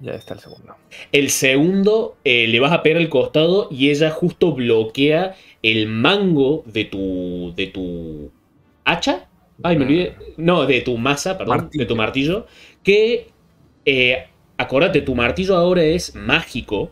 [0.00, 0.76] Ya está el segundo.
[1.12, 6.62] El segundo eh, le vas a pegar al costado y ella justo bloquea el mango
[6.66, 7.52] de tu.
[7.54, 8.30] de tu.
[8.84, 9.28] hacha.
[9.62, 10.14] Ay, me olvidé.
[10.38, 11.58] No, de tu masa, perdón.
[11.58, 11.82] Martillo.
[11.82, 12.46] De tu martillo.
[12.82, 13.26] Que.
[13.84, 14.24] Eh,
[14.56, 16.90] acordate, tu martillo ahora es mágico.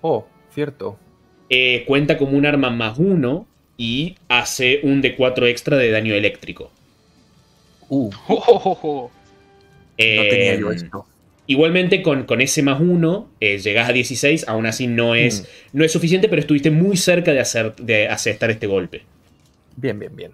[0.00, 0.98] Oh, cierto.
[1.48, 3.46] eh, cuenta como un arma más uno.
[3.80, 6.72] Y hace un D4 extra de daño eléctrico.
[7.88, 9.12] Uh, Oh, oh, oh, oh.
[10.10, 11.06] no tenía yo Eh, esto.
[11.46, 15.78] Igualmente con, con ese más uno, eh, llegas a 16, aún así no es, Mm.
[15.78, 19.08] no es suficiente, pero estuviste muy cerca de, hacer, de aceptar este golpe.
[19.76, 20.32] Bien, bien, bien.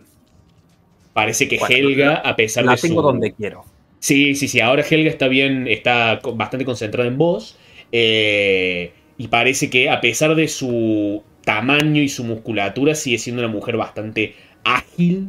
[1.12, 3.03] Parece que Bueno, Helga, a pesar La de tengo su...
[3.03, 3.65] donde quiero.
[4.01, 7.59] Sí, sí, sí, ahora Helga está bien, está bastante concentrada en vos.
[7.93, 13.53] eh, y parece que a pesar de su tamaño y su musculatura, sigue siendo una
[13.53, 14.35] mujer bastante
[14.65, 15.28] ágil.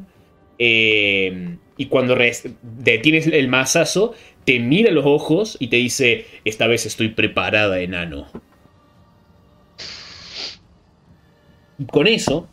[0.60, 2.16] eh, y cuando
[2.62, 4.14] detienes el mazazo,
[4.46, 8.28] te mira a los ojos y te dice, esta vez estoy preparada, enano.
[11.92, 12.48] Con eso,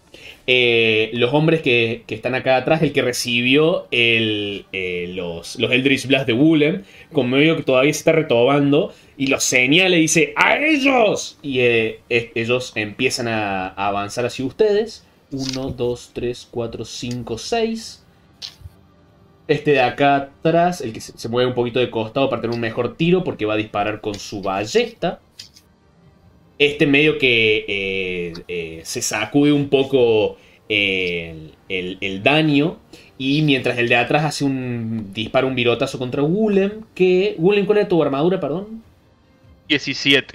[0.49, 5.71] eh, los hombres que, que están acá atrás, el que recibió el, eh, los, los
[5.71, 6.83] Eldritch Blast de Wulem,
[7.13, 11.39] con medio que todavía se está retobando, y los señala y dice ¡A ellos!
[11.43, 15.05] Y eh, ellos empiezan a, avanzar hacia ustedes.
[15.31, 18.05] 1, 2, 3, 4, 5, 6.
[19.49, 22.61] Este de acá atrás, el que se, mueve un poquito de costado para tener un
[22.61, 25.21] mejor tiro, porque va a disparar con su ballesta.
[26.59, 30.37] Este medio que eh, eh, se sacude un poco
[30.69, 32.79] el, el- daño.
[33.19, 36.83] Y mientras el de atrás hace un dispara un virotazo contra Wulem.
[36.95, 37.35] Que.
[37.39, 38.83] Wulem, ¿cuál era tu armadura, perdón?
[39.69, 40.35] 17.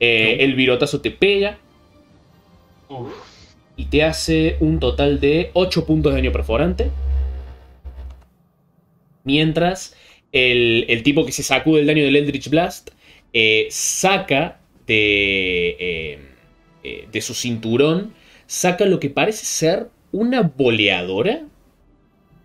[0.00, 1.58] Eh, El virotazo te pega.
[2.88, 3.12] Uf.
[3.76, 6.90] Y te hace un total de 8 puntos de daño perforante.
[9.24, 9.96] Mientras
[10.32, 12.90] el, el tipo que se sacude el daño del Eldritch Blast
[13.32, 16.18] eh, saca de,
[16.82, 18.14] eh, de su cinturón,
[18.46, 21.42] saca lo que parece ser una boleadora.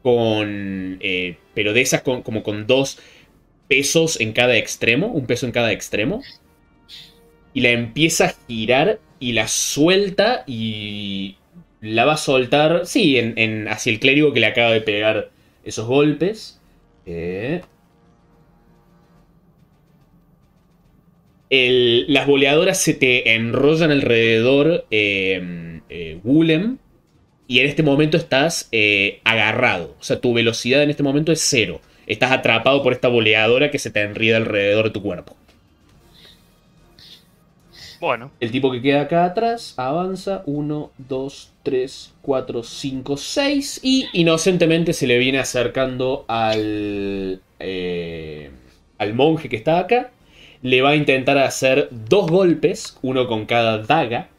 [0.04, 1.00] Con.
[1.54, 2.98] pero de esas con- como con dos
[3.68, 5.08] pesos en cada extremo.
[5.08, 6.24] Un peso en cada extremo.
[7.54, 11.38] Y la empieza a girar y la suelta y
[11.82, 15.32] la va a soltar, sí, en, hacia el clérigo que le acaba de pegar
[15.64, 16.60] esos golpes.
[17.06, 17.62] Eh.
[21.50, 26.78] Las boleadoras se te enrollan alrededor eh, eh, Wulem
[27.48, 29.96] y en este momento estás eh, agarrado.
[30.00, 31.80] O sea, tu velocidad en este momento es cero.
[32.08, 35.36] Estás atrapado por esta boleadora que se te enrida alrededor de tu cuerpo.
[38.00, 44.10] Bueno, El tipo que queda acá atrás avanza 1, 2, 3, 4, 5, 6 y
[44.14, 48.52] inocentemente se le viene acercando al, eh,
[49.00, 50.12] al monje que está acá.
[50.62, 54.30] Le va a intentar hacer dos golpes, uno con cada daga.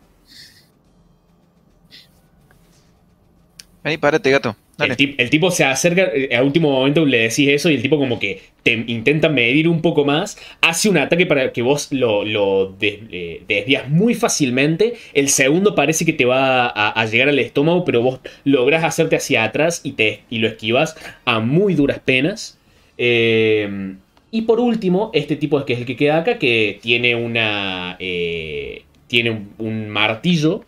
[3.82, 4.56] Ahí, párate, gato.
[4.78, 8.20] El, tipo se acerca, eh, a último momento le decís eso y el tipo como
[8.20, 12.76] que te intenta medir un poco más, hace un ataque para que vos lo, lo
[12.80, 18.02] eh, desvías muy fácilmente, el segundo parece que te va a, llegar al estómago, pero
[18.02, 22.58] vos lográs hacerte hacia atrás y, te, y lo esquivas a muy duras penas.
[22.98, 23.96] Eh,
[24.30, 27.96] y por último, este tipo que es el que queda acá, que tiene una...
[27.98, 30.64] eh, tiene un, martillo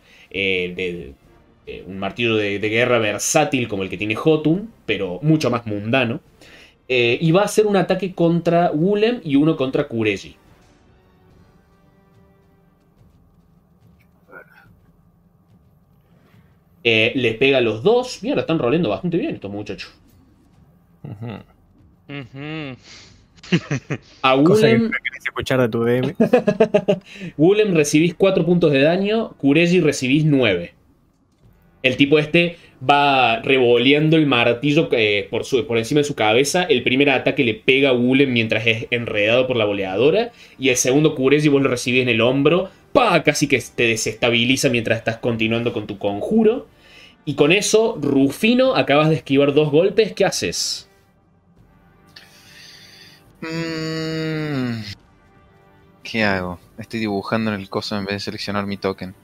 [1.71, 5.67] eh, un martillo de, de guerra versátil como el que tiene Hotun, pero mucho más
[5.67, 6.21] mundano.
[6.89, 10.35] Eh, y va a hacer un ataque contra Wulem y uno contra Kureji.
[16.83, 18.23] Eh, le pega a los dos.
[18.23, 19.93] Mira, están roleando bastante bien estos muchachos.
[24.23, 24.91] A Wulem,
[25.25, 26.17] escuchar de tu DM.
[27.37, 30.80] Wulem recibís 4 puntos de daño, Kureji recibís 9.
[31.83, 32.57] El tipo este
[32.89, 36.65] va revoleando el martillo eh, por, su- por encima de su cabeza.
[36.65, 40.31] El primer ataque le pega a Wulem mientras es enredado por la boleadora.
[40.59, 42.71] Y el segundo Kureji vos lo recibís en el hombro.
[42.93, 43.23] ¡Pah!
[43.23, 46.67] Casi que te desestabiliza mientras estás continuando con tu conjuro.
[47.25, 50.13] Y con eso, Rufino, acabas de esquivar dos golpes.
[50.13, 50.89] ¿Qué haces?
[53.41, 54.81] Mm,
[56.03, 56.59] ¿Qué hago?
[56.79, 59.15] Estoy dibujando en el coso en vez de seleccionar mi token.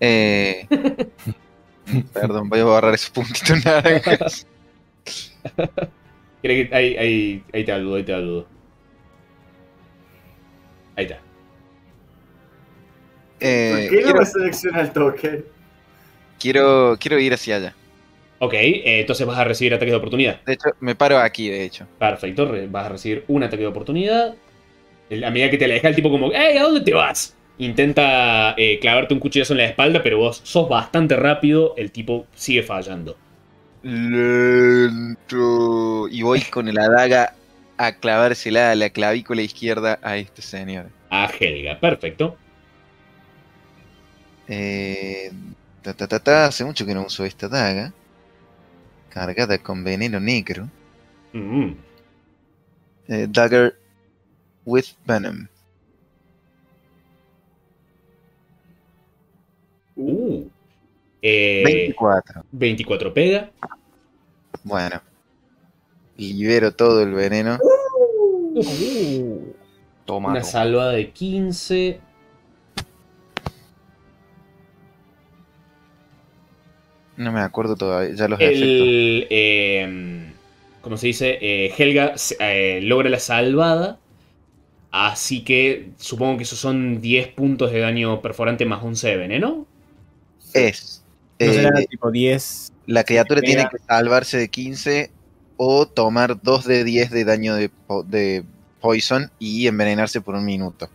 [0.00, 0.66] Eh,
[2.12, 4.46] perdón, voy a borrar esos puntitos naranjas.
[6.42, 8.46] Creo que ahí, ahí, ahí te ayudo, ahí te ayudo.
[10.96, 11.20] Ahí está.
[13.40, 15.44] Eh, ¿Por qué no quiero, me selecciona el token?
[16.38, 17.74] quiero, quiero ir hacia allá.
[18.38, 20.40] Ok, eh, entonces vas a recibir ataques de oportunidad.
[20.44, 21.86] De hecho, me paro aquí, de hecho.
[21.98, 24.34] Perfecto, vas a recibir un ataque de oportunidad.
[25.10, 27.36] A medida que te aleja el tipo como, ¡Ey, ¿a dónde te vas?
[27.60, 32.26] Intenta eh, clavarte un cuchillazo en la espalda, pero vos sos bastante rápido, el tipo
[32.34, 33.16] sigue fallando.
[33.82, 35.38] Lento.
[36.08, 37.34] Y voy con la daga
[37.76, 40.86] a clavársela a la clavícula izquierda a este señor.
[41.10, 42.36] A Helga, perfecto.
[44.46, 45.30] Eh,
[45.82, 47.92] ta, ta, ta, ta, hace mucho que no uso esta daga.
[49.10, 50.70] Cargada con veneno negro.
[51.32, 51.74] Mm,
[53.08, 53.74] Eh, dagger
[54.64, 55.48] with venom.
[61.22, 62.44] Eh, 24.
[62.52, 63.50] 24 pega.
[64.62, 65.00] Bueno.
[66.16, 67.58] Libero todo el veneno.
[70.04, 70.30] Toma.
[70.30, 72.00] Una salvada de 15.
[77.16, 78.14] No me acuerdo todavía.
[78.14, 78.40] Ya los.
[78.40, 79.26] El.
[79.30, 80.32] eh,
[80.80, 81.38] ¿Cómo se dice?
[81.40, 83.98] Eh, Helga eh, logra la salvada.
[84.90, 89.66] Así que supongo que esos son 10 puntos de daño perforante más 11 de veneno.
[90.52, 91.04] Es.
[91.40, 92.72] No eh, será tipo 10.
[92.86, 95.10] la criatura tiene que salvarse de 15
[95.56, 98.44] o tomar 2 de 10 de daño de, po- de
[98.80, 100.88] poison y envenenarse por un minuto.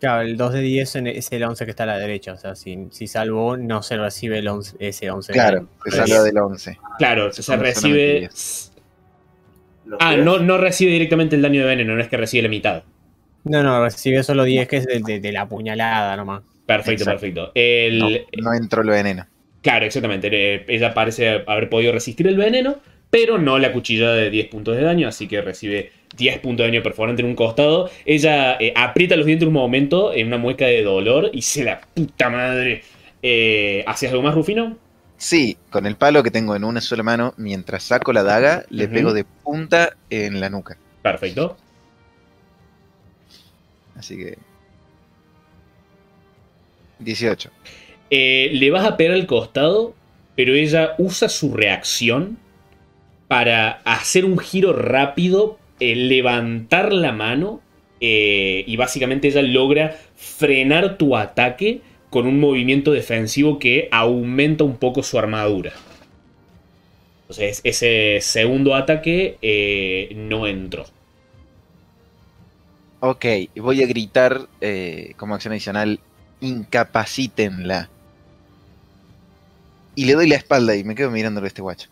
[0.00, 2.32] Claro, el 2 de 10 en- es el 11 que está a la derecha.
[2.32, 5.32] O sea, si, si salvó, no se recibe el 11, ese 11.
[5.32, 6.78] Claro, se salva del 11.
[6.98, 8.30] Claro, Se recibe.
[9.98, 12.82] Ah, no, no recibe directamente el daño de veneno, no es que recibe la mitad.
[13.44, 16.42] No, no, recibe solo 10, que es de, de- de la puñalada nomás.
[16.66, 17.20] Perfecto, Exacto.
[17.20, 17.52] perfecto.
[17.54, 18.08] El, No,
[18.42, 19.26] no entró el veneno.
[19.62, 20.64] Claro, exactamente.
[20.72, 22.76] Ella parece haber podido resistir el veneno,
[23.10, 26.70] pero no la cuchillada de 10 puntos de daño, así que recibe 10 puntos de
[26.70, 27.90] daño perforante en un costado.
[28.06, 31.80] Ella eh, aprieta los dientes un momento en una mueca de dolor y se la
[31.80, 32.82] puta madre.
[33.22, 34.78] Eh, ¿Hacías algo más, Rufino?
[35.18, 38.88] Sí, con el palo que tengo en una sola mano, mientras saco la daga, le
[38.88, 40.78] pego de punta en la nuca.
[41.02, 41.58] Perfecto.
[43.96, 44.38] Así que.
[47.00, 47.50] 18.
[48.12, 49.94] Eh, le vas a pegar al costado,
[50.34, 52.38] pero ella usa su reacción
[53.28, 57.60] para hacer un giro rápido, eh, levantar la mano
[58.00, 64.76] eh, y básicamente ella logra frenar tu ataque con un movimiento defensivo que aumenta un
[64.76, 65.72] poco su armadura.
[67.22, 70.84] Entonces ese segundo ataque no entró.
[72.98, 73.24] Ok,
[73.54, 74.48] voy a gritar
[75.16, 76.00] como acción adicional:
[76.40, 77.88] incapacítenla.
[80.00, 81.90] Y le doy la espalda y me quedo mirándolo a este guacho.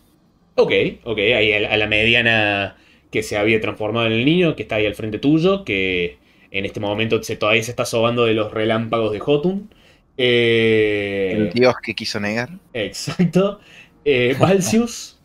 [0.55, 0.71] Ok,
[1.03, 2.77] ok, ahí a la, a la mediana
[3.11, 6.17] que se había transformado en el niño, que está ahí al frente tuyo, que
[6.51, 9.69] en este momento se, todavía se está sobando de los relámpagos de Jotun.
[10.17, 12.49] Eh, El dios que quiso negar.
[12.73, 13.59] exacto.
[14.03, 15.21] Eh, Valsius.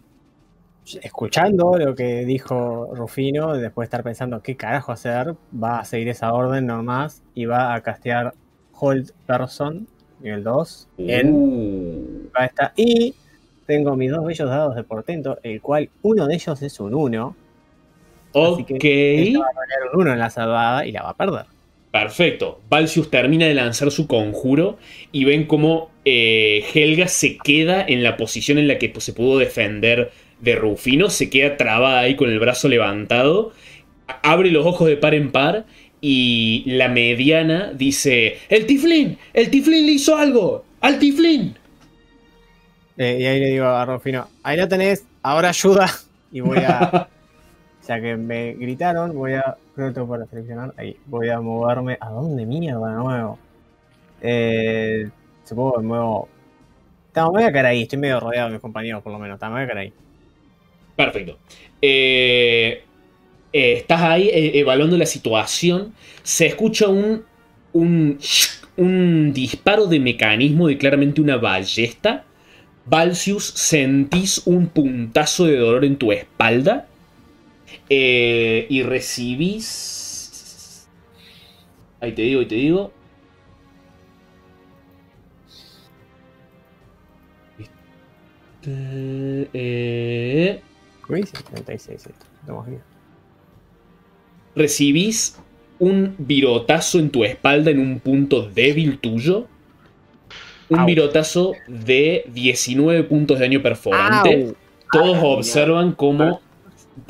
[1.02, 6.08] Escuchando lo que dijo Rufino, después de estar pensando qué carajo hacer, va a seguir
[6.10, 8.34] esa orden nomás y va a castear
[8.72, 9.88] Hold Person,
[10.24, 12.72] nivel 2, en Uh, Ahí está.
[12.76, 13.14] Y
[13.66, 17.36] tengo mis dos bellos dados de portento, el cual uno de ellos es un 1.
[18.34, 21.16] Así ok, que va a rolear un 1 en la salvada y la va a
[21.16, 21.44] perder.
[21.90, 22.60] perfecto.
[22.68, 24.78] Valsius termina de lanzar su conjuro
[25.12, 29.38] y ven cómo eh, Helga se queda en la posición en la que se pudo
[29.38, 30.10] defender
[30.40, 33.52] de Rufino, se queda trabada ahí con el brazo levantado,
[34.22, 35.64] abre los ojos de par en par
[36.06, 41.56] y la mediana dice, el tiflín, el tiflín le hizo algo, al tiflín.
[42.98, 45.86] Eh, y ahí le digo a Rufino, ahí lo tenés, ahora ayuda.
[46.30, 47.08] Y voy a,
[47.88, 52.44] ya que me gritaron, voy a, tengo para seleccionar, ahí, voy a moverme, ¿a dónde
[52.44, 53.38] mierda de nuevo?
[54.20, 55.08] Eh,
[55.44, 56.28] supongo que me muevo,
[57.16, 59.40] no, me voy a quedar ahí, estoy medio rodeado de mis compañeros por lo menos,
[59.40, 59.92] me voy a quedar ahí.
[60.96, 61.38] Perfecto.
[61.80, 62.84] Eh,
[63.54, 65.94] eh, estás ahí eh, evaluando la situación.
[66.24, 67.24] Se escucha un,
[67.72, 68.18] un,
[68.76, 72.24] un disparo de mecanismo de claramente una ballesta.
[72.86, 76.88] Valsius, sentís un puntazo de dolor en tu espalda.
[77.88, 80.88] Eh, y recibís.
[82.00, 82.92] Ahí te digo, ahí te digo.
[88.66, 90.62] Este, eh,
[91.08, 92.93] Uy, sí, 36, esto, estamos bien.
[94.56, 95.38] Recibís
[95.78, 99.46] un virotazo en tu espalda en un punto débil tuyo.
[100.68, 100.86] Un Au.
[100.86, 104.46] virotazo de 19 puntos de daño perforante.
[104.46, 104.56] Au.
[104.90, 106.40] Todos observan cómo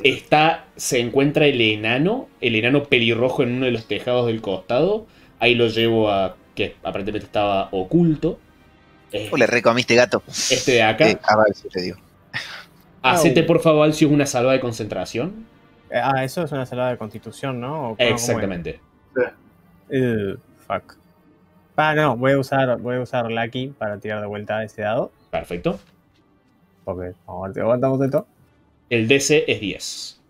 [0.03, 5.05] está, se encuentra el enano, el enano pelirrojo en uno de los tejados del costado.
[5.39, 8.39] Ahí lo llevo a que aparentemente estaba oculto.
[9.11, 10.23] Eh, ¿O le recomiste gato?
[10.27, 11.09] este de acá.
[11.09, 11.97] Eh, ah, vale, sí, te digo.
[13.01, 15.45] Hacete por favor si es una salva de concentración.
[15.89, 17.95] Eh, Ah, eso es una salada de constitución, ¿no?
[17.97, 18.79] Exactamente.
[19.89, 20.35] Eh,
[20.67, 20.97] fuck.
[21.75, 25.11] Ah, no, voy a usar, voy a usar Lucky para tirar de vuelta ese dado.
[25.29, 25.79] Perfecto.
[26.83, 28.25] Porque vamos a ver aguantamos esto.
[28.89, 30.21] El DC es 10.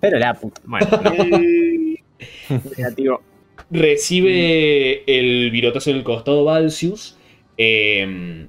[0.00, 0.60] Pero la puta.
[0.64, 1.10] Bueno, no.
[2.76, 3.22] negativo.
[3.70, 7.18] Recibe el virotazo en el costado Valsius.
[7.56, 8.46] eh,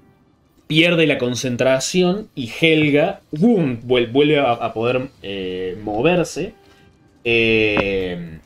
[0.68, 6.54] pierde la concentración y Helga vuelve a, poder eh, moverse.
[7.24, 8.40] Eh,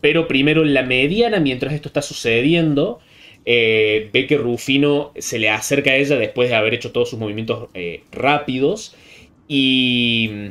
[0.00, 3.00] pero primero en la mediana, mientras esto está sucediendo,
[3.44, 7.18] eh, ve que Rufino se le acerca a ella después de haber hecho todos sus
[7.18, 7.68] movimientos
[8.12, 8.94] rápidos.
[9.48, 10.50] Y.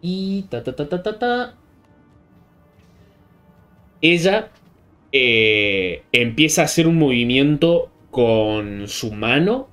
[0.00, 0.42] Y.
[0.48, 1.56] Ta, ta, ta, ta, ta, ta.
[4.00, 4.50] Ella
[5.12, 9.69] empieza a hacer un movimiento con su mano.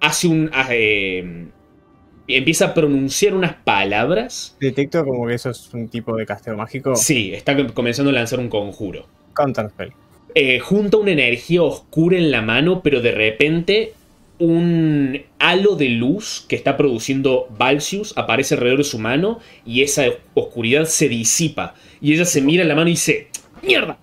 [0.00, 0.50] Hace un.
[0.52, 1.48] ah, eh,
[2.26, 4.56] empieza a pronunciar unas palabras.
[4.60, 6.94] Detecto como que eso es un tipo de casteo mágico.
[6.96, 9.06] Sí, está comenzando a lanzar un conjuro.
[9.34, 9.92] Counterspell.
[10.34, 13.94] eh, junta una energía oscura en la mano, pero de repente
[14.38, 20.04] un halo de luz que está produciendo Valsius aparece alrededor de su mano y esa
[20.34, 21.74] oscuridad se disipa.
[22.00, 23.28] Y ella se mira en la mano y dice,
[23.62, 23.98] ¡Mierda!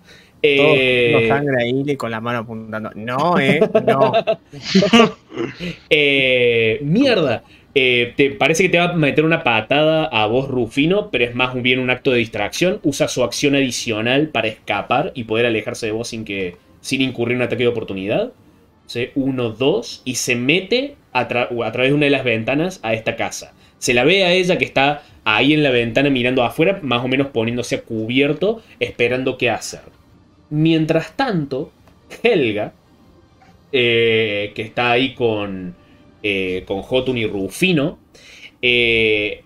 [0.56, 2.92] Todo Eh, sangre ahí y con la mano apuntando.
[2.96, 4.12] No, eh, no.
[5.90, 7.44] eh, ¡Mierda!
[7.76, 11.36] Eh, te parece que te va a meter una patada a vos, Rufino, pero es
[11.36, 12.80] más bien un acto de distracción.
[12.84, 17.34] Usa su acción adicional para escapar y poder alejarse de vos sin que sin incurrir
[17.34, 18.34] en un ataque de oportunidad.
[18.86, 19.10] ¿Sí?
[19.16, 22.94] Uno, dos, y se mete a, tra- a través de una de las ventanas a
[22.94, 23.54] esta casa.
[23.80, 27.08] Se la ve a ella que está ahí en la ventana mirando afuera, más o
[27.10, 29.82] menos poniéndose a cubierto, esperando qué hacer.
[30.49, 31.72] Mientras tanto,
[32.24, 32.74] Helga,
[33.72, 35.76] eh, que está ahí con,
[36.24, 37.99] eh, con Jotun y Rufino,
[38.61, 39.45] eh,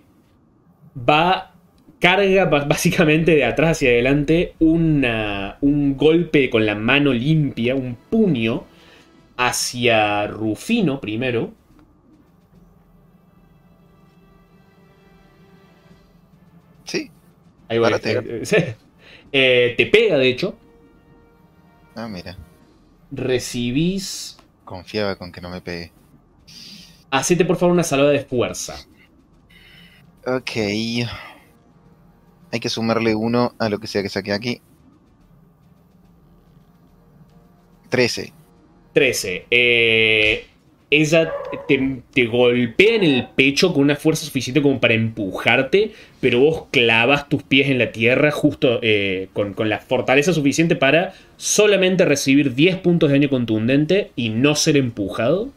[0.96, 1.54] va,
[2.00, 8.66] carga básicamente de atrás hacia adelante una- un golpe con la mano limpia, un puño,
[9.38, 11.54] hacia Rufino primero.
[16.86, 17.12] Sí.
[17.68, 18.00] Ahí va.
[18.00, 18.42] Te-
[19.32, 20.58] eh, te pega, de hecho.
[21.96, 22.38] Ah, mira.
[23.12, 24.38] Recibís.
[24.64, 25.92] Confiaba con que no me pegue.
[27.10, 28.76] Hacete por favor una salvada de fuerza.
[30.26, 30.52] Ok.
[32.52, 34.62] Hay que sumarle uno a lo que sea que saque aquí.
[37.90, 38.34] 13.
[38.94, 39.48] 13.
[39.52, 40.48] Eh,
[40.92, 41.32] ella
[41.68, 46.66] te, te golpea en el pecho con una fuerza suficiente como para empujarte, pero vos
[46.72, 52.06] clavas tus pies en la tierra justo eh, con, con la fortaleza suficiente para solamente
[52.06, 55.54] recibir 10 puntos de daño contundente y no ser empujado.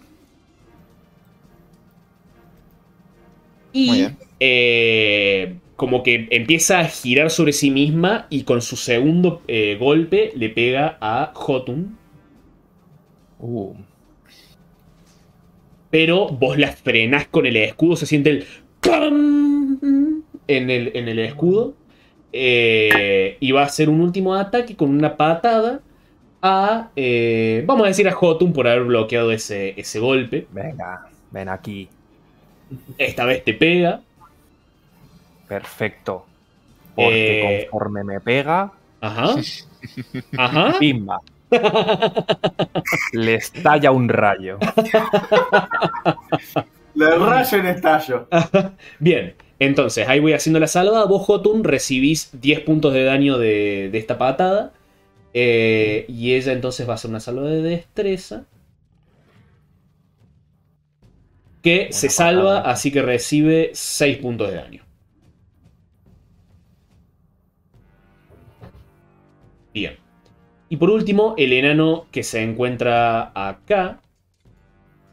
[3.85, 4.19] Muy Y bien.
[4.41, 10.33] eh, como que empieza a girar sobre sí misma y con su segundo eh, golpe
[10.37, 11.99] le pega a Jotun.
[13.41, 13.75] Uh,
[15.95, 18.45] pero vos las frenás con el escudo, se siente el
[18.81, 19.79] ¡pam!
[20.49, 21.75] en el, en el escudo.
[22.33, 25.83] eh, y va a hacer un último ataque con una patada
[26.43, 30.49] a, eh, vamos a decir a Jotun por haber bloqueado ese, ese golpe.
[30.51, 31.89] venga, ven aquí.
[32.99, 34.01] Esta vez te pega.
[35.47, 36.27] Perfecto.
[36.97, 37.69] Porque Eh.
[37.71, 39.37] conforme me pega, Ajá.
[40.37, 40.75] Ajá.
[40.81, 41.21] ¡pimba!
[43.13, 44.59] Le estalla un rayo.
[46.95, 48.29] Le rayo en estallo.
[48.99, 51.05] Bien, entonces ahí voy haciendo la salva.
[51.07, 54.73] Vos, Jotun, recibís 10 puntos de daño de, de esta patada.
[55.35, 58.47] Eh, y ella entonces va a hacer una salva de destreza.
[61.63, 62.73] Que se salva, patada.
[62.73, 64.85] así que recibe 6 puntos de daño.
[69.73, 70.04] Bien.
[70.75, 74.01] Y por último, el enano que se encuentra acá.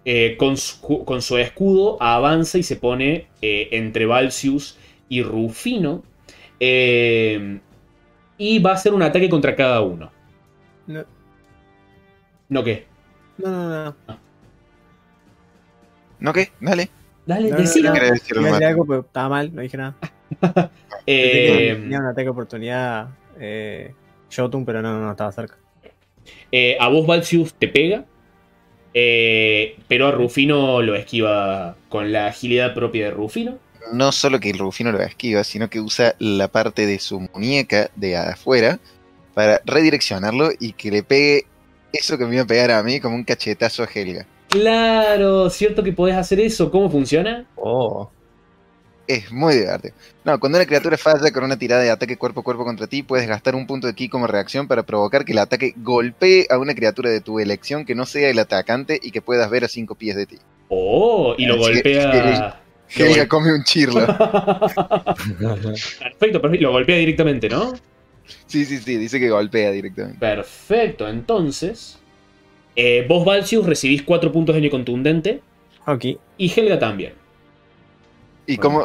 [0.05, 4.77] eh, con, su, con su escudo avanza y se pone eh, entre Valsius
[5.09, 6.03] y Rufino.
[6.59, 7.59] eh,
[8.37, 10.11] y va a hacer un ataque contra cada uno.
[10.87, 11.05] No,
[12.49, 12.87] ¿No qué?
[13.37, 13.85] no, no.
[14.07, 14.21] no.
[16.19, 16.51] ¿No qué?
[16.59, 16.89] Dale.
[17.25, 17.91] Dale, No, decilo.
[17.91, 19.97] no, algo, pero estaba mal, no dije nada.
[21.07, 23.95] Eh, Tenía un ataque de oportunidad eh,
[24.35, 25.57] Jotun, pero no, no estaba cerca.
[26.51, 28.05] eh, a vos, Valsius, te pega.
[28.93, 33.57] eh, pero a Rufino lo esquiva con la agilidad propia de Rufino.
[33.93, 37.89] No solo que el Rufino lo esquiva, sino que usa la parte de su muñeca
[37.95, 38.79] de afuera
[39.33, 41.45] para redireccionarlo y que le pegue
[41.93, 44.25] eso que me iba a pegar a mí como un cachetazo a Helga.
[44.49, 46.69] Claro, cierto que podés hacer eso.
[46.69, 47.45] ¿Cómo funciona?
[47.55, 48.09] Oh.
[49.13, 49.93] Es muy divertido.
[50.23, 53.03] No, cuando una criatura falla con una tirada de ataque cuerpo a cuerpo contra ti,
[53.03, 56.57] puedes gastar un punto de ki como reacción para provocar que el ataque golpee a
[56.59, 59.67] una criatura de tu elección que no sea el atacante y que puedas ver a
[59.67, 60.37] cinco pies de ti.
[60.69, 62.61] Oh, y lo golpea.
[62.97, 64.05] Gol- come un chirlo.
[65.99, 66.63] Perfecto, perfecto.
[66.63, 67.73] Lo golpea directamente, ¿no?
[68.45, 70.19] Sí, sí, sí, dice que golpea directamente.
[70.19, 71.97] Perfecto, entonces.
[72.75, 75.41] eh, vos, Valsius, recibís 4 puntos de daño contundente.
[75.87, 76.05] Ok.
[76.37, 77.13] Y Helga también.
[78.51, 78.83] ¿Y cómo,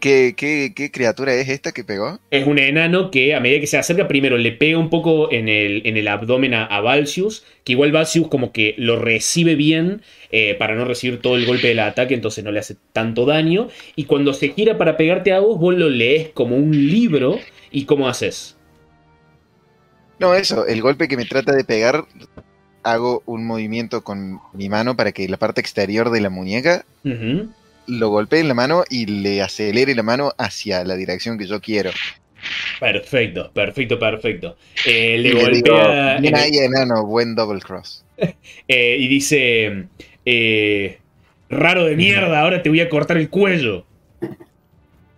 [0.00, 2.18] qué, qué, qué criatura es esta que pegó?
[2.30, 5.48] Es un enano que a medida que se acerca, primero le pega un poco en
[5.48, 10.02] el, en el abdomen a, a Valsius, que igual Valsius como que lo recibe bien
[10.30, 13.68] eh, para no recibir todo el golpe del ataque, entonces no le hace tanto daño.
[13.96, 17.38] Y cuando se gira para pegarte a vos, vos lo lees como un libro.
[17.70, 18.58] ¿Y cómo haces?
[20.18, 22.04] No, eso, el golpe que me trata de pegar,
[22.82, 27.48] hago un movimiento con mi mano para que la parte exterior de la muñeca Ujú.
[27.88, 31.60] Lo golpee en la mano y le acelere la mano hacia la dirección que yo
[31.60, 31.90] quiero.
[32.78, 34.56] Perfecto, perfecto, perfecto.
[34.86, 38.04] Eh, le Y golpea digo, ahí, enano, buen double cross.
[38.68, 39.86] eh, y dice:
[40.24, 40.98] eh,
[41.50, 43.84] Raro de mierda, ahora te voy a cortar el cuello.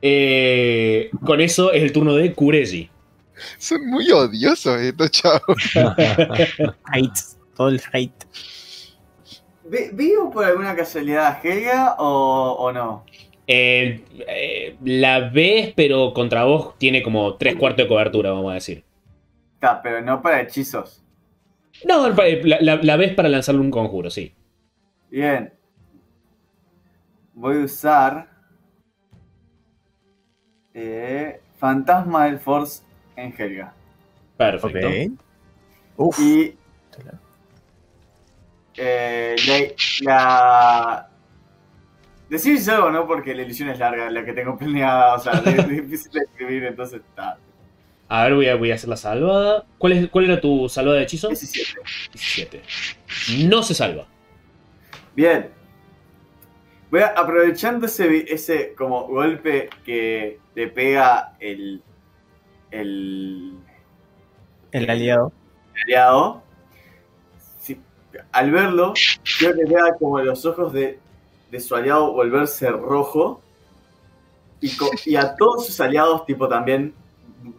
[0.03, 2.89] Eh, con eso es el turno de Kureji.
[3.59, 5.63] Son muy odiosos estos chavos.
[6.85, 7.21] Hate.
[7.57, 8.25] Todo el hate.
[9.71, 13.05] ¿Ve- ¿Veo por alguna casualidad a Helga o, o no?
[13.47, 18.55] Eh, eh, la ves, pero contra vos tiene como tres cuartos de cobertura, vamos a
[18.55, 18.85] decir.
[19.55, 21.03] Está, pero no para hechizos.
[21.85, 24.33] No, la, la- la ves para lanzarle un conjuro, sí.
[25.11, 25.53] Bien.
[27.35, 28.29] Voy a usar.
[30.75, 32.83] eh, Fantasma del Force
[33.17, 33.73] en Helga.
[34.37, 34.89] Perfecto.
[34.89, 35.13] Ok.
[35.97, 36.19] Uf.
[36.19, 36.57] Y.
[38.81, 39.37] eh,
[40.01, 40.13] la.
[40.13, 41.07] la
[42.29, 43.07] Decir yo, ¿no?
[43.09, 46.65] Porque la ilusión es larga, la que tengo planeada, o sea, es difícil de escribir,
[46.65, 47.39] entonces está.
[48.09, 49.65] A ver, voy a, voy a hacer la salvada.
[49.79, 51.29] ¿Cuál, es, ¿Cuál era tu salvada de hechizo?
[51.29, 51.81] 17.
[52.13, 52.63] 17.
[53.49, 54.07] No se salva.
[55.15, 55.51] Bien.
[56.91, 61.83] Voy a, aprovechando ese, ese como golpe que le pega el,
[62.73, 63.55] el
[64.73, 65.33] El aliado.
[65.85, 66.50] aliado, si-
[68.33, 68.95] al verlo,
[69.39, 70.99] quiero que vea como los ojos de,
[71.51, 73.43] de su aliado volverse rojo
[74.61, 76.95] y, a todos sus aliados tipo también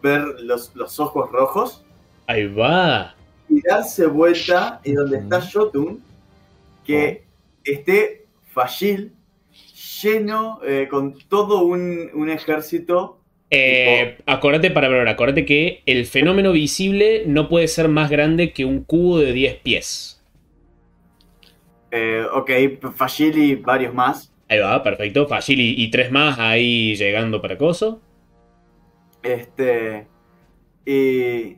[0.02, 1.82] ver los, los ojos rojos
[2.26, 3.14] Ahí va.
[3.48, 6.02] y darse vuelta y donde está Jotun
[6.84, 7.24] que
[7.64, 9.12] esté Fashil
[10.02, 13.18] lleno eh, con todo un, un ejército
[13.50, 18.64] Eh, acordate para ver, acordate que el fenómeno visible no puede ser más grande que
[18.64, 20.21] un cubo de 10 pies.
[21.92, 22.50] Eh, ok,
[22.96, 25.26] Fashil y varios más Ahí va, perfecto.
[25.26, 28.02] Fácil y, y tres más ahí llegando para coso.
[29.22, 30.06] Este.
[30.84, 31.56] Y.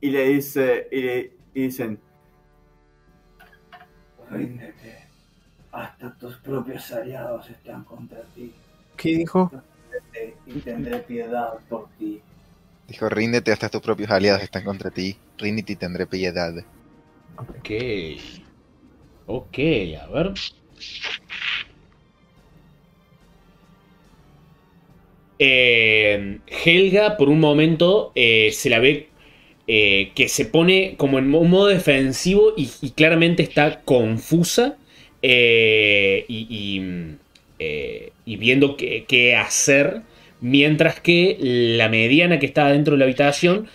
[0.00, 0.86] Y le dice.
[0.92, 1.98] Y, le, y dicen.
[4.30, 5.08] Ríndete.
[5.72, 8.54] Hasta tus propios aliados están contra ti.
[8.96, 9.50] ¿Qué dijo?
[10.46, 12.20] Y tendré piedad por ti.
[12.86, 15.18] Dijo, ríndete hasta tus propios aliados están contra ti.
[15.36, 16.54] Ríndete y tendré piedad.
[17.36, 17.70] Ok.
[19.26, 19.58] Ok,
[20.00, 20.32] a ver.
[25.38, 29.08] Eh, Helga, por un momento, eh, se la ve
[29.66, 34.76] eh, que se pone como en un modo defensivo y, claramente está confusa
[35.22, 36.80] eh, y,
[38.26, 40.02] y, viendo qué, hacer.
[40.40, 43.66] Mientras que la mediana que está dentro de la habitación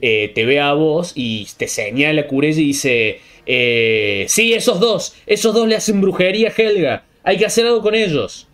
[0.00, 5.54] te ve a vos y te señala Kurezi y dice: eh, Sí, esos dos, esos
[5.54, 7.04] dos le hacen brujería a Helga.
[7.22, 8.48] Hay que hacer algo con ellos.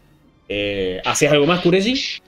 [0.49, 2.21] Eh, ¿Haces algo más, Kurezi?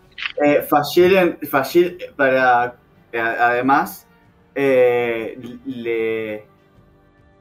[0.45, 2.77] Eh, Fashil, en- Fashil, para.
[3.13, 4.07] eh, además.
[4.55, 6.43] eh, le,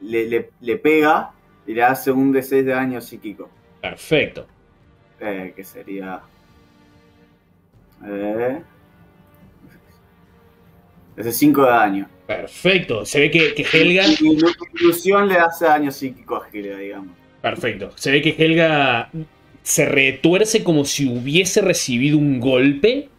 [0.02, 1.32] le, le, le pega
[1.66, 3.50] y le hace un D6 de daño psíquico.
[3.82, 4.46] Perfecto.
[5.20, 6.20] Eh, que sería.
[8.06, 8.62] Eh,
[11.18, 12.12] ese 5 de daño.
[12.26, 13.06] Perfecto.
[13.06, 14.08] Se ve que, que Helga.
[14.08, 14.50] Y, y la
[14.80, 17.18] ilusión le hace daño psíquico a Helga, digamos.
[17.42, 17.92] Perfecto.
[17.96, 19.16] Se ve que Helga
[19.64, 23.12] se retuerce como si hubiese recibido un golpe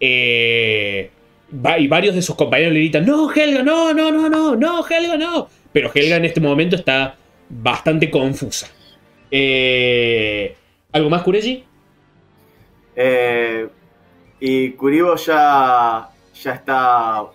[0.00, 1.12] Eh,
[1.78, 5.16] y varios de sus compañeros le gritan, no, Helga, no, no, no, no, no, Helga,
[5.16, 5.48] no.
[5.72, 8.76] Pero Helga en este momento está bastante confusa.
[9.30, 10.58] Eh,
[10.92, 11.68] ¿Algo más, Kureji?
[12.94, 13.68] Eh,
[14.40, 17.32] y Kuribo ya, ya está.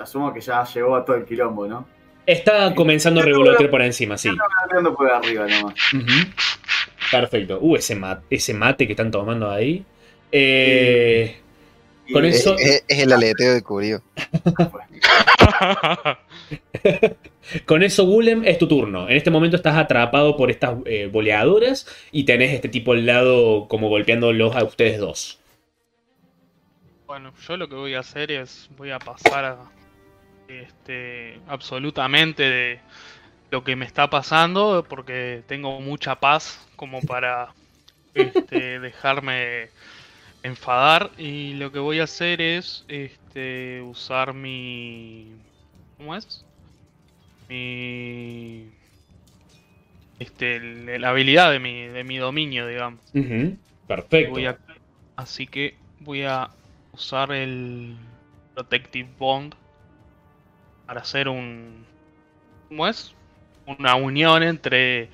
[0.00, 1.86] Asumo que ya llegó a todo el quilombo, ¿no?
[2.26, 4.30] Está comenzando a revolotear por encima, sí.
[4.30, 5.74] Está por arriba nomás.
[7.10, 7.58] Perfecto.
[7.60, 9.84] Uh, ese mate, ese mate que están tomando ahí.
[10.32, 11.38] Eh,
[12.12, 14.02] Con Es, eso- es- es el aleteo de Curio.
[17.66, 19.08] con eso, Gulem, es tu turno.
[19.08, 23.68] En este momento estás atrapado por estas eh, boleadoras y tenés este tipo al lado
[23.68, 25.40] como golpeándolos a ustedes dos.
[27.06, 29.56] Bueno, yo lo que voy a hacer es voy a pasar a,
[30.48, 32.80] este absolutamente de
[33.50, 37.54] lo que me está pasando porque tengo mucha paz como para
[38.14, 39.70] este, dejarme
[40.42, 45.42] enfadar y lo que voy a hacer es este usar mi
[45.98, 46.46] ¿cómo es?
[47.48, 48.74] Mi
[50.18, 50.60] este
[50.98, 53.16] la habilidad de mi de mi dominio, digamos.
[53.86, 54.40] Perfecto.
[54.46, 54.58] A-
[55.16, 56.50] así que voy a
[56.92, 57.98] usar el
[58.54, 59.54] Protective Bond
[60.94, 61.84] para hacer un.
[62.68, 63.12] ¿Cómo es?
[63.66, 65.08] Una unión entre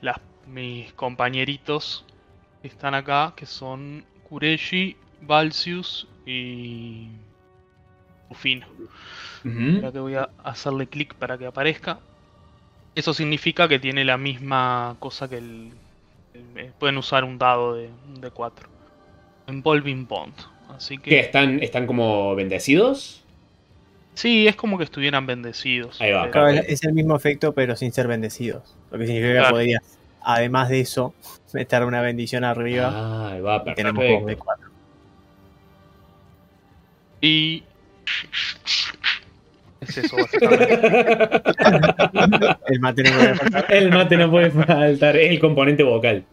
[0.00, 2.04] las, mis compañeritos
[2.62, 7.08] que están acá, que son Kureshi, Valsius y.
[8.30, 8.68] Rufino.
[9.44, 9.76] Ujú.
[9.76, 11.98] Ahora que voy a hacerle clic para que aparezca.
[12.94, 15.72] Eso significa que tiene la misma cosa que el.
[16.54, 17.90] el- pueden usar un dado de,
[18.20, 18.68] de 4.
[19.48, 20.34] Involving Bond.
[20.68, 21.10] Así ¿Qué?
[21.10, 21.20] que.
[21.20, 23.24] ¿Están, ¿Están como bendecidos?
[24.16, 26.00] Sí, es como que estuvieran bendecidos.
[26.00, 26.74] Ahí va, Claro, es, Perfecto.
[26.74, 28.74] es el mismo efecto, pero sin ser bendecidos.
[28.90, 29.50] Lo que significa que Claro.
[29.54, 31.14] podrías, además de eso,
[31.54, 34.44] meter una bendición arriba Ah, ahí va, y tenemos dos de perfecto.
[34.44, 34.66] cuatro.
[37.20, 37.62] Y.
[39.80, 40.78] Es eso, básicamente.
[42.68, 43.66] El mate no puede faltar.
[43.74, 46.24] El mate no puede faltar, es el componente vocal.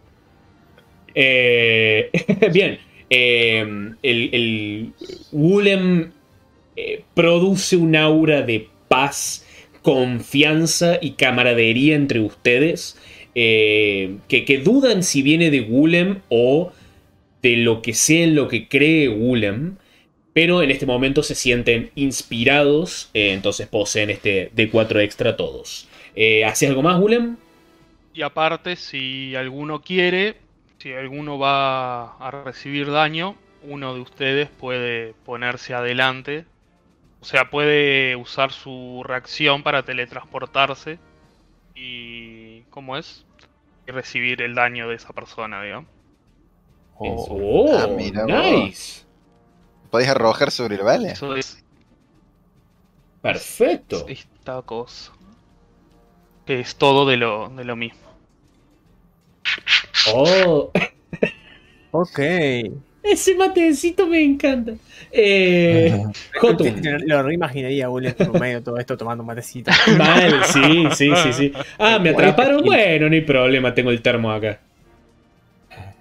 [1.16, 2.10] Eh,
[2.54, 2.80] bien,
[3.10, 3.60] eh,
[4.02, 4.94] el, el
[5.32, 6.12] Wulem
[6.76, 9.46] eh, produce un aura de paz,
[9.82, 12.98] confianza y camaradería entre ustedes
[13.36, 16.72] eh, que, dudan si viene de Wulem o
[17.42, 19.76] de lo que sea en lo que cree Wulem.
[20.34, 25.88] Pero en este momento se sienten inspirados, eh, entonces poseen este D4 extra todos.
[26.46, 27.38] ¿Hacías algo más, Wulem?
[28.16, 30.36] Y aparte, si alguno quiere,
[30.80, 36.46] si alguno va a recibir daño, uno de ustedes puede ponerse adelante.
[37.24, 41.00] O sea, puede usar su reacción para teletransportarse
[41.74, 42.64] y.
[42.70, 43.26] ¿Cómo es?
[43.88, 45.90] Y recibir el daño de esa persona, digamos.
[46.96, 49.06] O- Oh, Ah, mira nice.
[49.90, 51.12] Podés arrojar sobre el vale.
[51.14, 51.64] Eso es
[53.22, 54.06] Perfecto.
[54.10, 55.14] esta cosa.
[56.46, 58.02] Que es todo de lo, de lo mismo.
[60.14, 60.72] Oh,
[61.92, 62.20] Ok.
[63.04, 64.74] Ese matecito me encanta.
[65.12, 66.04] Eh,
[66.40, 66.82] Jotun.
[67.06, 69.72] Lo reimaginaría, William, por medio de todo esto tomando un matecito.
[69.98, 71.54] Mal, sí, sí, sí, sí.
[71.78, 72.64] Ah, me atraparon.
[72.64, 74.60] Bueno, no hay problema, tengo el termo acá.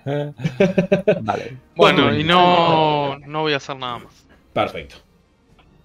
[0.05, 1.57] Vale.
[1.77, 4.27] Bueno, y no, no voy a hacer nada más.
[4.53, 4.97] Perfecto.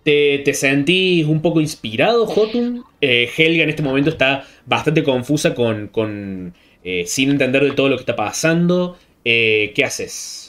[0.04, 2.84] ¿Te, te sentís un poco inspirado, Jotun?
[3.02, 5.88] Eh, Helga en este momento está bastante confusa con.
[5.90, 6.54] con
[6.84, 8.98] eh, sin entender de todo lo que está pasando.
[9.26, 10.47] Eh, ¿Qué haces?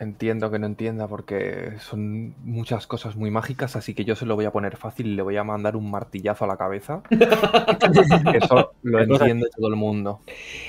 [0.00, 4.34] Entiendo que no entienda porque son muchas cosas muy mágicas, así que yo se lo
[4.34, 7.02] voy a poner fácil y le voy a mandar un martillazo a la cabeza.
[8.34, 10.20] Eso lo entiende todo el mundo.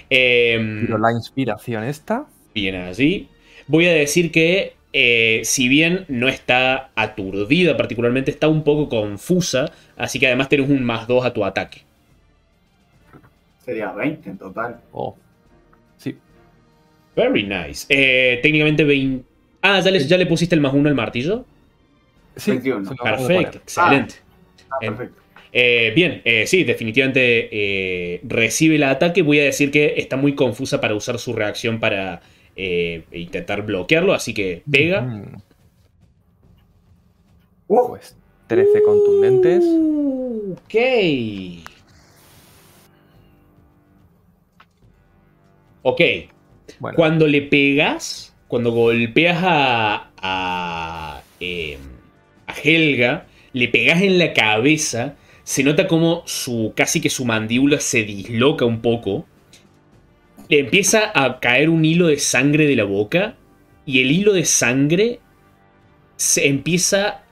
[0.09, 3.29] Em, Pero la inspiración esta, Bien allí.
[3.67, 9.71] Voy a decir que, eh, si bien no está aturdida particularmente, está un poco confusa.
[9.95, 11.83] Así que además tienes un más 2 a tu ataque.
[13.63, 14.81] Sería 20 en total.
[14.91, 15.15] oh,
[17.15, 17.85] Very nice.
[17.89, 19.25] Eh, técnicamente 20.
[19.61, 21.45] Ah, ¿ya le, ya le pusiste el más 1 al martillo?
[22.35, 22.85] sí, 21.
[22.85, 24.15] se lo acabo de Perfecto, excelente.
[24.69, 25.21] Ah, Em, perfecto.
[25.53, 29.21] Eh, bien, eh, sí, definitivamente eh, recibe el ataque.
[29.21, 32.21] Voy a decir que está muy confusa para usar su reacción para
[32.55, 34.13] eh, intentar bloquearlo.
[34.13, 35.01] Así que pega.
[35.01, 35.35] Mm,
[37.67, 38.17] Uh, Pues
[38.47, 39.63] 13 contundentes.
[39.63, 40.75] Uh, ok.
[45.83, 46.01] Ok.
[46.95, 51.77] Cuando le pegas, cuando golpeas a, eh,
[52.47, 57.79] a Helga, le pegas en la cabeza, se nota como su, casi que su mandíbula
[57.79, 59.25] se disloca un poco.
[60.49, 63.35] Le empieza a caer un hilo de sangre de la boca
[63.85, 65.19] y el hilo de sangre
[66.15, 67.23] se empieza.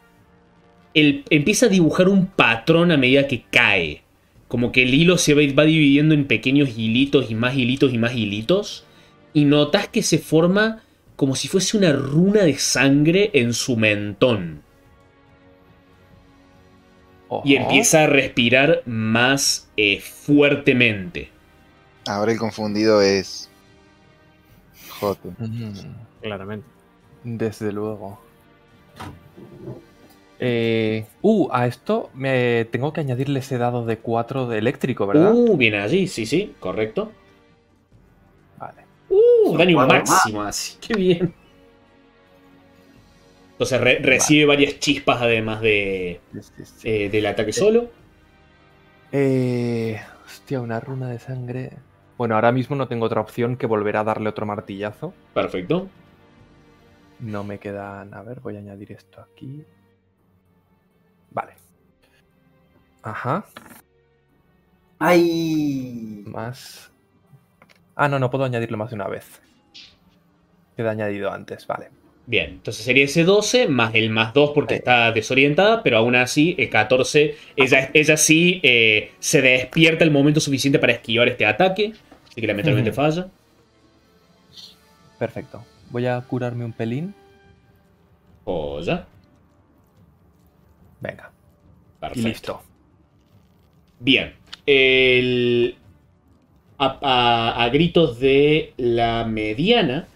[0.96, 4.02] el- empieza a dibujar un patrón a medida que cae.
[4.48, 8.00] Como que el hilo se va, va dividiendo en pequeños hilitos y más hilitos y
[8.00, 8.86] más hilitos.
[9.34, 10.82] Y notas que se forma
[11.16, 14.64] como si fuese una runa de sangre en su mentón.
[17.44, 21.30] Y empieza a respirar más eh, fuertemente.
[22.08, 23.50] Ahora el confundido es.
[25.00, 25.30] Jote.
[25.38, 25.74] Mm,
[26.22, 26.66] Claramente.
[27.24, 28.20] Desde luego.
[30.40, 35.34] Eh, uh, a esto me tengo que añadirle ese dado de 4 de eléctrico, ¿verdad?
[35.34, 37.12] Uh, viene allí, sí, sí, correcto.
[39.10, 40.78] Uh, Son daño máximo así.
[40.88, 41.34] Qué bien.
[43.54, 46.90] Entonces re- recibe varias chispas además de, Sí, sí, sí.
[46.90, 47.90] eh, del ataque solo.
[49.12, 51.72] Eh, hostia, una runa de sangre.
[52.18, 55.14] Bueno, ahora mismo no tengo otra opción que volver a darle otro martillazo.
[55.34, 55.90] Perfecto.
[57.20, 58.14] No me quedan.
[58.14, 59.66] A ver, voy a añadir esto aquí.
[61.32, 61.54] Vale.
[63.04, 63.46] Ajá.
[65.00, 66.24] ¡Ay!
[66.26, 66.92] Más.
[68.02, 69.42] Ah, no, no puedo añadirlo más de una vez.
[70.78, 71.90] Queda añadido antes, vale.
[72.26, 74.80] Bien, entonces sería ese 12 más el más 2 porque Sí.
[74.80, 80.40] está desorientada, pero aún así, el 14, ella, ella sí eh, se despierta el momento
[80.40, 81.92] suficiente para esquivar este ataque,
[82.30, 83.28] así que lamentablemente falla.
[85.18, 85.66] Perfecto.
[85.90, 87.14] Voy a curarme un pelín.
[88.46, 89.06] O ya.
[91.02, 91.32] Venga.
[92.00, 92.28] Perfecto.
[92.28, 92.62] Y listo.
[94.00, 94.34] Bien.
[94.66, 95.76] El-
[96.80, 100.08] a, a- a gritos de la mediana,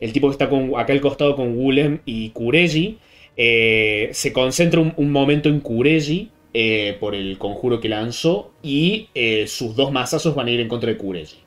[0.00, 2.98] el tipo que está con, acá al costado con Wulem y Kureji,
[3.36, 9.08] eh, se concentra un, un momento en Kureji eh, por el conjuro que lanzó y
[9.14, 11.38] eh, sus dos mazazos van a ir en contra de Kureji.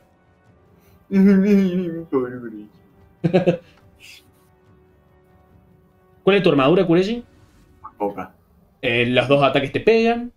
[6.24, 7.24] ¿Cuál es tu armadura, Kureji?
[7.98, 8.36] Poca.
[8.82, 10.33] Los dos ataques te pegan.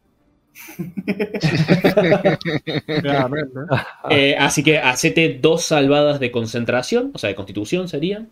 [4.10, 8.28] Eh, así que hacete dos salvadas de concentración, o sea, de constitución serían.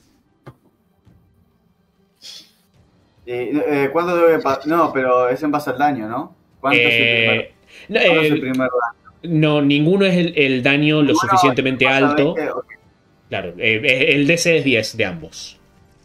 [3.26, 6.34] Eh, eh, ¿Cuánto debe No, pero es en base al daño, ¿no?
[6.60, 7.55] ¿Cuánto es el primer, Eh,
[7.88, 8.94] no, cuánto es el primer daño?
[9.22, 12.34] No, ninguno es el, el daño lo suficientemente alto.
[12.34, 12.66] 20, ok,
[13.28, 15.59] Claro, eh, el DC es 10 de ambos.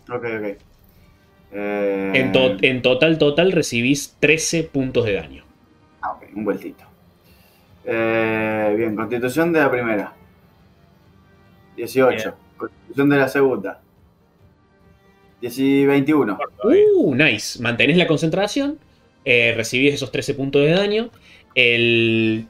[0.10, 0.24] ok.
[0.24, 0.58] ok.
[1.52, 5.49] Eh, En, to- en total, total, recibís 13 puntos de daño.
[6.36, 6.84] Un vueltito.
[7.86, 10.14] Eh, bien, constitución de la primera.
[11.78, 12.16] 18.
[12.16, 12.34] Bien.
[12.58, 13.82] Constitución de la segunda.
[15.42, 16.38] 10 y 21.
[16.64, 17.62] Uh, nice.
[17.62, 18.80] Mantenés la concentración.
[19.26, 21.10] eh, recibís esos 13 puntos de daño.
[21.56, 22.48] El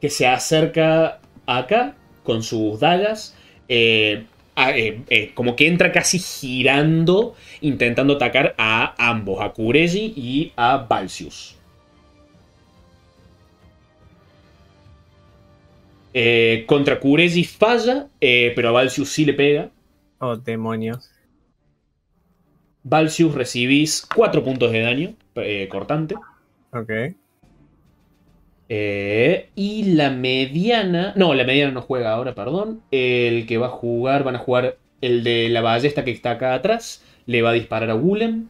[0.00, 3.36] que se acerca acá con sus dagas.
[3.68, 4.26] eh,
[5.34, 11.55] como que entra casi girando, intentando atacar a ambos, a Kureji y a Balsius.
[16.18, 19.68] Eh, contra Kureji falla, eh, pero a Balsius sí le pega.
[20.18, 21.10] Oh, demonios.
[22.84, 26.14] Balsius recibís 4 puntos de daño eh, cortante.
[26.72, 26.90] Ok.
[29.54, 31.12] Y la mediana.
[31.16, 32.80] No, la mediana no juega ahora, perdón.
[32.90, 36.54] El que va a jugar, van a jugar el de la ballesta que está acá
[36.54, 37.04] atrás.
[37.26, 38.48] Le va a disparar a Wulem.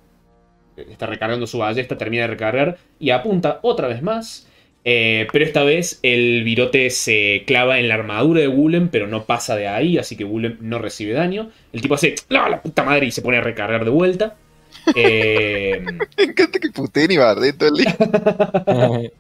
[0.77, 4.46] Está recargando su ballesta, termina de recargar y apunta otra vez más.
[4.89, 9.25] Eh, pero esta vez el virote se clava en la armadura de Wulem, pero no
[9.25, 11.51] pasa de ahí, así que Wulem no recibe daño.
[11.73, 13.07] El tipo hace ¡La, la puta madre!
[13.07, 14.37] y se pone a recargar de vuelta.
[14.95, 15.83] Eh,
[16.17, 17.97] Me encanta que puteen y todo el día.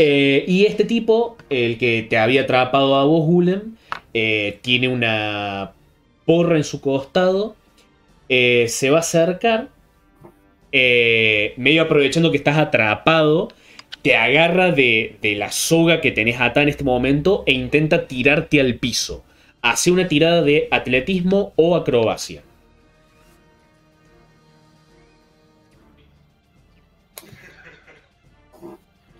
[0.00, 3.74] Eh, y este tipo, el que te había atrapado a vos, Gulem,
[4.14, 5.72] eh, tiene una
[6.24, 7.54] porra en su costado.
[8.28, 9.68] se va a acercar.
[10.72, 13.48] medio aprovechando que estás atrapado.
[14.02, 18.60] Te agarra de, de la soga que tenés atada en este momento e intenta tirarte
[18.60, 19.24] al piso.
[19.60, 22.42] Hace una tirada de atletismo o acrobacia.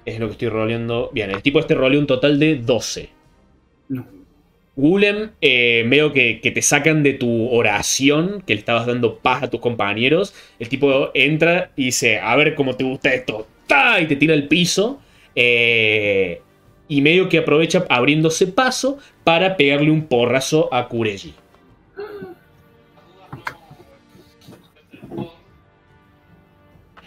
[0.05, 1.11] Es lo que estoy roleando.
[1.13, 3.11] Bien, el tipo este roleó un total de 12.
[3.91, 4.07] No.
[4.75, 9.43] Gulem, eh, veo que, que te sacan de tu oración, que le estabas dando paz
[9.43, 10.35] a tus compañeros.
[10.61, 13.49] El tipo entra y dice, a ver cómo te gusta esto.
[13.69, 14.01] ¡Ta!
[14.01, 15.01] Y te tira al piso.
[15.37, 16.43] Eh,
[16.89, 21.33] y medio que aprovecha abriéndose paso para pegarle un porrazo a Kureji.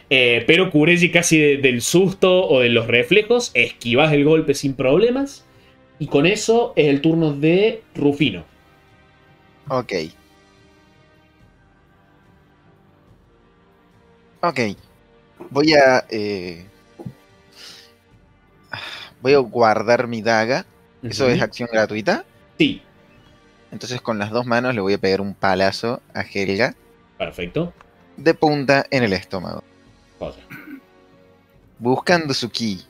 [0.10, 4.74] Eh, pero Kureji casi de- del susto o de los reflejos, esquivas el golpe sin
[4.74, 5.46] problemas.
[6.00, 8.44] Y con eso es el turno de Rufino.
[9.70, 9.94] Ok.
[14.42, 14.60] Ok.
[15.50, 16.06] Voy a.
[16.10, 16.66] eh,
[19.22, 20.66] voy a guardar mi daga.
[21.04, 22.26] Eso es acción gratuita.
[22.60, 22.82] Sí,
[23.72, 26.76] Entonces con las dos manos le voy a pegar un palazo a Helga
[27.18, 27.74] perfecto.
[28.18, 29.64] de punta en el estómago.
[31.80, 32.84] Buscando su ki.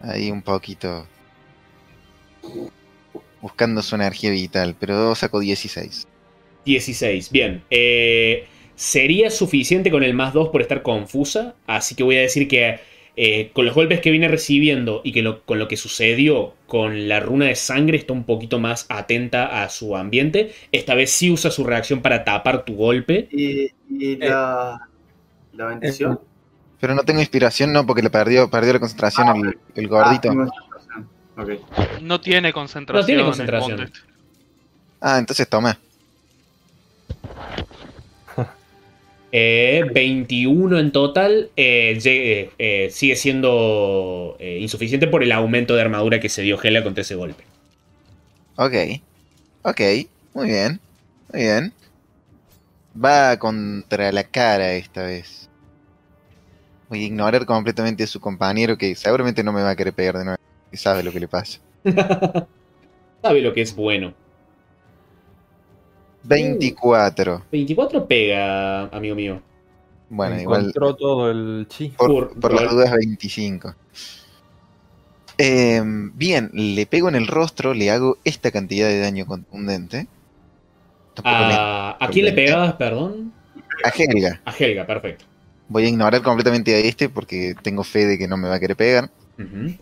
[0.00, 1.06] Ahí un poquito.
[3.40, 6.08] Buscando su energía vital, pero sacó 16.
[6.64, 7.62] 16, bien.
[7.70, 12.48] Eh, sería suficiente con el más 2 por estar confusa, así que voy a decir
[12.48, 12.80] que
[13.16, 17.06] eh, con los golpes que viene recibiendo y que lo- con lo que sucedió con
[17.08, 20.52] la runa de sangre está un poquito más atenta a su ambiente.
[20.72, 23.28] Esta vez sí usa su reacción para tapar tu golpe.
[23.30, 24.88] Y, y la,
[25.52, 26.18] la bendición.
[26.80, 30.28] Pero no tengo inspiración, no, porque le perdió, perdió la concentración Ah, el, el gordito.
[30.28, 31.08] Ah, tengo concentración.
[31.36, 32.00] Ok.
[32.02, 33.02] No tiene concentración.
[33.02, 33.92] No tiene concentración.
[35.00, 35.78] Ah, entonces toma.
[39.36, 41.50] Eh, 21 en total.
[41.56, 46.56] eh, llegue- eh, sigue siendo eh, insuficiente por el aumento de armadura que se dio
[46.62, 47.42] Hela contra ese golpe.
[48.54, 48.74] Ok.
[49.62, 49.80] Ok.
[50.34, 50.78] Muy bien.
[51.32, 51.72] Muy bien.
[52.96, 55.48] Va contra la cara esta vez.
[56.88, 60.16] Voy a ignorar completamente a su compañero que seguramente no me va a querer pegar
[60.16, 60.38] de nuevo.
[60.70, 61.58] Y sabe lo que le pasa.
[63.22, 64.14] Sabe lo que es bueno.
[66.24, 67.42] 24.
[67.50, 69.40] 24 pega, amigo mío.
[70.10, 71.88] Bueno, igual Encontró todo el chi.
[71.96, 73.74] por, por- por las dudas 25.
[75.36, 80.06] Em, bien, le pego en el rostro, le hago esta cantidad de daño contundente.
[81.16, 83.32] Le- ¿A, ¿a quién le pegabas, perdón?
[83.84, 84.40] a Helga.
[84.44, 85.24] A Helga, perfecto.
[85.68, 88.60] Voy a ignorar completamente a este porque tengo fe de que no me va a
[88.60, 89.10] querer pegar.
[89.38, 89.74] Ujú.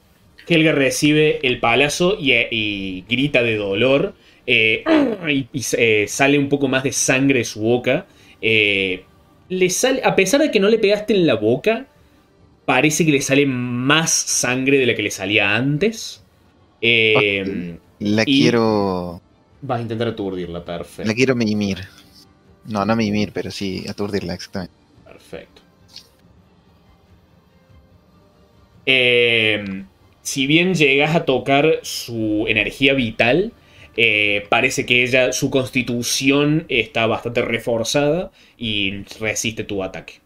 [0.48, 4.14] Helga recibe el palazo y, y grita de dolor.
[4.46, 4.84] Eh,
[5.28, 8.06] y y, eh, sale un poco más de sangre de su boca.
[8.40, 9.04] Eh,
[9.48, 11.86] le sale, a pesar de que no le pegaste en la boca,
[12.64, 16.22] parece que le sale más sangre de la que le salía antes.
[16.80, 19.20] La Y- quiero.
[19.62, 21.08] Vas a intentar aturdirla, perfecto.
[21.08, 21.78] La quiero mimir.
[22.66, 24.74] No, no mimir, pero sí aturdirla, exactamente.
[25.04, 25.62] Perfecto.
[30.22, 33.52] Si bien llegas a tocar su energía vital,
[33.96, 40.20] eh, parece que ella, su constitución está bastante reforzada y resiste tu ataque.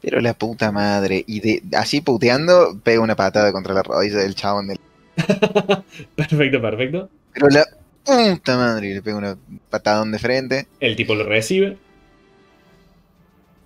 [0.00, 1.24] Pero la puta madre.
[1.26, 4.78] Y de así puteando, pega una patada contra la rodilla del chabón del.
[6.16, 7.08] Perfecto, perfecto.
[7.32, 7.64] Pero la
[8.04, 8.88] puta madre.
[8.88, 9.38] y Le pega una
[9.70, 10.66] patadón de frente.
[10.80, 11.78] El tipo lo recibe.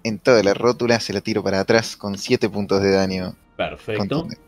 [0.05, 3.99] En toda la rótula se la tiro para atrás con 7 puntos de daño Perfecto.
[3.99, 4.43] contundente.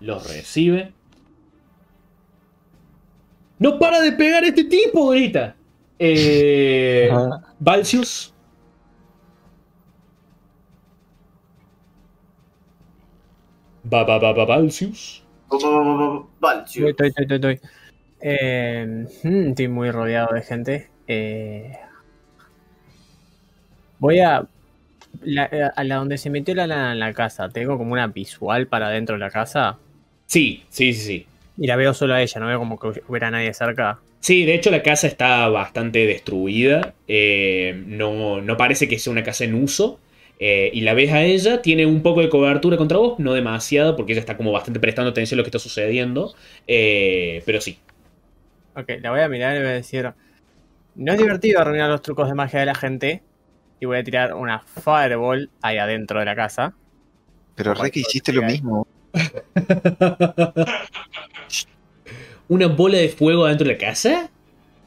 [0.00, 0.92] Lo recibe.
[3.58, 5.54] ¡No para de pegar este tipo, grita!
[5.98, 7.10] Eh.
[7.58, 8.32] Valsius.
[13.92, 15.22] Va, va, va, va, Valsius.
[16.40, 16.88] Valcio.
[16.88, 17.60] Estoy, estoy, estoy, estoy.
[18.20, 20.90] Eh, mm, estoy muy rodeado de gente.
[21.06, 21.72] Eh,
[23.98, 24.46] voy a.
[25.22, 27.48] la- a la donde se metió la lana en la casa.
[27.48, 29.78] Tengo como una visual para dentro de la casa.
[30.26, 31.26] Sí, sí, sí, sí.
[31.58, 34.00] Y la veo solo a ella, no veo como que hubiera nadie cerca.
[34.20, 36.94] Sí, de hecho la casa está bastante destruida.
[37.06, 40.00] eh, no, no parece que sea una casa en uso.
[40.40, 43.96] eh, y la ves a ella, tiene un poco de cobertura contra vos, no demasiado,
[43.96, 46.34] porque ella está como bastante prestando atención a lo que está sucediendo.
[46.66, 47.78] eh, pero sí.
[48.74, 50.12] Ok, la voy a mirar y voy a decir.
[50.94, 53.22] No es divertido arruinar los trucos de magia de la gente.
[53.80, 56.74] Y voy a tirar una fireball ahí adentro de la casa.
[57.54, 58.86] Pero re que hiciste lo mismo.
[62.48, 64.30] ¿Una bola de fuego dentro de la casa?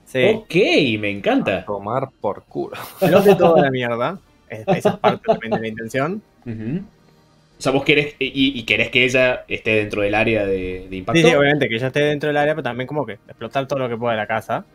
[0.05, 0.23] Sí.
[0.33, 0.53] Ok,
[0.99, 1.63] me encanta.
[1.65, 2.75] Tomar por culo.
[3.09, 4.19] No sé toda la mierda.
[4.49, 6.21] Es- Esa es parte también de la intención.
[6.45, 10.95] O sea, vos querés, y, y querés que ella esté dentro del área de, de
[10.97, 11.21] impacto.
[11.21, 13.77] Sí, sí, obviamente que ella esté dentro del área, pero también como que explotar todo
[13.79, 14.65] lo que pueda de la casa.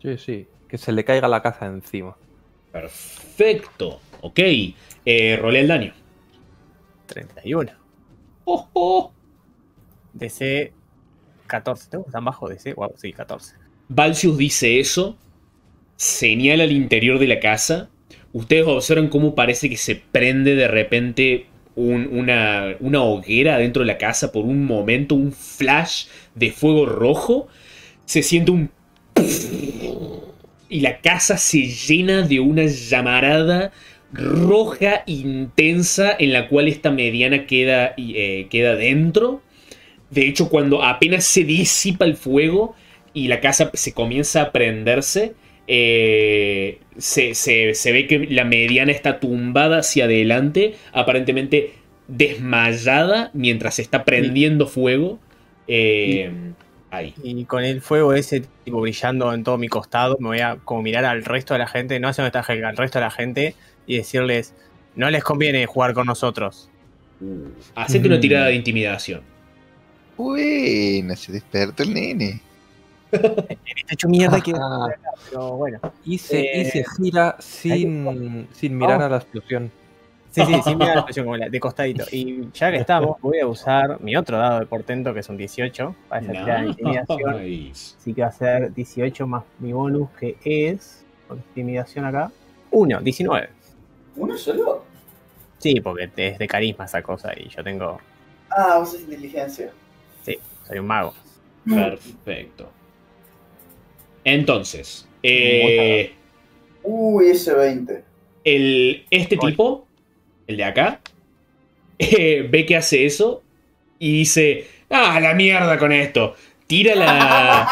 [0.00, 0.46] Sí, sí.
[0.66, 2.16] Que se le caiga la casa encima.
[2.72, 4.00] Perfecto.
[4.22, 4.40] Ok.
[5.04, 5.92] Eh, rolé el daño.
[7.06, 7.70] 31.
[8.44, 9.12] Oh.
[10.12, 10.72] DC
[11.46, 11.90] 14.
[11.90, 12.74] ¿Tengo tan bajo DC?
[12.74, 13.54] Wow, sí, 14.
[13.88, 15.16] Valsius dice eso.
[15.96, 17.88] Señala al interior de la casa.
[18.32, 21.46] Ustedes observan cómo parece que se prende de repente
[21.76, 26.86] un- una, una hoguera dentro de la casa por un momento, un flash de fuego
[26.86, 27.48] rojo.
[28.04, 28.70] Se siente un...
[30.68, 33.70] Y la casa se llena de una llamarada
[34.14, 39.42] roja intensa en la cual esta mediana queda, eh, queda dentro.
[40.10, 42.74] De hecho, cuando apenas se disipa el fuego
[43.12, 45.34] y la casa se comienza a prenderse,
[45.66, 51.72] Eh, se, se- se ve que la mediana está tumbada hacia adelante, aparentemente
[52.06, 55.18] desmayada mientras está prendiendo fuego.
[55.66, 56.30] Eh,
[56.90, 57.14] ahí.
[57.22, 60.82] Y con el fuego ese tipo brillando en todo mi costado, me voy a como
[60.82, 63.10] mirar al resto de la gente, no hacia donde está Helga, al resto de la
[63.10, 63.54] gente
[63.86, 64.54] y decirles,
[64.94, 66.68] no les conviene jugar con nosotros.
[67.74, 68.20] Hacete una Mm.
[68.20, 69.22] tirada de intimidación.
[70.16, 72.40] Buena, se despertó el nene.
[73.12, 73.46] Está
[73.90, 74.52] hecho mierda que...
[75.30, 75.80] Pero bueno.
[76.04, 79.70] y, se, y se gira sin, sin mirar a la explosión.
[80.30, 82.04] Sí, sí, sí, mira la expresión como la, de costadito.
[82.10, 85.36] Y ya que estamos, voy a usar mi otro dado de portento, que es un
[85.36, 87.42] 18, para esa tirada de intimidación.
[87.44, 87.94] Nice.
[88.00, 91.04] Así que va a ser 18 más mi bonus, que es.
[91.28, 92.32] Con intimidación acá.
[92.72, 93.48] 1, 19.
[94.16, 94.84] ¿Uno solo?
[95.58, 98.00] Sí, porque es de carisma esa cosa y yo tengo.
[98.50, 99.72] Ah, vos sos inteligencia.
[100.66, 101.14] Soy un mago.
[101.68, 102.70] Perfecto.
[104.24, 106.14] Entonces, eh,
[106.82, 108.04] Uy, ese 20.
[108.44, 109.86] el, este tipo,
[110.46, 111.00] el de acá,
[111.98, 113.42] eh, ve que hace eso
[113.98, 116.34] y dice, ah, la mierda con esto.
[116.66, 117.68] Tira la...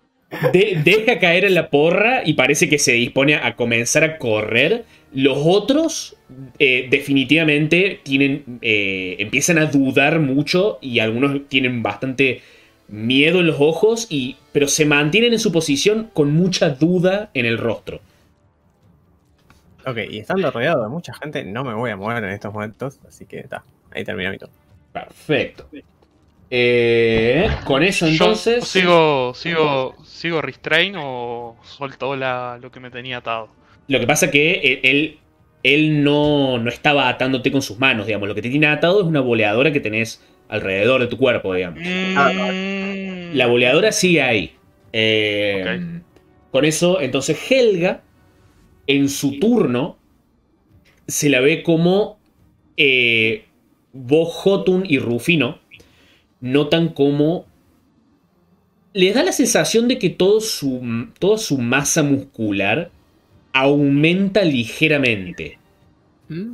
[0.53, 4.85] de- deja caer en la porra y parece que se dispone a comenzar a correr.
[5.14, 6.18] Los otros
[6.60, 12.41] eh, definitivamente tienen, eh, empiezan a dudar mucho y algunos tienen bastante
[12.88, 17.45] miedo en los ojos, y, pero se mantienen en su posición con mucha duda en
[17.45, 17.99] el rostro.
[19.88, 22.99] Ok, y estando rodeado de mucha gente, no me voy a mover en estos momentos,
[23.07, 23.64] así que está.
[23.91, 24.53] Ahí termina mi turno.
[24.91, 25.68] Perfecto.
[26.57, 28.60] Eh, con eso entonces...
[28.60, 33.49] Yo sigo, sigo, sigo restrain o suelto la, lo que me tenía atado.
[33.90, 35.18] Lo que pasa que él, él,
[35.64, 38.30] él no, no estaba atándote con sus manos, digamos.
[38.30, 41.82] Lo que te tiene atado es una boleadora que tenés alrededor de tu cuerpo, digamos.
[41.82, 43.36] Mm.
[43.36, 44.56] La boleadora sigue ahí.
[44.94, 45.99] Eh,
[46.52, 48.02] Con eso, entonces Helga,
[48.88, 49.98] en su turno,
[51.06, 52.18] se la ve como
[52.77, 53.44] eh,
[53.91, 55.60] vos, Jotun y Rufino
[56.45, 57.47] notan como
[58.93, 60.80] les da la sensación de que todo su,
[61.17, 62.91] toda su masa muscular
[63.51, 65.57] aumenta ligeramente.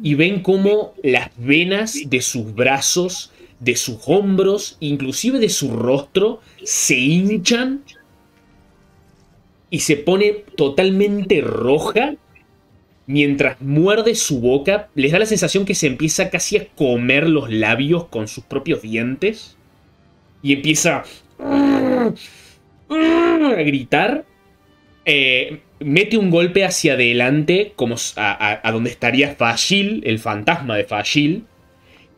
[0.04, 6.42] Y ven como las venas de sus brazos, de sus hombros, inclusive de su rostro,
[6.64, 7.84] se hinchan
[9.70, 12.16] y se pone totalmente roja
[13.08, 14.90] mientras muerde su boca.
[14.96, 18.82] Les da la sensación que se empieza casi a comer los labios con sus propios
[18.82, 19.58] dientes
[20.44, 21.04] y empieza
[22.90, 24.26] a gritar.
[25.06, 30.78] Eh, mete un golpe hacia adelante, como a, a- a donde estaría Fashil, el fantasma
[30.78, 31.46] de Fashil,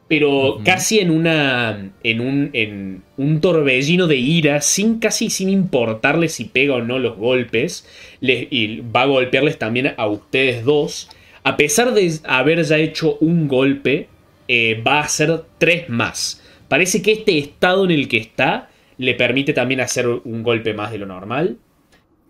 [0.09, 1.91] pero casi en una.
[2.03, 2.49] en un.
[2.53, 7.87] en un torbellino de ira, sin casi sin importarle si pega o no los golpes,
[8.19, 11.09] les- y va a golpearles también a ustedes dos.
[11.45, 14.07] A pesar de haber ya hecho un golpe,
[14.47, 16.42] eh, va a hacer tres más.
[16.67, 20.91] Parece que este estado en el que está le permite también hacer un golpe más
[20.91, 21.57] de lo normal.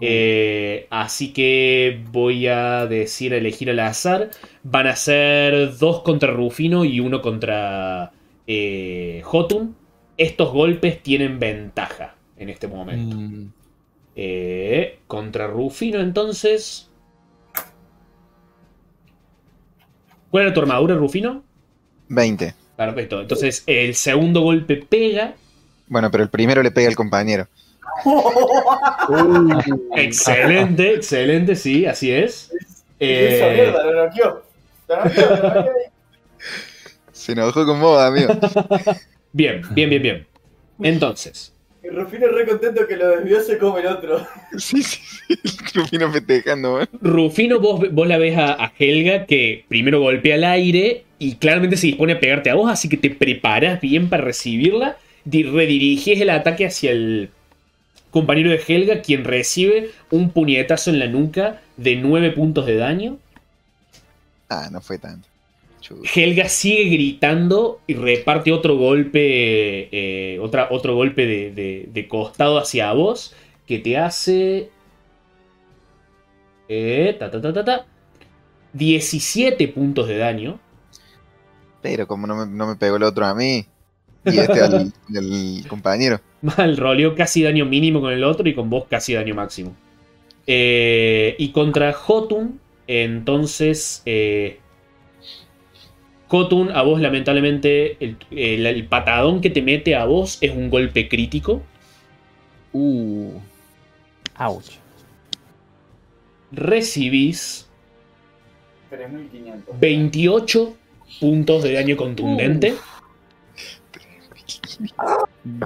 [0.01, 4.31] Eh, así que voy a decir elegir al azar.
[4.63, 8.11] Van a ser dos contra Rufino y uno contra
[8.47, 9.75] eh, Jotun.
[10.17, 13.15] Estos golpes tienen ventaja en este momento.
[13.15, 13.53] Mm,
[14.15, 16.89] Eh, contra Rufino entonces.
[20.29, 21.43] ¿Cuál era tu armadura, Rufino?
[22.09, 22.55] 20.
[22.75, 23.21] Perfecto.
[23.21, 25.35] Entonces el segundo golpe pega.
[25.87, 27.47] Bueno, pero el primero le pega al compañero.
[29.95, 32.51] Excelente, excelente, sí, así es.
[32.99, 34.43] Esa Eh, mierda, lo noqueó.
[34.87, 35.91] Lo noqueó, lo noqueó ahí.
[37.11, 38.33] Se enojó con vos, amigo.
[39.31, 40.27] bien, bien, bien, bien.
[40.81, 41.52] Entonces,
[41.83, 44.25] Rufino re contento que lo desvió se come el otro.
[44.57, 45.57] Sí, sí, sí.
[45.73, 46.89] Rufino festejando, man.
[47.01, 51.77] Rufino, vos, vos la ves a, a Helga que primero golpea al aire y claramente
[51.77, 54.97] se dispone a pegarte a vos, así que te preparas bien para recibirla.
[55.25, 57.31] Di- Rediriges el ataque hacia el
[58.11, 63.19] compañero de Helga, quien recibe un puñetazo en la nuca de 9 puntos de daño.
[64.49, 65.27] Ah, no fue tanto.
[66.15, 72.57] Helga sigue gritando y reparte otro golpe, eh, otra, otro golpe de, de- de costado
[72.57, 73.35] hacia vos,
[73.67, 74.69] que te hace...
[76.67, 77.85] eh, ta, ta, ta, ta, ta,
[78.73, 80.59] 17 puntos de daño.
[81.81, 83.65] Pero como no me, no me pegó el otro a mí.
[84.25, 86.19] Y este al, al compañero.
[86.41, 89.75] Mal, roleó casi daño mínimo con el otro y con vos casi daño máximo.
[90.47, 94.01] Eh, y contra Jotun, entonces...
[94.05, 94.59] Eh,
[96.33, 100.71] Jotun, a vos lamentablemente el, el- el patadón que te mete a vos es un
[100.71, 101.61] golpe crítico.
[102.73, 103.33] Uh,
[104.39, 104.71] Ouch.
[106.51, 107.69] Recibís
[108.89, 109.79] 3500.
[109.79, 110.73] 28
[111.19, 112.73] puntos de daño contundente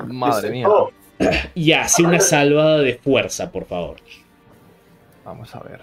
[0.08, 0.68] Madre mía.
[1.56, 3.96] Y hace una salvada de fuerza, por favor.
[5.24, 5.80] Vamos a ver.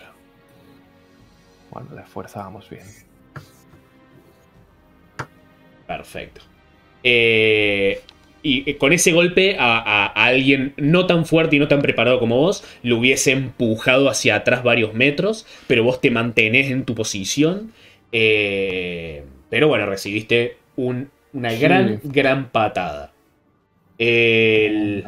[1.71, 2.85] Bueno, de fuerza vamos bien.
[5.87, 6.41] Perfecto.
[7.03, 8.01] Eh,
[8.43, 11.81] y eh, con ese golpe a, a- a alguien no tan fuerte y no tan
[11.83, 16.85] preparado como vos, lo hubiese empujado hacia atrás varios metros, pero vos te mantenés en
[16.85, 17.73] tu posición.
[18.13, 23.13] Eh, pero bueno, recibiste un- una gran, gran patada.
[23.99, 25.05] El,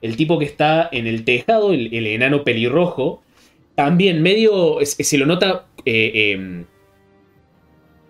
[0.00, 3.22] el tipo que está en el tejado, el, el enano pelirrojo,
[3.74, 6.64] también medio se se lo nota eh, em,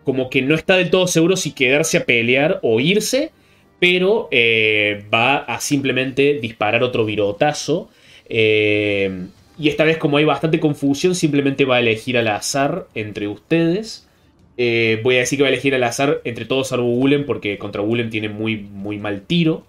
[0.08, 3.30] como que no está del todo seguro si quedarse a pelear o irse,
[3.78, 7.90] pero eh, va a simplemente disparar otro virotazo.
[8.26, 9.26] eh,
[9.58, 14.08] y esta vez como hay bastante confusión, simplemente va a elegir al azar entre ustedes.
[14.56, 17.58] Eh, voy a decir que va a elegir al azar entre todos salvo Gulen, porque
[17.58, 19.66] contra Gulen tiene muy, muy mal tiro.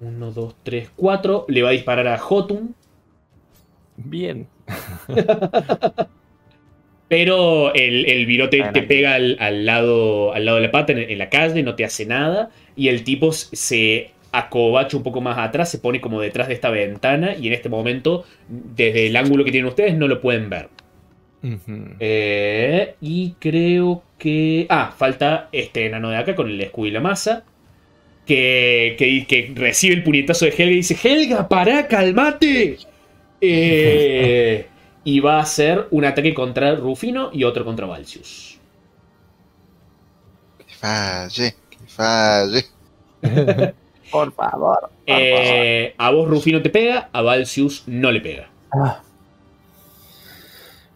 [0.00, 1.44] 1, 2, 3, 4.
[1.46, 2.74] Le va a disparar a Jotun.
[3.96, 4.48] Bien.
[7.08, 10.98] Pero el, el virote te pega al, al lado, al lado de la pata en,
[10.98, 12.50] en la calle, no te hace nada.
[12.76, 16.70] Y el tipo se acobacha un poco más atrás, se pone como detrás de esta
[16.70, 17.34] ventana.
[17.34, 20.68] Y en este momento, desde el ángulo que tienen ustedes, no lo pueden ver.
[21.98, 24.66] Eh, y creo que.
[24.68, 27.44] Ah, falta este enano de acá con el escudo y la masa.
[28.26, 32.78] Que, que, que recibe el puñetazo de Helga y dice: ¡Helga, pará, calmate!
[33.40, 34.66] Eh,
[35.10, 38.58] y va a hacer un ataque contra Rufino y otro contra Valsius.
[40.58, 42.62] Que falle, que falle.
[44.10, 44.80] Por favor.
[44.80, 48.50] por Eh, a vos, Rufino, te pega, a Valsius no le pega.
[48.70, 48.96] favor.
[48.96, 49.02] Ah,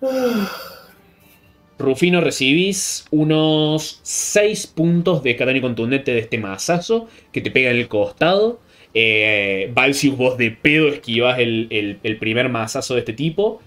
[1.79, 7.77] Rufino, recibís unos 6 puntos de daño contundente de este mazazo que te pega en
[7.79, 8.61] el costado.
[8.95, 13.61] Eh, Valsius, vos de pedo esquivas el, el- el primer mazazo de este tipo.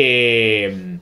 [0.00, 0.98] Eh,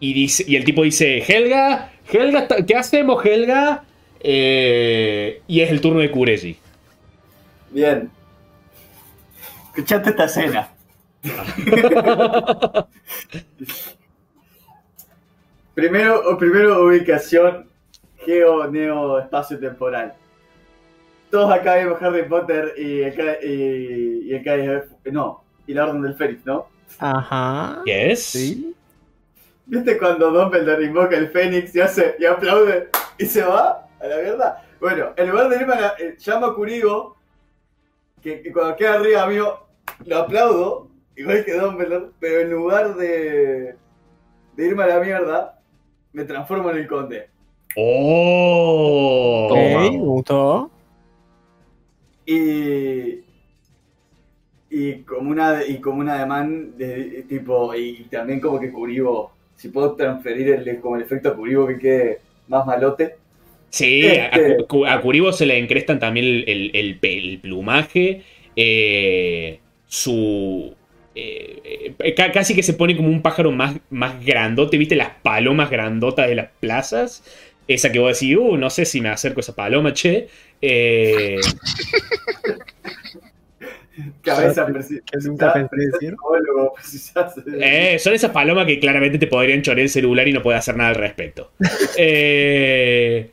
[0.00, 3.84] y, dice, y el tipo dice: Helga, Helga, ¿qué hacemos, Helga?
[4.20, 6.56] Eh, y es el turno de Kureji.
[7.72, 8.10] Bien.
[9.66, 10.70] Escuchate esta escena.
[15.74, 17.66] Primero, o primero ubicación
[18.24, 20.14] geo, neo, espacio temporal.
[21.30, 24.82] Todos acá vimos Harry Potter y el, y, y el
[25.12, 26.71] no, y la Orden del Fénix, ¿no?
[26.98, 27.82] Ajá.
[27.84, 28.22] ¿Qué es?
[28.24, 28.74] Sí.
[29.66, 32.88] ¿Viste cuando Dumbledore invoca el Fénix y hace y aplaude
[33.18, 34.64] y se va a la mierda?
[34.80, 37.16] Bueno, en lugar de irme a la, eh, llamo a Kurigo,
[38.20, 39.60] que, que cuando queda arriba mío,
[40.04, 43.76] lo aplaudo, igual que Dumbledore, pero en lugar de,
[44.56, 45.60] de irme a la mierda,
[46.12, 47.30] me transformo en el conde.
[47.76, 49.48] ¡Oh!
[49.50, 50.70] Ok, me gustó.
[52.26, 53.24] Y.
[54.74, 57.74] Y como una y como un ademán de tipo.
[57.74, 59.32] Y, también como que Kuribo.
[59.54, 62.18] Si puedo transferir el, como el efecto a Kuribo que quede
[62.48, 63.16] más malote.
[63.68, 64.56] Sí, a, Este-
[64.88, 68.22] a se le encrestan también el, el- el pe- el plumaje,
[68.56, 70.74] eh, su...
[71.14, 74.96] eh, eh, ca- casi que se pone como un pájaro más, más grandote, ¿viste?
[74.96, 77.22] Las palomas grandotas de las plazas.
[77.68, 80.28] Esa que vos decís, uh, no sé si me acerco a esa paloma, che.
[80.60, 81.36] Eh,
[83.60, 83.80] Cabeza preci- Que nunca precisás, pensé decir.
[83.80, 83.81] psicólogo,
[86.74, 87.34] precisás.
[87.60, 90.76] eh, son esas palomas que claramente te podrían chorear el celular y no puedes hacer
[90.76, 91.50] nada al respecto.
[91.98, 93.30] Eh,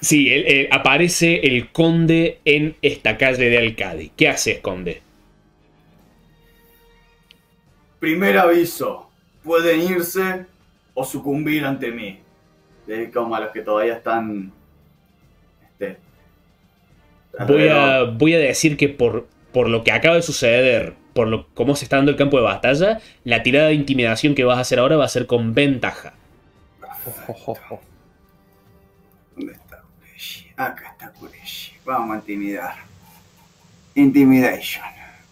[0.00, 4.10] sí, el- el- aparece el conde en esta calle de Alcadi.
[4.16, 5.00] ¿Qué haces, conde?
[8.00, 9.10] Primer aviso.
[9.42, 10.46] Pueden irse
[10.94, 12.18] o sucumbir ante mí.
[12.86, 14.52] Es como a los que todavía están.
[15.62, 15.96] Este.
[17.48, 21.46] Voy a, voy a decir que por, por lo que acaba de suceder, por lo,
[21.54, 24.62] cómo se está dando el campo de batalla, la tirada de intimidación que vas a
[24.62, 26.14] hacer ahora va a ser con ventaja.
[29.36, 30.50] ¿Dónde está Kureshi?
[30.56, 31.76] Acá está Kureshi.
[31.84, 32.74] Vamos a intimidar.
[33.94, 34.84] Intimidation.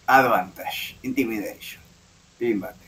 [0.07, 0.95] Advantage.
[1.03, 1.81] Intimidation.
[2.39, 2.79] Pímbate.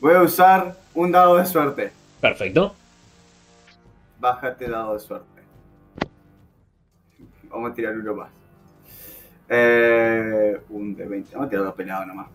[0.00, 1.92] Voy a usar un dado de suerte.
[2.18, 2.74] Perfecto.
[4.18, 5.26] Bájate dado de suerte.
[7.50, 8.39] Vamos a tirar uno más.
[9.52, 11.30] Eh, un de 20.
[11.34, 12.28] Vamos a tirar dos pelados nomás.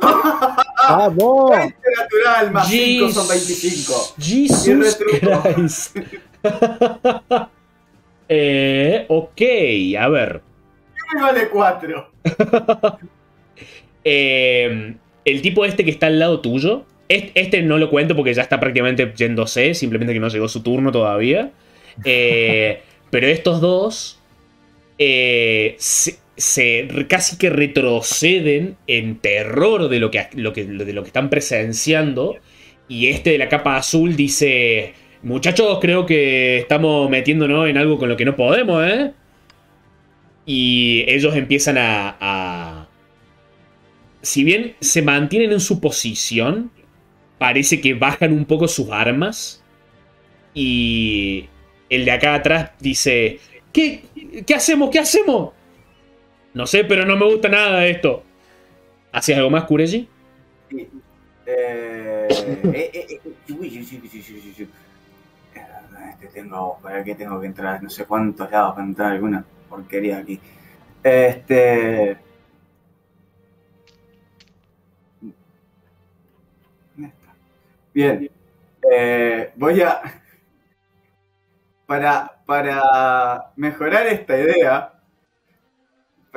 [0.00, 1.50] ¡Vamos!
[1.56, 4.14] 20 natural más 5 son 25.
[4.18, 4.98] Y Jesus.
[5.20, 5.96] Christ.
[8.30, 9.40] Eh, ok,
[9.98, 10.42] a ver.
[11.14, 12.10] nivel vale 4.
[14.04, 14.94] Eh,
[15.24, 18.42] el tipo este que está al lado tuyo, est- este no lo cuento porque ya
[18.42, 21.52] está prácticamente yéndose, simplemente que no llegó su turno todavía.
[22.04, 24.17] Eh, pero estos dos
[24.98, 31.08] eh, se, casi que retroceden en terror de lo que, lo que- de lo que
[31.08, 32.36] están presenciando.
[32.88, 38.08] Y este de la capa azul dice: Muchachos, creo que estamos metiéndonos en algo con
[38.08, 39.12] lo que no podemos, ¿eh?
[40.46, 42.88] Y ellos empiezan a- a
[44.22, 46.70] si bien se mantienen en su posición,
[47.38, 49.62] parece que bajan un poco sus armas.
[50.54, 51.46] Y
[51.90, 53.38] el de acá atrás dice,
[53.72, 54.02] ¿qué,
[54.46, 54.90] ¿qué hacemos?
[54.90, 55.52] ¿Qué hacemos?
[56.54, 58.22] No sé, pero no me gusta nada de esto.
[59.12, 60.08] ¿Haces algo más, Kureji?
[61.46, 62.28] Eh,
[62.74, 63.20] eh, eh,
[66.32, 67.82] tengo, ¿para qué tengo que entrar?
[67.82, 70.38] No sé cuántos lados para entrar alguna porquería aquí.
[71.02, 72.16] Este.
[77.94, 78.30] Bien.
[78.90, 80.00] Eh, voy a.
[81.88, 84.92] Para, para mejorar esta idea,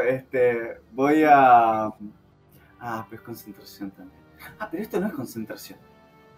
[0.08, 1.88] este, voy a.
[2.80, 4.18] Ah, pero es concentración también.
[4.58, 5.78] Ah, pero esto no es concentración.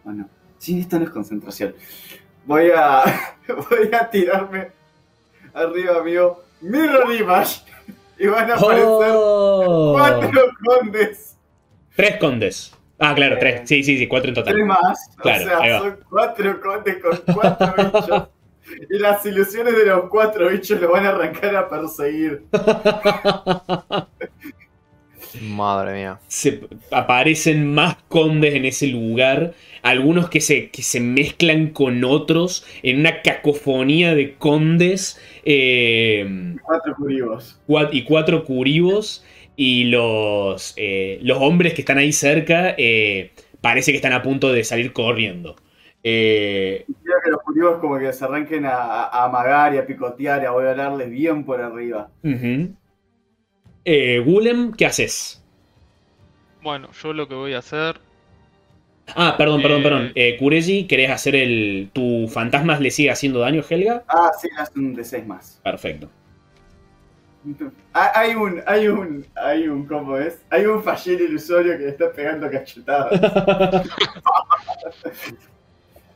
[0.03, 0.27] ¿O no?
[0.57, 1.76] Sí, esto no es concentración.
[2.48, 3.03] Voy a.
[3.69, 4.72] Voy a tirarme
[5.53, 7.61] arriba mío Mirror Image.
[8.18, 9.94] Y van a aparecer ¡Oh!
[9.95, 11.38] cuatro condes.
[11.95, 12.76] Tres condes.
[12.98, 13.69] Ah, claro, tres.
[13.69, 14.65] Sí, sí, sí, cuatro en Tres total.
[14.65, 15.10] más.
[15.18, 18.27] Claro, o sea, son cuatro condes con cuatro bichos.
[18.90, 22.44] Y las ilusiones de los cuatro bichos lo van a arrancar a perseguir.
[25.41, 26.19] Madre mía.
[26.27, 26.61] se
[26.91, 32.99] aparecen más condes en ese lugar, algunos que se, que se mezclan con otros en
[32.99, 37.60] una cacofonía de condes eh, Cuatro curibos.
[37.91, 39.26] y cuatro curibos
[39.56, 44.52] y los, eh, los hombres que están ahí cerca eh, parece que están a punto
[44.53, 45.56] de salir corriendo.
[46.03, 46.85] Eh,
[47.23, 47.40] que los
[47.82, 48.76] como que se arranquen a,
[49.06, 52.10] a amagar y a picotear y a volarles bien por arriba.
[52.24, 52.74] ujú.
[53.86, 55.44] Eh, Gulem, ¿qué haces?
[56.62, 58.00] Bueno, yo lo que voy a hacer.
[59.16, 59.84] Ah, perdón, perdón, Eh.
[59.84, 60.12] perdón.
[60.16, 61.90] Eh, Kureji, ¿querés hacer el.
[61.92, 64.04] ¿Tu fantasma le sigue haciendo daño, Helga?
[64.08, 64.48] Ah, sí,
[64.78, 65.60] un de seis más.
[65.64, 66.10] Perfecto.
[67.94, 70.42] Ah, Hay un, hay un, hay un, ¿cómo es?
[70.50, 73.20] Hay un fallero ilusorio que le está pegando cachetadas.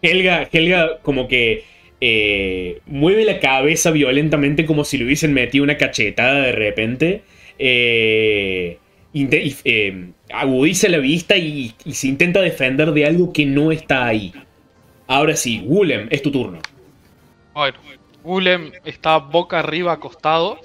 [0.01, 1.63] Helga, Helga como que
[1.99, 7.21] eh, mueve la cabeza violentamente como si le hubiesen metido una cachetada de repente.
[7.59, 8.77] Eh,
[9.13, 14.33] eh, agudiza la vista y, y se intenta defender de algo que no está ahí.
[15.07, 16.59] Ahora sí, Gulem, es tu turno.
[17.53, 17.77] Bueno,
[18.23, 20.59] Gulem está boca arriba acostado.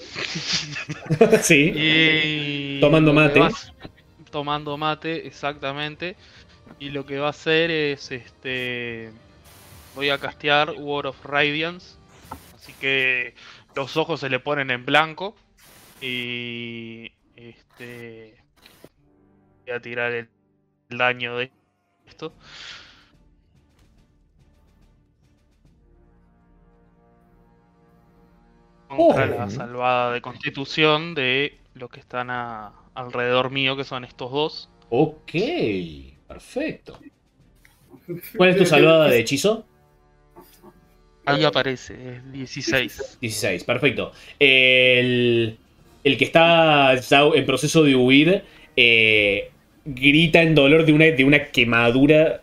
[1.43, 1.73] sí.
[1.75, 2.81] Y.
[2.81, 3.41] Tomando mate.
[4.31, 6.17] tomando mate, exactamente.
[6.79, 9.11] Y lo que va a hacer es este.
[9.95, 11.97] Voy a castear War of Radiance.
[12.55, 13.35] Así que
[13.75, 15.37] los ojos se le ponen en blanco.
[16.01, 17.13] Y.
[17.37, 18.37] Este.
[19.65, 20.29] Voy a tirar el,
[20.91, 21.53] el daño de
[22.07, 22.33] esto.
[28.89, 29.27] Contra Oh.
[29.27, 34.71] la salvada de constitución de los que están a- alrededor mío, que son estos dos.
[34.91, 35.33] Ok,
[36.33, 36.99] perfecto.
[38.37, 39.65] ¿Cuál es tu salvada de hechizo?
[41.25, 43.19] Ahí aparece, es 16.
[43.21, 44.13] 16, perfecto.
[44.41, 45.57] El,
[46.03, 48.43] el que está ya en proceso de huir
[48.77, 49.51] eh,
[49.85, 52.43] grita en dolor de una, de una quemadura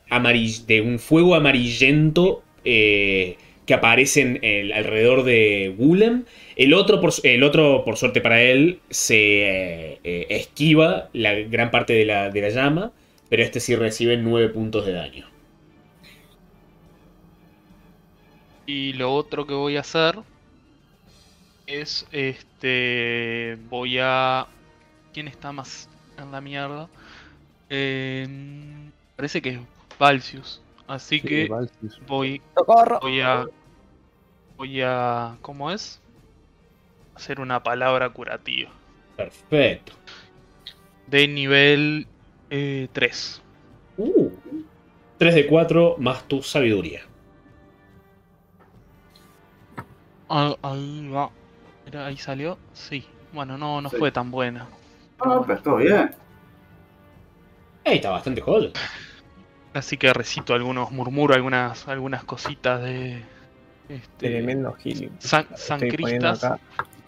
[0.66, 3.36] de un fuego amarillento eh,
[3.66, 6.24] que aparece en el- alrededor de Gulem.
[6.56, 11.94] El otro, por, el otro, por suerte para él, se eh, esquiva la gran parte
[11.94, 12.92] de la, de la llama,
[13.30, 15.28] pero este sí recibe 9 puntos de daño.
[18.66, 20.20] Y lo otro que voy a hacer
[21.66, 23.58] es este.
[23.70, 24.48] Voy a.
[25.14, 26.88] ¿Quién está más en la mierda?
[27.70, 28.28] Eh,
[29.16, 29.60] parece que es
[29.98, 30.62] Valsius.
[30.88, 32.00] Así que Valsius.
[32.08, 33.00] voy, ¡Socorro!
[33.02, 33.46] voy a.
[34.58, 35.38] Voy a.
[35.42, 36.00] ¿Cómo es?
[37.16, 38.70] Hacer una palabra curativa.
[39.18, 39.94] Perfecto.
[41.08, 42.08] De nivel
[42.50, 43.42] eh, 3.
[43.98, 44.30] Uh,
[45.18, 47.02] 3 de 4 más tu sabiduría.
[50.30, 51.32] Ah, ahí va.
[51.86, 52.58] Mira, ahí salió.
[52.74, 53.06] Sí.
[53.34, 53.98] Bueno, no, no Sí.
[53.98, 54.68] fue tan buena.
[55.20, 56.12] Ah, pero estuvo bien.
[57.84, 58.70] Está bastante joya.
[59.74, 63.24] Así que recito algunos, murmuro algunas, algunas cositas de.
[63.88, 65.12] Este, Tremendo healing.
[65.20, 65.48] san-
[66.26, 66.60] acá.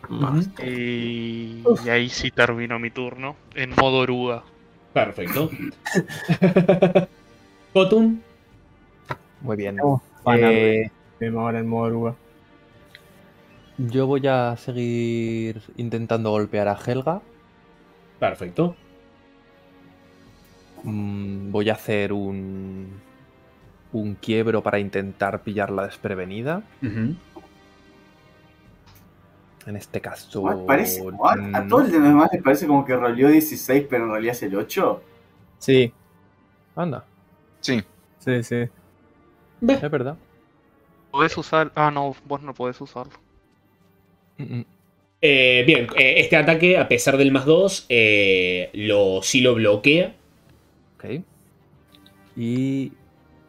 [0.10, 0.50] Más.
[0.66, 4.44] Y, y ahí sí terminó mi turno, en modo oruga.
[4.94, 5.50] Perfecto.
[7.74, 8.22] Kotun.
[9.42, 9.78] Muy bien.
[10.24, 10.92] Fanas Eh,
[11.36, 12.16] ahora en modo oruga.
[13.78, 17.22] yo voy a seguir intentando golpear a Helga.
[18.20, 18.76] Perfecto.
[20.84, 22.88] Mm, voy a hacer un,
[23.94, 26.64] un quiebro para intentar pillarla desprevenida.
[26.84, 27.16] Ujú.
[29.68, 30.42] En este caso.
[30.42, 30.66] What?
[30.66, 31.38] Parece, what?
[31.54, 34.44] A mm, todos los demás les parece como que roleó 16, pero en realidad es
[34.44, 35.02] el 8.
[35.60, 35.94] Sí,
[36.76, 37.06] Anda,
[37.60, 37.82] Sí,
[38.20, 38.56] sí, sí.
[38.56, 40.18] es verdad.
[41.12, 41.72] ¿Podés usar?
[41.76, 43.14] Ah, no, vos no podés usarlo.
[44.38, 44.66] Mm, mm.
[45.24, 47.86] Eh, bien, eh, este ataque, a pesar del más 2,
[48.74, 50.16] lo, sí lo bloquea.
[50.96, 51.22] Ok.
[52.36, 52.94] Y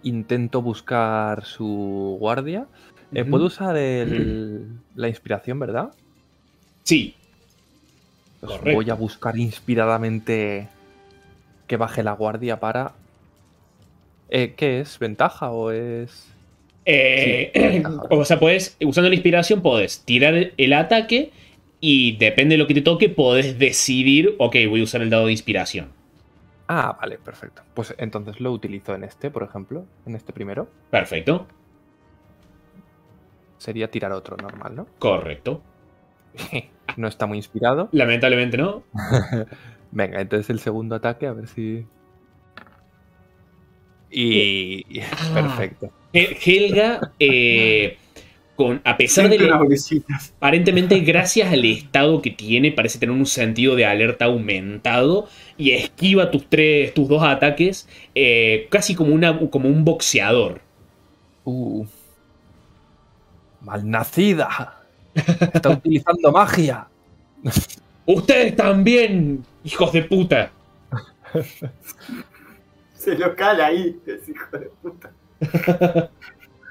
[0.03, 2.67] intento buscar su guardia.
[3.15, 3.25] Eh.
[3.25, 5.93] Puedo usar el- la inspiración, ¿verdad?
[6.85, 7.15] Sí,
[8.41, 8.77] Pues Correcto.
[8.77, 10.69] voy a buscar inspiradamente
[11.67, 12.93] que baje la guardia para.
[14.29, 14.99] Eh, ¿Qué es?
[14.99, 16.29] ¿Ventaja o es.?
[16.85, 18.03] Eh, Sí, ventaja.
[18.11, 21.31] o sea, puedes, usando la inspiración, podés tirar el ataque
[21.81, 25.27] y depende de lo que te toque, podés decidir, ok, voy a usar el dado
[25.27, 25.93] de inspiración.
[26.69, 27.63] Ah, vale, perfecto.
[27.75, 29.85] Pues entonces lo utilizo en este, por ejemplo.
[30.07, 30.69] En este primero.
[30.91, 31.47] Perfecto,
[33.59, 34.87] Sería tirar otro normal, ¿no?
[34.99, 35.63] correcto.
[36.97, 37.89] no está muy inspirado.
[37.93, 38.83] Lamentablemente no.
[39.93, 41.85] Venga, entonces el segundo ataque, a ver si.
[44.11, 45.01] Y.
[45.13, 45.35] Ah.
[45.35, 45.91] Perfecto.
[46.13, 47.97] Eh, Helga, eh,
[48.57, 49.39] con, a pesar de...
[49.79, 50.15] Siempre.
[50.37, 55.27] Aparentemente, gracias al estado que tiene, parece tener un sentido de alerta aumentado
[55.57, 60.61] y esquiva tus tres, tus dos ataques, eh, casi como, una, como un boxeador.
[61.45, 61.87] Uh.
[63.63, 64.82] Malnacida.
[65.15, 66.87] Está utilizando magia.
[68.07, 70.51] Ustedes también, hijos de puta.
[72.95, 75.11] Se lo cala ahí, ese hijo de puta.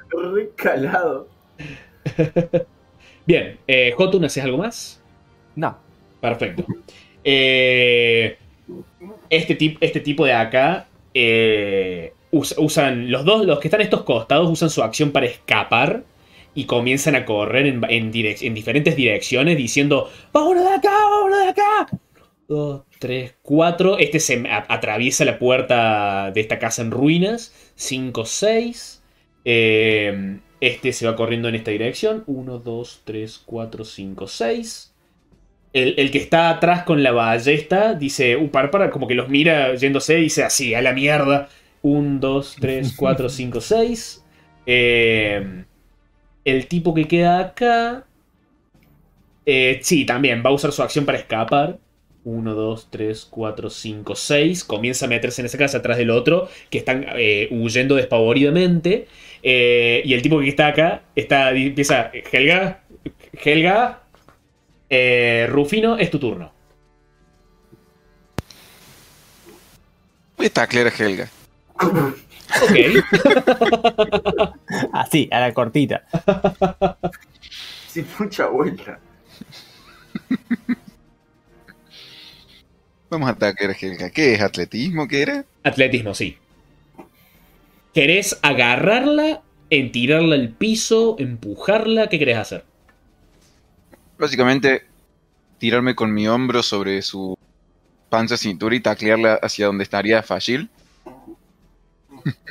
[0.09, 1.27] Recalado.
[3.25, 5.01] Bien, eh, Jotun, ¿haces algo más?
[5.55, 5.77] No.
[6.19, 6.65] Perfecto.
[7.23, 8.37] Eh,
[9.29, 13.83] este, tip- este tipo de acá eh, us- usan los dos, los que están a
[13.83, 16.03] estos costados usan su acción para escapar
[16.53, 20.91] y comienzan a correr en, en direc- en diferentes direcciones diciendo ¡Vámonos de acá!
[20.91, 21.87] ¡Vámonos de acá!
[22.47, 23.97] Dos, tres, cuatro.
[23.97, 27.53] Este se atraviesa la puerta de esta casa en ruinas.
[27.75, 29.03] Cinco, seis.
[29.45, 32.23] Eh, este se va corriendo en esta dirección.
[32.27, 34.93] Uno, dos, tres, cuatro, cinco, seis.
[35.73, 39.29] El, el que está atrás con la ballesta dice, uh, para, para, como que los
[39.29, 41.49] mira yéndose y dice así, a la mierda.
[41.83, 44.25] 1, 2, 3, 4, 5, 6.
[46.45, 48.05] El tipo que queda acá.
[49.45, 51.79] eh, sí, también va a usar su acción para escapar.
[52.23, 54.63] 1, 2, 3, 4, 5, 6.
[54.65, 59.07] Comienza a meterse en esa casa atrás del otro, que están eh, huyendo despavoridamente.
[59.43, 62.83] Eh, y el tipo que está acá está, empieza, Helga,
[63.43, 64.03] Helga,
[64.89, 66.53] eh, Rufino, es tu turno.
[70.37, 71.31] Voy a taclear a Helga.
[72.63, 72.77] Ok.
[74.93, 76.03] Así, a la cortita.
[77.87, 78.99] Sin mucha vuelta.
[83.09, 84.09] Vamos a taclear a Helga.
[84.09, 84.41] ¿Qué es?
[84.41, 85.07] ¿Atletismo?
[85.07, 85.45] ¿Qué era?
[85.63, 86.37] Atletismo, sí.
[87.93, 92.07] ¿Querés agarrarla, en tirarla al piso, empujarla?
[92.07, 92.63] ¿Qué querés hacer?
[94.17, 94.85] Básicamente,
[95.57, 97.37] tirarme con mi hombro sobre su
[98.09, 100.69] panza, cintura y taclearla hacia donde estaría Fashil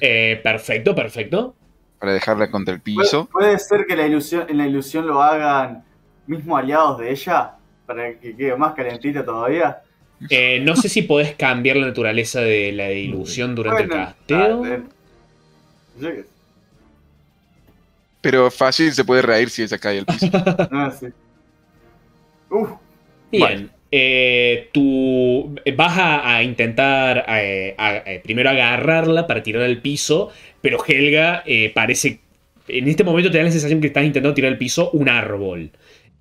[0.01, 1.55] Eh, perfecto, perfecto.
[1.99, 3.29] para dejarla contra el ¿Puede, piso.
[3.31, 5.85] puede ser que la ilusión, en la ilusión lo hagan
[6.27, 7.53] mismo aliados de ella?
[7.87, 9.81] Para que quede más calentita todavía.
[10.29, 14.65] Eh, no sé si podés cambiar la naturaleza de la ilusión durante el Bueno, casteo.
[14.65, 14.79] ah,
[15.99, 16.25] qué sé.
[18.21, 20.27] Pero Fashil se puede reír si ella cae al piso.
[20.71, 21.07] Ah, sí.
[22.51, 22.71] Uf,
[23.31, 23.71] Bien.
[23.93, 31.43] Eh, tú vas a, intentar eh, eh, primero agarrarla para tirarla al piso, pero Helga
[31.47, 32.21] eh, parece.
[32.69, 35.71] En este momento te da la sensación que estás intentando tirar al piso un árbol.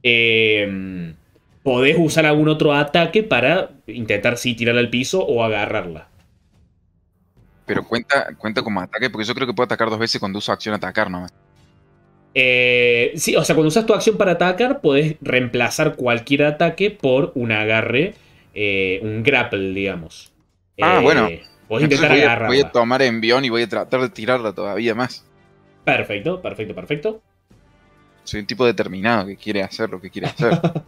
[0.01, 1.13] Eh,
[1.61, 6.07] podés usar algún otro ataque para intentar sí tirarla al piso o agarrarla.
[7.67, 10.51] Pero cuenta, cuenta como ataque, porque yo creo que puedo atacar dos veces cuando uso
[10.51, 11.31] acción atacar nomás.
[12.41, 17.33] Eh, sí, o sea, cuando usas tu acción para atacar, podés reemplazar cualquier ataque por
[17.35, 18.13] un agarre,
[18.53, 20.31] eh, un grapple, digamos.
[20.79, 21.29] Ah, Eh, bueno.
[21.67, 24.95] Podés intentar voy, a, voy a tomar envión y voy a tratar de tirarla todavía
[24.95, 25.25] más.
[25.83, 27.21] Perfecto, perfecto, perfecto.
[28.23, 30.59] Soy un tipo determinado que quiere hacer lo que quiere hacer.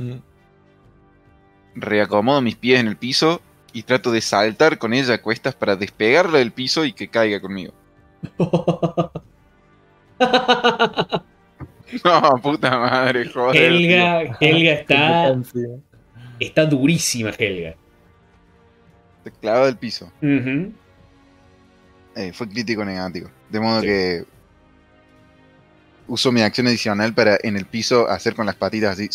[0.00, 0.20] Mm.
[1.74, 3.40] Reacomodo mis pies en el piso
[3.72, 7.40] y trato de saltar con ella a cuestas para despegarla del piso y que caiga
[7.40, 7.74] conmigo.
[12.04, 13.52] No, puta madre, joder.
[13.52, 13.62] tío.
[13.62, 15.34] Helga, Helga está,
[16.38, 17.74] está durísima, Helga.
[19.24, 20.12] Te clava del piso.
[20.20, 20.70] Eh,
[22.34, 23.30] fue crítico negativo.
[23.48, 23.86] De modo Sí.
[23.86, 24.24] que
[26.08, 29.08] uso mi acción adicional para en el piso hacer con las patitas así.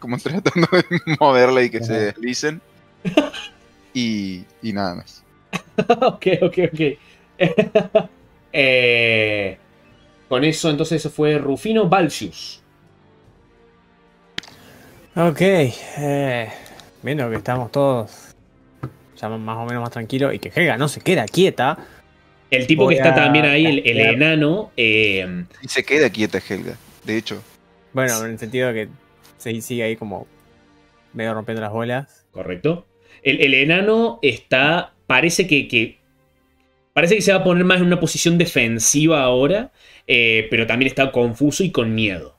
[0.00, 0.84] Como tratando de
[1.20, 2.60] moverla y que se deslicen.
[3.94, 5.22] Y, y nada más.
[5.88, 6.80] ok, ok, ok.
[8.58, 9.58] Eh,
[10.30, 12.62] con eso, entonces, eso fue Rufino Balcius.
[15.14, 16.48] Ok, eh,
[17.02, 18.34] viendo que estamos todos
[19.16, 21.78] ya más o menos más tranquilos y que Helga no se queda quieta.
[22.50, 24.70] El tipo que está a también ahí, el, enano.
[24.76, 26.76] eh, Y se queda quieta Helga.
[27.04, 27.42] De hecho,
[27.92, 28.88] Bueno, en el sentido de que
[29.38, 30.26] se sigue ahí como
[31.12, 32.24] medio rompiendo las bolas.
[32.30, 32.86] Correcto.
[33.22, 34.92] El, el enano está.
[35.06, 35.95] Parece que, que-
[36.96, 39.70] Parece que se va a poner más en una posición defensiva ahora.
[40.06, 42.34] eh, pero también está confuso y con miedo.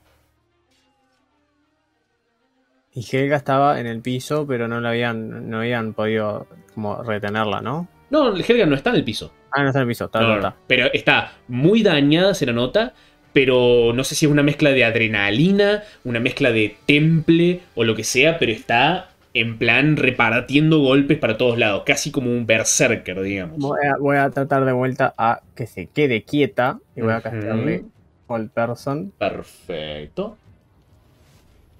[2.92, 7.60] Y Helga estaba en el piso, pero no la habían, no habían podido como retenerla,
[7.60, 7.86] ¿no?
[8.10, 9.32] No, el Helga no está en el piso.
[9.52, 10.56] Ah, no está en el piso, está, No, está.
[10.66, 12.94] Pero está muy dañada, se la nota.
[13.32, 17.94] Pero no sé si es una mezcla de adrenalina, una mezcla de temple o lo
[17.94, 23.20] que sea, pero está en plan repartiendo golpes para todos lados, casi como un berserker,
[23.22, 23.58] digamos.
[23.58, 27.20] Voy a, voy a tratar de vuelta a que se quede quieta y voy a
[27.20, 27.84] castearle
[28.26, 29.12] Hold Person.
[29.18, 30.36] Perfecto.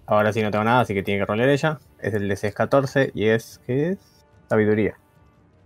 [0.06, 1.78] Ahora sí no tengo nada, así que tiene que rolear ella.
[2.00, 3.60] Es el DC 14 y es.
[3.66, 3.98] ¿Qué es?
[4.48, 4.94] Sabiduría.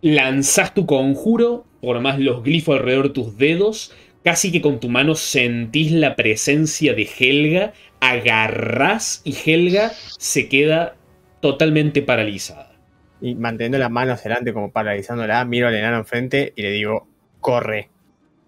[0.01, 3.93] Lanzás tu conjuro, por más los glifos alrededor de tus dedos,
[4.25, 10.97] casi que con tu mano sentís la presencia de Helga, agarrás y Helga se queda
[11.43, 12.73] totalmente paralizada.
[13.21, 17.07] Y manteniendo las manos adelante como paralizándola, miro al enano enfrente y le digo,
[17.41, 17.91] corre.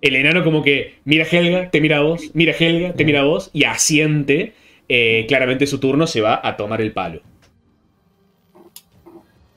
[0.00, 3.04] El enano como que mira a Helga, te mira a vos, mira a Helga, te
[3.04, 4.54] mira a vos y asiente.
[4.88, 7.20] Eh, claramente su turno se va a tomar el palo.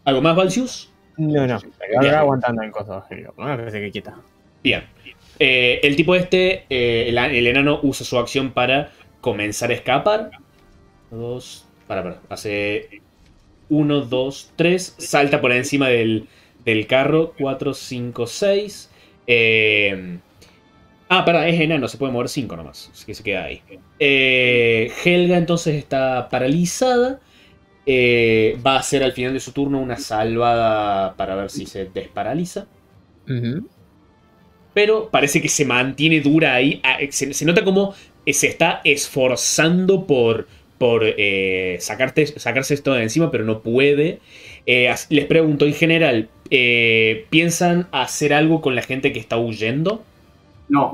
[0.03, 0.91] ¿Algo más, Valsius?
[1.17, 1.59] No, no.
[1.97, 3.03] Ahora aguantando en cosas.
[3.09, 4.15] digo, No, que se quieta.
[4.63, 4.83] Bien.
[5.39, 8.91] Eh, el tipo este, eh, el, el enano usa su acción para
[9.21, 10.31] comenzar a escapar.
[11.11, 11.67] Dos.
[11.87, 12.21] Para, para.
[12.29, 13.01] Hace.
[13.69, 14.95] Uno, dos, tres.
[14.97, 16.27] Salta por encima del,
[16.65, 17.33] del carro.
[17.37, 18.89] Cuatro, cinco, seis.
[19.25, 20.19] Eh,
[21.09, 22.89] ah, para, es enano, se puede mover cinco nomás.
[22.93, 23.61] Así que se queda ahí.
[23.99, 27.19] Eh, Helga entonces está paralizada.
[27.85, 31.85] Eh, va a hacer al final de su turno una salvada para ver si se
[31.85, 32.67] desparaliza
[34.73, 36.79] pero parece que se mantiene dura ahí.
[36.83, 40.47] Ah, Se, se nota como eh, se está esforzando por,
[40.77, 44.19] por eh, sacarte, sacarse esto de encima, pero no puede.
[44.65, 50.03] Eh, les pregunto, en general, eh, ¿piensan hacer algo con la gente que está huyendo?
[50.69, 50.93] No.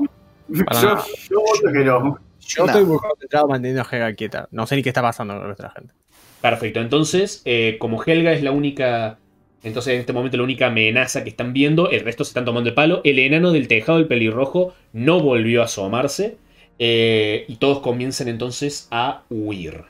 [0.66, 1.04] Para Yo, nada.
[1.30, 2.18] yo voto que no.
[2.46, 2.66] Yo No.
[2.66, 4.48] estoy muy concentrado manteniendo a Helga quieta.
[4.50, 5.94] No sé ni qué está pasando con nuestra gente.
[6.40, 9.18] Perfecto, entonces, eh, como Helga es la única...
[9.62, 12.68] Entonces, en este momento, la única amenaza que están viendo, el resto se están tomando
[12.68, 13.00] el palo.
[13.02, 16.36] El enano del tejado, el pelirrojo, no volvió a asomarse.
[16.78, 19.84] Eh, y todos comienzan entonces a huir.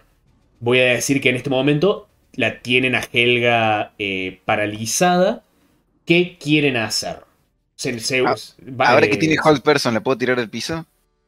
[0.61, 5.43] Voy a decir que en este momento la tienen a Helga eh, paralizada.
[6.07, 7.19] ¿Qué quieren hacer?
[7.77, 8.35] Se- se- Ah,
[8.81, 10.85] va- ahora eh, que tiene Hold Person, ¿la puedo tirar al piso?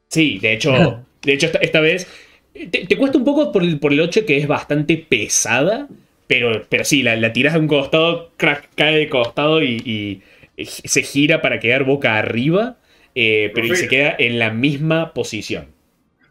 [0.09, 2.07] Sí, de hecho, de hecho esta, esta vez
[2.55, 5.89] te, te cuesta un poco por el, por el 8 que es bastante pesada,
[6.27, 10.23] pero, pero sí, la, la tiras de un costado, crack, cae de costado y,
[10.57, 12.77] y se gira para quedar boca arriba,
[13.19, 15.69] eh, pero y se queda en la misma posición.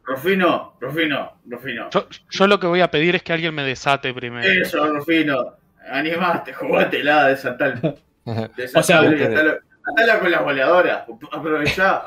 [0.04, 1.90] Rufino, Rufino, Rufino.
[1.90, 4.48] Yo, yo lo que voy a pedir es que alguien me desate primero.
[4.48, 5.56] Eso, Rufino.
[5.90, 7.96] Animaste, jugátela, desatala.
[8.28, 11.04] O sea, desatala, desatala con las goleadoras.
[11.32, 12.04] Aprovechá.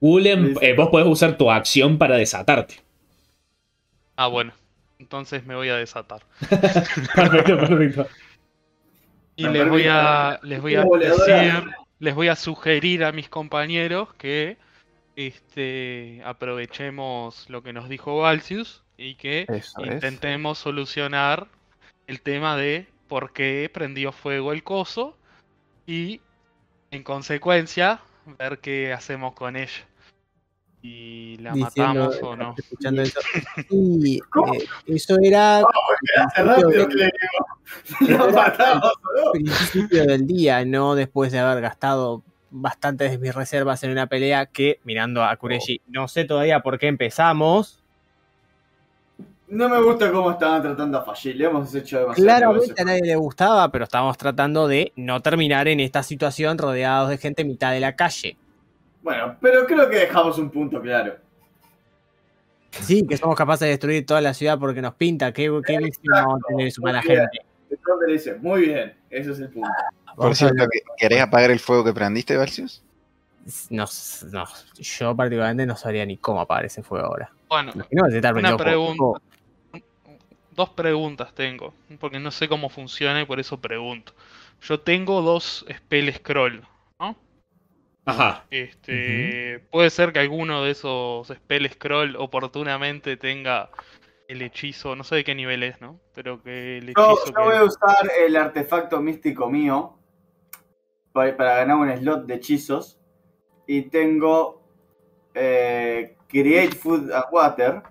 [0.00, 0.28] Sí.
[0.60, 2.76] eh, vos podés usar tu acción para desatarte.
[4.16, 4.52] Ah, bueno.
[4.98, 6.22] Entonces me voy a desatar.
[7.14, 8.06] Perfecto, perfecto.
[9.36, 11.64] Y les voy a, les voy a decir,
[12.00, 14.56] les voy a sugerir a mis compañeros que
[15.16, 19.92] este, aprovechemos lo que nos dijo Valsius y que Eso es.
[19.94, 21.48] intentemos solucionar
[22.06, 25.16] el tema de por qué prendió fuego el coso
[25.86, 26.20] y
[26.90, 28.00] en consecuencia
[28.38, 29.86] ver qué hacemos con ella.
[30.82, 32.54] Si la Diciendo- matamos o no.
[32.58, 33.20] Escuchando eso.
[33.70, 34.52] Sí, ¿Cómo?
[34.54, 35.62] eh, eso era
[36.36, 37.10] rápido que.
[38.00, 39.32] Lo matamos, ¿no?
[39.32, 44.46] principio del día, no después de haber gastado bastantes de mis reservas en una pelea
[44.46, 47.82] que, mirando a Kureshi, no sé todavía por qué empezamos.
[49.48, 51.38] No me gusta cómo estaban tratando a Fallil.
[51.38, 52.26] Le hemos hecho demasiado.
[52.26, 57.10] Claramente a nadie le gustaba, pero estábamos tratando de no terminar en esta situación rodeados
[57.10, 58.36] de gente en mitad de la calle.
[59.02, 61.16] Bueno, pero creo que dejamos un punto claro.
[62.70, 65.32] Sí, que somos capaces de destruir toda la ciudad porque nos pinta.
[65.32, 67.38] Qué, qué víctima vamos a tener su mala gente.
[67.74, 69.70] Entonces le dice, muy bien, ese es el punto.
[70.16, 72.82] Por cierto, ¿que- ¿querés apagar el fuego que prendiste, Valsius?
[73.68, 73.84] No,
[74.32, 74.44] no,
[74.78, 77.30] yo particularmente no sabría ni cómo apagar ese fuego ahora.
[77.48, 78.64] Bueno, Una pregunta.
[78.64, 79.20] fuego.
[80.52, 84.14] dos preguntas tengo, porque no sé cómo funciona y por eso pregunto.
[84.62, 86.64] Yo tengo dos spell scroll,
[87.00, 87.16] ¿no?
[88.06, 88.44] Ajá.
[88.50, 93.68] Este, puede ser que alguno de esos spell scroll oportunamente tenga
[94.28, 96.00] el hechizo, no sé de qué nivel es, ¿no?
[96.14, 99.98] Pero que el Yo, hechizo yo que- voy a usar el artefacto místico mío
[101.12, 102.98] pa- para ganar un slot de hechizos.
[103.66, 104.62] Y tengo
[105.34, 107.82] eh, Create Food and Water.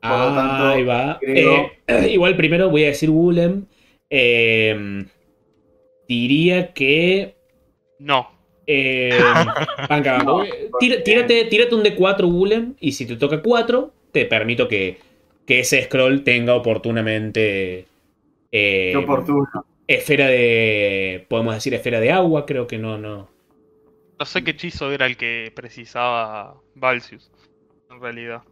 [0.00, 1.18] Por lo tanto, Ahí va.
[1.20, 3.66] creo- Eh, igual primero voy a decir Willem.
[4.10, 5.06] Eh,
[6.08, 7.36] diría que.
[7.98, 8.31] No.
[8.66, 9.10] Eh,
[9.88, 10.24] banca, banca.
[10.24, 10.44] No,
[10.80, 12.74] Tira- tírate, tírate un D4 Willem.
[12.80, 14.98] Y si te toca 4, te permito que,
[15.46, 17.86] que ese scroll tenga oportunamente.
[18.52, 19.48] eh, Qué oportuno.
[19.86, 21.24] esfera de.
[21.28, 23.28] Podemos decir esfera de agua, creo que no, no.
[24.18, 27.30] No sé qué hechizo era el que precisaba Valsius,
[27.90, 28.42] en realidad.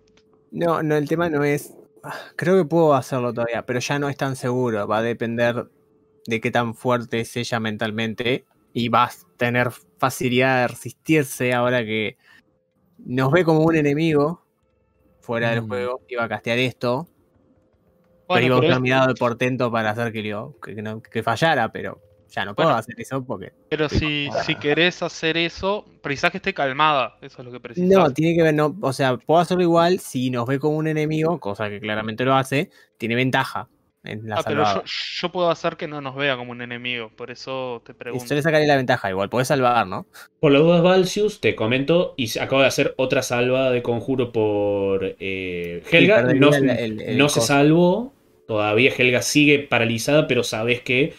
[0.50, 1.74] No, no, el tema no es.
[2.02, 4.88] ah, Creo que puedo hacerlo todavía, pero ya no es tan seguro.
[4.88, 5.66] Va a depender
[6.26, 8.44] de qué tan fuerte es ella mentalmente.
[8.72, 9.68] Y va a tener
[10.00, 12.16] facilidad de resistirse ahora que
[12.98, 14.42] nos ve como un enemigo
[15.20, 15.68] fuera del Mm.
[15.68, 16.00] juego.
[16.08, 17.06] Iba a castear esto.
[18.32, 20.76] pero iba a pero usar es- mi dado de portento para hacer que, lo- que,
[20.76, 22.78] que no- que fallara, pero ya no puedo Bueno.
[22.78, 23.52] hacer eso porque.
[23.68, 27.18] Pero si, si querés hacer eso, precisás que esté calmada.
[27.22, 27.88] Eso es lo que precisás.
[27.90, 30.86] No, tiene que ver, no, o sea, puedo hacerlo igual si nos ve como un
[30.86, 33.68] enemigo, cosa que claramente lo hace, tiene ventaja
[34.04, 37.10] en la Ah, pero yo, yo puedo hacer que no nos vea como un enemigo,
[37.16, 38.26] por eso te Y pregunto.
[38.26, 40.06] suele sacarle la ventaja, igual, podés salvar, ¿no?
[40.40, 45.04] Por los dos Valsius, te comento, y acabo de hacer otra salvada de conjuro por
[45.20, 46.22] eh, Helga.
[46.22, 48.14] Sí, no el- el- el no se salvó,
[48.46, 51.14] todavía Helga sigue paralizada, pero sabes que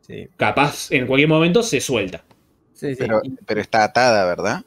[0.00, 2.24] Sí, capaz en cualquier momento se suelta.
[2.72, 3.06] sí, sí.
[3.06, 4.62] Pero, está atada, ¿verdad?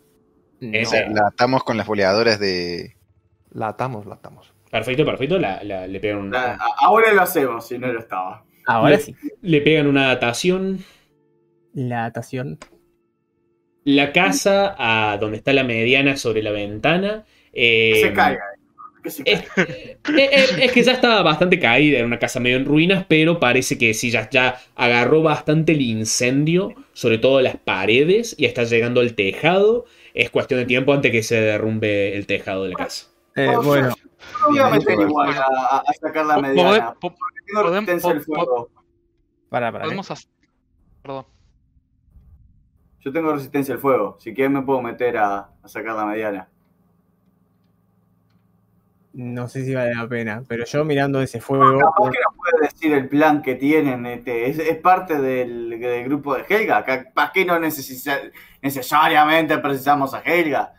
[0.61, 2.95] no, La atamos con las boleadoras de.
[3.61, 4.52] La atamos, la atamos.
[4.73, 5.37] Perfecto, perfecto.
[5.39, 8.43] la- la- le, pegan un- A- a- Ahora lo hacemos, si no lo estaba.
[8.65, 9.15] Ahora le- sí.
[9.41, 10.79] le pegan una datación.
[11.73, 12.57] La atación.
[13.85, 17.25] La casa a donde está la mediana sobre la ventana.
[17.55, 18.43] eh, Que se caiga.
[19.03, 19.71] Que se Es, caiga.
[19.73, 23.39] eh, eh, es que ya estaba bastante caída, era una casa medio en ruinas, pero
[23.39, 28.63] parece que sí, ya, ya agarró bastante el incendio, sobre todo las paredes, y está
[28.63, 29.85] llegando al tejado.
[30.15, 33.07] Es cuestión de tiempo antes que se derrumbe el tejado de la casa.
[33.35, 33.93] Eh, bueno,
[34.41, 36.93] No voy a meter igual a, sacar la mediana.
[36.93, 38.69] pode- po- Tengo podem- resistencia al po- fuego.
[39.49, 39.83] para, para.
[39.85, 40.29] podemos hacer.
[41.01, 41.25] Perdón.
[42.99, 44.17] Yo tengo resistencia al fuego.
[44.19, 46.47] Si quieren me puedo meter a, a sacar la mediana.
[49.13, 51.77] No sé si vale la pena, pero yo mirando ese fuego.
[51.77, 54.05] Capaz que nos puede decir el plan que tienen.
[54.07, 56.83] Este, es, es parte del, del grupo de Helga.
[56.83, 60.73] Capaz que no necesariamente precisamos a Helga.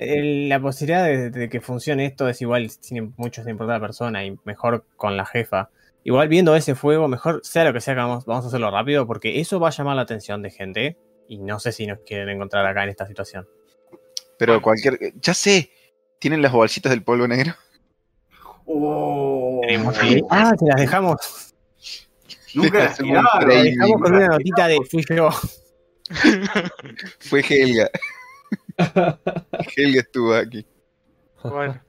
[0.00, 4.24] La posibilidad de, de que funcione esto es igual, sin mucho sin importar la persona,
[4.24, 5.70] y mejor con la jefa.
[6.02, 9.06] Igual viendo ese fuego, mejor sea lo que sea que vamos, vamos a hacerlo rápido,
[9.06, 10.96] porque eso va a llamar la atención de gente.
[11.28, 13.46] Y no sé si nos quieren encontrar acá en esta situación.
[14.38, 14.98] Pero cualquier.
[15.20, 15.70] Ya sé.
[16.18, 17.54] ¿Tienen las bolsitas del polvo negro?
[18.66, 19.60] Oh,
[20.30, 21.54] Ah, se las dejamos.
[22.54, 23.48] nunca las tiraron.
[23.48, 25.30] Las dejamos con una notita de fui yo.
[27.20, 27.90] Fue Helga.
[29.76, 30.66] Helga estuvo aquí.
[31.42, 31.80] Bueno.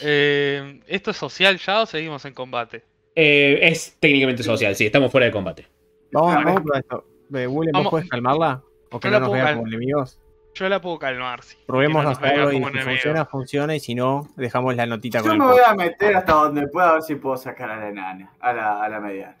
[0.00, 2.84] Eh, ¿Esto es social ya o seguimos en combate?
[3.14, 5.66] Eh, es técnicamente social, sí, estamos fuera de combate.
[6.12, 6.44] Vamos, Vale.
[6.44, 7.04] vamos por esto.
[7.34, 8.62] Eh, Willem, ¿vos podés calmarla?
[8.90, 10.20] ¿O que Yo no la nos puedo vea cal- como enemigos?
[10.54, 11.56] Yo la puedo calmar, sí.
[11.66, 12.84] Probemos no hacerlo y si enemigos.
[12.84, 13.76] funciona, funciona.
[13.76, 16.66] Y si no, dejamos la notita con Yo el me voy a meter hasta donde
[16.68, 19.36] pueda a ver si puedo sacar a la enana, a la, a la mediana.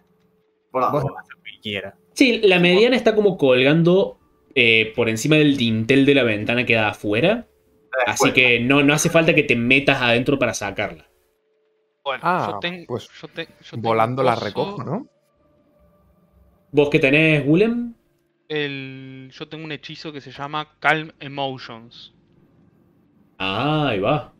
[0.70, 0.82] Por
[1.62, 1.94] quieras.
[2.12, 4.15] Sí, la mediana está como colgando
[4.56, 7.48] eh, por encima del dintel de la ventana que da afuera.
[8.06, 11.06] Así que no, no hace falta que te metas adentro para sacarla.
[12.02, 15.08] Bueno, Ah, yo, pues, yo te- yo tengo Volando la recojo, ¿no?
[16.70, 17.94] ¿Vos que tenés, Willem?
[18.48, 22.12] el- yo tengo un hechizo que se llama Calm Emotions.
[23.38, 24.34] Ah, ahí va.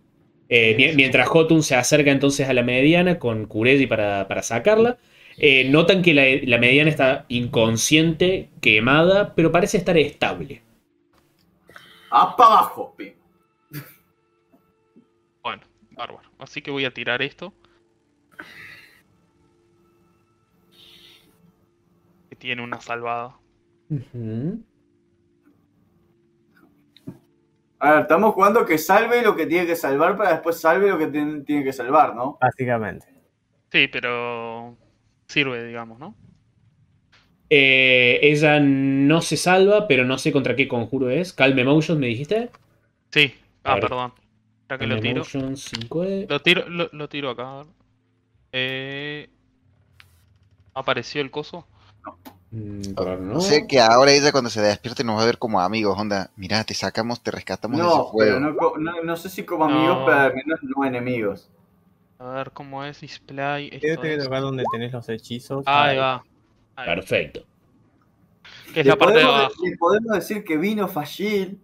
[0.49, 4.99] Eh, mi- mientras Jotun se acerca entonces a la mediana con Kuregi para, para sacarla,
[5.39, 10.63] eh, notan que la, la mediana está inconsciente, quemada, pero parece estar estable.
[12.11, 12.97] ¡Ah, para abajo!
[15.43, 16.31] Bueno, Bárbaro.
[16.39, 17.53] Así que voy a tirar esto.
[22.31, 23.37] Que tiene una salvada.
[23.91, 24.65] Ujú.
[27.79, 30.99] A ver, estamos jugando que salve lo que tiene que salvar para después salve lo
[30.99, 32.39] que tiene que salvar, ¿no?
[32.41, 33.07] Básicamente.
[33.71, 34.77] Sí, pero
[35.27, 36.15] sirve, digamos, ¿no?
[37.49, 41.33] Eh, ella no se salva, pero no sé contra qué conjuro es.
[41.33, 42.51] Calm Emotion, ¿me dijiste?
[43.11, 43.35] Sí.
[43.63, 44.13] Ah, perdón.
[44.63, 45.17] Espera que lo tiro.
[45.17, 46.27] Emotion 5E.
[46.29, 47.53] Lo tiro, lo, lo tiro acá.
[47.53, 47.67] a ver.
[48.53, 49.31] Eh...
[50.75, 51.67] ¿Apareció el coso?
[52.51, 53.35] Mm, ahora no.
[53.35, 56.31] No sé que ahora ella cuando se despierte nos va a ver como amigos, onda,
[56.37, 58.33] mirá, te sacamos, te rescatamos de ese No, juego.
[58.39, 59.75] pero no, no, no sé si como No.
[59.77, 61.49] amigos, pero al menos no enemigos.
[62.19, 63.69] A ver cómo es display.
[63.73, 65.65] Esto que tocar donde tenés los hechizos.
[65.67, 66.25] Ahí va.
[66.75, 66.87] Ahí.
[66.87, 67.45] Perfecto.
[68.73, 69.65] Que es Le la parte de podemos, abajo.
[69.65, 71.61] le podemos decir que vino Fashil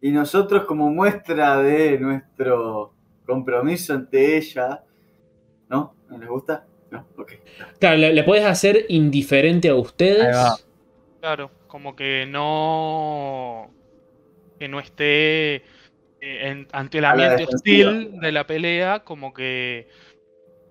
[0.00, 2.94] y nosotros como muestra de nuestro
[3.26, 4.82] compromiso ante ella,
[5.68, 5.94] ¿no?
[6.08, 6.66] ¿No les gusta?
[6.90, 7.32] No, ok.
[7.78, 10.24] Claro, le, le puedes hacer indiferente a ustedes.
[10.24, 10.56] Ahí va.
[11.20, 13.70] Claro, como que no.
[14.58, 15.62] que no esté eh,
[16.22, 19.88] en- ante el ambiente hostil de la pelea, como que.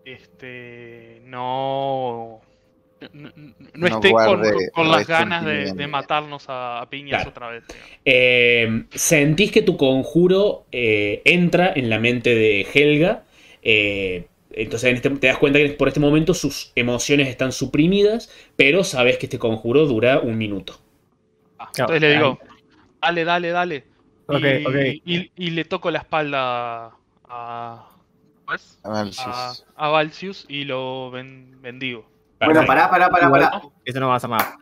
[0.06, 1.22] Este.
[1.26, 2.42] no.
[3.14, 4.42] No, no- no No esté con,
[4.74, 7.30] con las ganas de, matarnos a, a piñas Claro.
[7.32, 7.64] otra vez.
[8.06, 13.24] Eh, sentís que tu conjuro eh, entra en la mente de Helga.
[13.64, 18.30] eh, entonces en este- te das cuenta que por este momento sus emociones están suprimidas,
[18.56, 20.80] pero sabes que este conjuro dura un minuto.
[21.58, 22.40] Ah, Claro, entonces le digo,
[23.02, 23.84] dale, dale, dale.
[24.38, 26.94] Ok, y, y- y le toco la espalda a.
[27.28, 27.88] Ah,
[28.84, 29.64] a, sí.
[29.76, 32.02] a Valsius y lo ben- bendigo.
[32.40, 32.68] Bueno, Perfecto.
[32.68, 33.62] pará, pará, pará, pará.
[33.86, 34.58] Eso no va a hacer nada.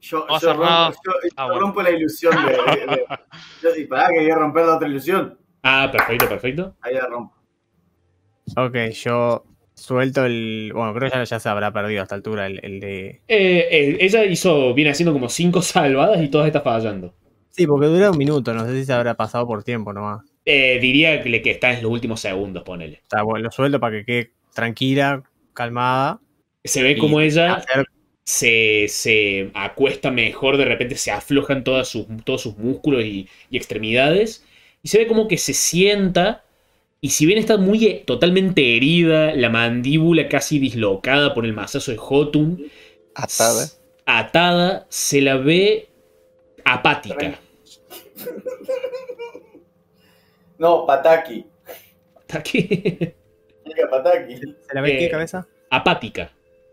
[0.00, 0.84] Yo, No va a yo hacer nada.
[0.88, 1.60] rompo, yo- yo Ah, bueno.
[1.60, 2.52] rompo la ilusión de...
[2.52, 3.04] de- de-
[3.62, 5.38] yo- y pará, que voy a romper la otra ilusión.
[5.62, 6.76] Ah, perfecto, perfecto.
[6.82, 7.34] Ahí la rompo.
[8.56, 9.44] Ok, yo
[9.74, 10.70] suelto el.
[10.74, 13.06] Bueno, creo que ya, ya se habrá perdido a esta altura el, el de.
[13.26, 17.14] Eh, eh, ella hizo, viene haciendo como cinco salvadas y todas está fallando.
[17.56, 20.24] Sí, porque dura un minuto, no sé si se habrá pasado por tiempo nomás.
[20.44, 23.02] Eh, diría que está en los últimos segundos, ponele.
[23.10, 26.20] Sea, bueno, lo suelto para que quede tranquila, calmada.
[26.64, 27.86] Se ve como ella hacer-
[28.24, 33.56] se, se acuesta mejor, de repente se aflojan todas sus, todos sus músculos y, y
[33.56, 34.44] extremidades.
[34.82, 36.44] Y se ve como que se sienta.
[37.00, 41.90] Y si bien está muy eh, totalmente herida, la mandíbula casi dislocada por el mazazo
[41.92, 42.66] de Jotun,
[43.14, 43.64] Atada.
[44.06, 45.88] atada, se la ve
[46.64, 47.40] apática.
[50.58, 51.46] No, Pataki.
[53.64, 54.36] Diga Pataki.
[54.36, 55.46] ¿Se la ve Eh, qué cabeza?
[55.70, 56.30] apática.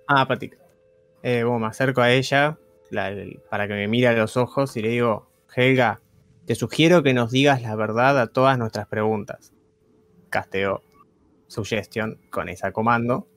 [0.08, 0.58] Ah, patica.
[1.24, 2.58] Eh, bueno, me acerco a ella
[2.92, 6.02] la- el- para que me mire a los ojos y le digo, Helga,
[6.46, 9.54] te sugiero que nos digas la verdad a todas nuestras preguntas.
[10.30, 10.84] Casteo
[11.48, 13.28] suggestion con esa comando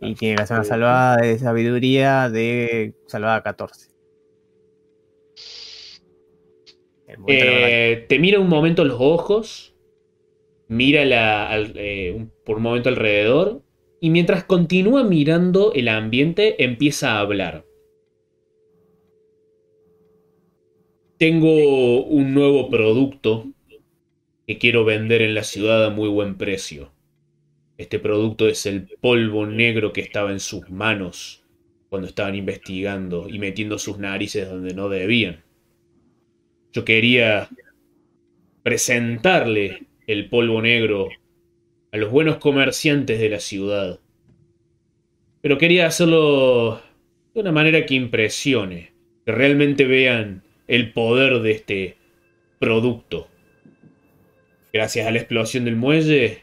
[0.00, 3.90] y tiene que hacer una salvada de sabiduría de salvada 14.
[7.26, 9.74] Eh, te mira un momento los ojos,
[10.68, 11.02] mira
[11.56, 13.62] eh, por un momento alrededor,
[14.00, 17.64] y mientras continúa mirando el ambiente, empieza a hablar.
[21.16, 23.46] Tengo un nuevo producto
[24.46, 26.92] que quiero vender en la ciudad a muy buen precio.
[27.76, 31.44] Este producto es el polvo negro que estaba en sus manos
[31.88, 35.47] cuando estaban investigando y metiendo sus narices donde no debían.
[36.72, 37.48] Yo quería
[38.62, 41.08] presentarle el polvo negro
[41.92, 44.00] a los buenos comerciantes de la ciudad.
[45.40, 46.82] Pero quería hacerlo
[47.34, 48.92] de una manera que impresione,
[49.24, 51.96] que realmente vean el poder de este
[52.58, 53.28] producto.
[54.72, 56.42] Gracias a la explosión del muelle,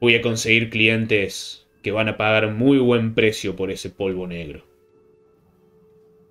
[0.00, 4.73] voy a conseguir clientes que van a pagar muy buen precio por ese polvo negro.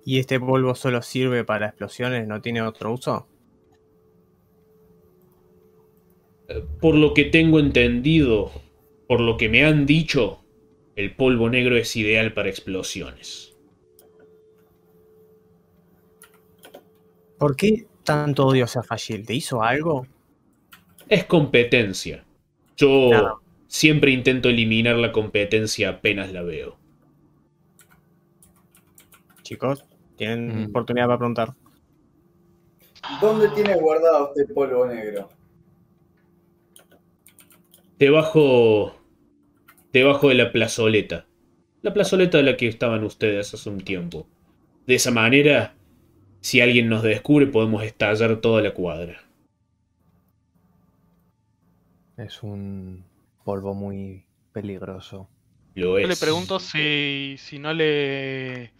[0.04, 2.28] ¿Y este polvo solo sirve para explosiones?
[2.28, 3.26] ¿No tiene otro uso?
[6.80, 8.52] Por lo que tengo entendido,
[9.08, 10.44] por lo que me han dicho,
[10.94, 13.56] el polvo negro es ideal para explosiones.
[17.38, 19.26] ¿Por qué tanto odio hacia Fashil?
[19.26, 20.06] ¿Te hizo algo?
[21.08, 22.24] Es competencia.
[22.76, 26.76] Yo siempre intento eliminar la competencia apenas la veo.
[29.42, 29.84] Chicos,
[30.16, 30.68] tienen Mm.
[30.70, 31.48] oportunidad para preguntar.
[33.20, 35.28] ¿Dónde tiene guardado este polvo negro?
[37.98, 38.94] Debajo.
[39.92, 41.26] Debajo de la plazoleta.
[41.82, 44.26] La plazoleta de la que estaban ustedes hace un tiempo.
[44.86, 45.74] De esa manera,
[46.40, 49.20] si alguien nos descubre, podemos estallar toda la cuadra.
[52.16, 53.04] Es un
[53.44, 55.28] polvo muy peligroso.
[55.74, 58.72] Lo Yo le pregunto si, si no le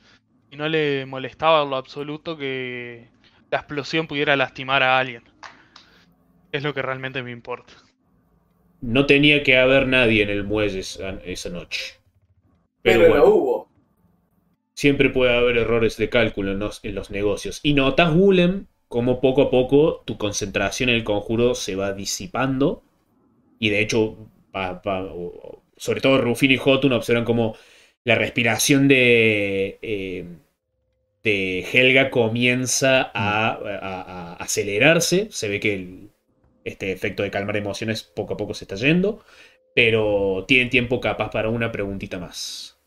[0.55, 3.11] si no le molestaba en lo absoluto que
[3.51, 5.25] la explosión pudiera lastimar a alguien.
[6.53, 7.75] Es lo que realmente me importa.
[8.83, 11.95] No tenía que haber nadie en el muelle esa, esa noche.
[12.83, 13.69] Pero, Pero, bueno, lo hubo.
[14.75, 17.61] siempre puede haber errores de cálculo en los, en los negocios.
[17.63, 22.83] Y notas, Gulem, como poco a poco tu concentración en el conjuro se va disipando.
[23.59, 27.57] Y de hecho, pa- pa- o- sobre todo Rufino y Jotun observan como
[28.05, 30.27] la respiración de, eh,
[31.25, 35.29] de Helga comienza a, a- a acelerarse.
[35.31, 36.11] Se ve que el-
[36.65, 39.25] este efecto de calmar emociones poco a poco se está yendo.
[39.75, 42.79] Pero tienen tiempo capaz para una preguntita más.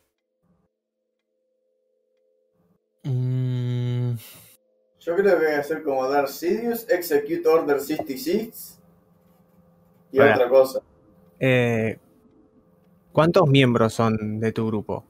[3.06, 4.16] Mm,
[5.00, 8.80] Yo creo que voy a hacer como Darth Sidious, Execute Order 66
[10.12, 10.82] y otra cosa.
[11.40, 11.98] Eh,
[13.12, 15.04] ¿Cuántos miembros son de tu grupo?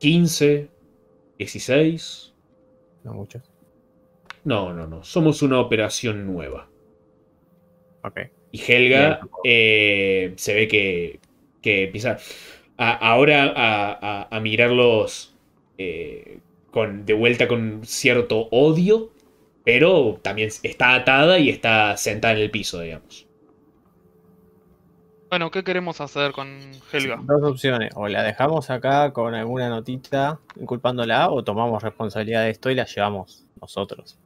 [0.00, 0.68] 15,
[1.38, 2.34] 16.
[3.04, 3.42] No muchos.
[4.44, 5.04] No, no, no.
[5.04, 6.68] Somos una operación nueva.
[8.02, 8.18] Ok.
[8.52, 11.20] Y Helga eh, se ve que,
[11.62, 12.18] que empieza
[12.76, 15.36] a- ahora a, a- a mirarlos
[15.78, 16.40] eh,
[16.72, 19.12] con, de vuelta con cierto odio,
[19.64, 23.28] pero también está atada y está sentada en el piso, digamos.
[25.30, 26.48] Bueno, ¿qué queremos hacer con
[26.92, 27.20] Helga?
[27.22, 27.90] Dos opciones.
[27.94, 32.84] O la dejamos acá con alguna notita inculpándola o tomamos responsabilidad de esto y la
[32.84, 34.18] llevamos nosotros.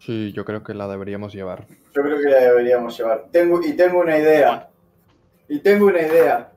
[0.00, 1.64] sí, yo creo que la deberíamos llevar.
[1.94, 3.26] Yo creo que la deberíamos llevar.
[3.30, 4.68] Tengo, y tengo una idea.
[5.48, 6.50] Y tengo una idea.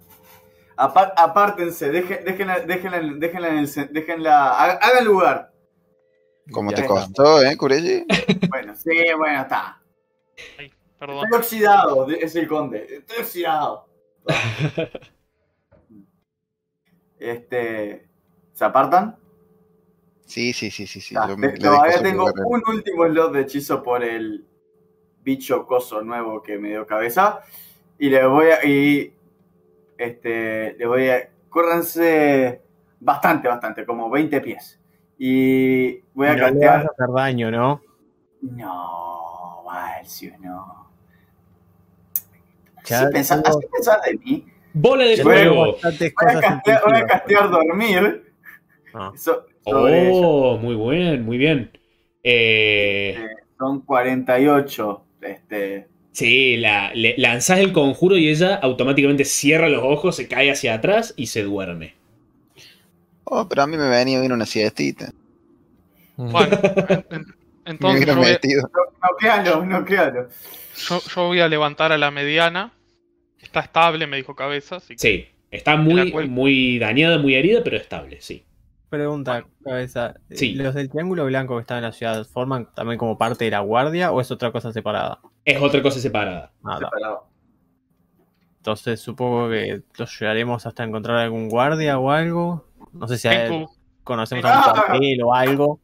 [0.78, 5.52] Apa- apártense, déjenla, déjenla, déjenla en el déjenla, haga- hagan lugar.
[6.52, 7.06] ¿Cómo Ya te estamos.
[7.06, 8.06] costó, eh, Kuregi?
[8.50, 9.80] Bueno, sí, bueno, está.
[11.06, 11.24] Perdón.
[11.26, 12.88] Estoy oxidado, es el conde.
[12.98, 13.88] Estoy oxidado.
[17.20, 18.08] Este.
[18.54, 19.18] ¿Se apartan?
[20.26, 21.16] Sí, sí, sí, sí, sí.
[21.18, 22.46] Ah, yo me- todavía tengo lugar.
[22.46, 24.46] un último slot de hechizo por el
[25.22, 27.42] bicho coso nuevo que me dio cabeza.
[27.98, 28.66] Y le voy a.
[28.66, 29.14] Y.
[29.98, 30.76] Este.
[30.78, 31.30] Le voy a.
[31.50, 32.62] Córranse
[33.00, 34.80] bastante, bastante, como 20 pies.
[35.18, 37.82] Y voy a no le vas a hacer daño, ¿no?
[38.42, 40.85] No, Valcio, no.
[42.94, 44.46] Así pensar, tengo- así de mí.
[44.74, 45.56] Bola de fuego.
[45.56, 47.04] Voy a castear, voy a intuitivas.
[47.08, 48.24] castear dormir.
[48.94, 49.12] Ah.
[49.16, 50.12] so- sobre ella.
[50.14, 51.72] Oh, muy bien, muy bien.
[52.24, 53.18] Eh,
[53.58, 55.02] Son 48.
[55.22, 55.88] Este.
[56.12, 60.76] sí, la, le, lanzás el conjuro y ella automáticamente cierra los ojos, se cae hacia
[60.76, 61.96] atrás y se duerme.
[63.24, 65.12] Oh, pero a mí me venía bien una siestita.
[66.16, 67.26] Bueno, en- en-
[67.66, 68.62] Me entonces hubiera yo voy, a, metido.
[68.72, 70.28] No créalo, no créalo.
[70.88, 72.72] yo- yo voy a levantar a la mediana.
[73.46, 74.78] Está estable, me dijo cabeza.
[74.78, 78.46] Así que Sí, está muy, cual- muy dañada, muy herida, pero estable, sí.
[78.90, 80.16] Pregunta, cabeza.
[80.32, 80.54] Sí.
[80.56, 83.60] ¿Los del Triángulo Blanco que están en la ciudad forman también como parte de la
[83.60, 85.20] guardia o es otra cosa separada?
[85.44, 86.52] Es otra cosa separada.
[86.64, 86.80] Nada.
[86.80, 87.28] Separado.
[88.58, 92.66] Entonces supongo que los llevaremos hasta encontrar algún guardia o algo.
[92.94, 93.70] No sé si Kenku,
[94.04, 94.62] conocemos Ah.
[94.66, 95.80] algún cuartel o algo.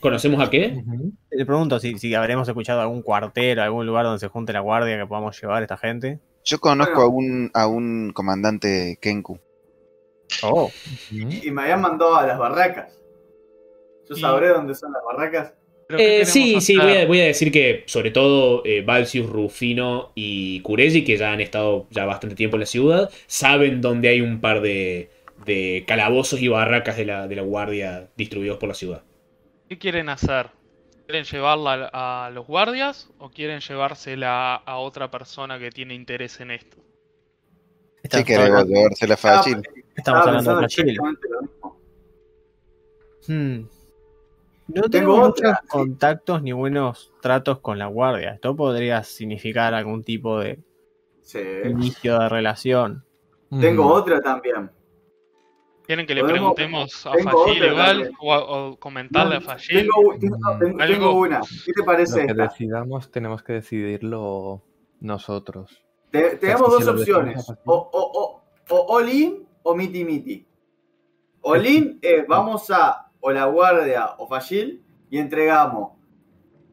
[0.00, 0.82] ¿Conocemos a qué?
[1.30, 4.60] Le pregunto si, si habremos escuchado algún cuartel o algún lugar donde se junte la
[4.60, 6.20] guardia que podamos llevar a esta gente.
[6.44, 7.06] Yo conozco Bueno.
[7.06, 9.38] a un a un comandante Kenku.
[10.42, 10.70] Oh,
[11.10, 12.98] Y me habían mandado a las barracas.
[14.08, 15.54] Yo Y- sabré dónde son las barracas.
[15.86, 17.06] ¿pero qué Eh, sí, sí, voy a, hacer?
[17.08, 21.86] voy a decir que sobre todo eh, Valsius, Rufino y Kuregi, que ya han estado
[21.90, 25.10] ya bastante tiempo en la ciudad, saben dónde hay un par de,
[25.44, 29.02] de calabozos y barracas de la, de la guardia distribuidos por la ciudad.
[29.68, 30.50] ¿Qué quieren hacer?
[31.06, 36.40] ¿Quieren llevarla a a los guardias o quieren llevársela a otra persona que tiene interés
[36.40, 36.76] en esto?
[36.76, 39.62] Si estamos queremos hablando, llevársela fácil.
[39.96, 41.80] estamos hablando de mismo.
[43.26, 43.66] Hmm.
[44.66, 48.32] No Tengo tengo otra, muchos contactos ni buenos tratos con la guardia.
[48.34, 50.58] Esto podría significar algún tipo de
[51.20, 51.40] Sí.
[51.64, 53.04] inicio de relación.
[53.60, 54.70] Tengo otra también.
[55.86, 59.80] ¿Quieren que le Podemos- preguntemos a otra igual o, a- o comentarle a Fagil?
[59.82, 61.40] Tengo, tengo- tengo- una.
[61.64, 62.42] ¿Qué te parece Lo que esta?
[62.44, 64.62] decidamos tenemos que decidirlo
[65.00, 65.82] nosotros.
[66.10, 67.50] Te- tenemos dos opciones.
[67.64, 70.46] O, o, o, o all in o miti miti.
[71.42, 75.92] All in es vamos a o la guardia o Fagil y entregamos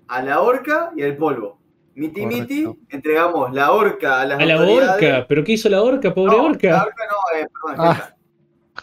[0.08, 1.60] a la horca y al polvo.
[1.96, 5.04] Miti miti, entregamos la horca a las A la autoridades.
[5.04, 6.84] orca, pero ¿qué hizo la orca, pobre No, La orca?
[6.84, 8.16] horca no, eh, perdón, Ah.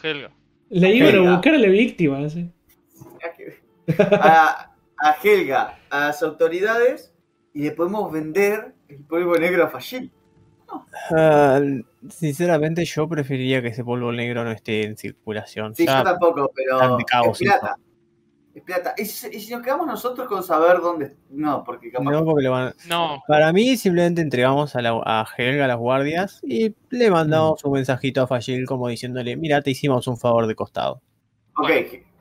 [0.02, 0.30] Helga.
[0.70, 2.28] La iban a buscar a la víctima.
[2.28, 2.50] sí.
[4.10, 7.14] a, a Helga a las autoridades
[7.54, 10.10] y le podemos vender el polvo negro a Fashil.
[11.10, 11.60] Ah,
[12.10, 15.74] sinceramente, yo preferiría que ese polvo negro no esté en circulación.
[15.74, 17.38] Sí, Ya- yo tampoco, pero de caos,
[18.54, 18.94] es plata.
[18.96, 21.16] ¿Y si, y si nos quedamos nosotros con saber dónde?
[21.30, 22.10] No, porque capaz.
[22.10, 25.76] no, porque le van- No, Para mí, simplemente entregamos a, la, a Helga a las
[25.76, 30.46] guardias y le mandamos un mensajito a Fashil como diciéndole: Mira, te hicimos un favor
[30.46, 31.00] de costado.
[31.56, 31.70] Ok,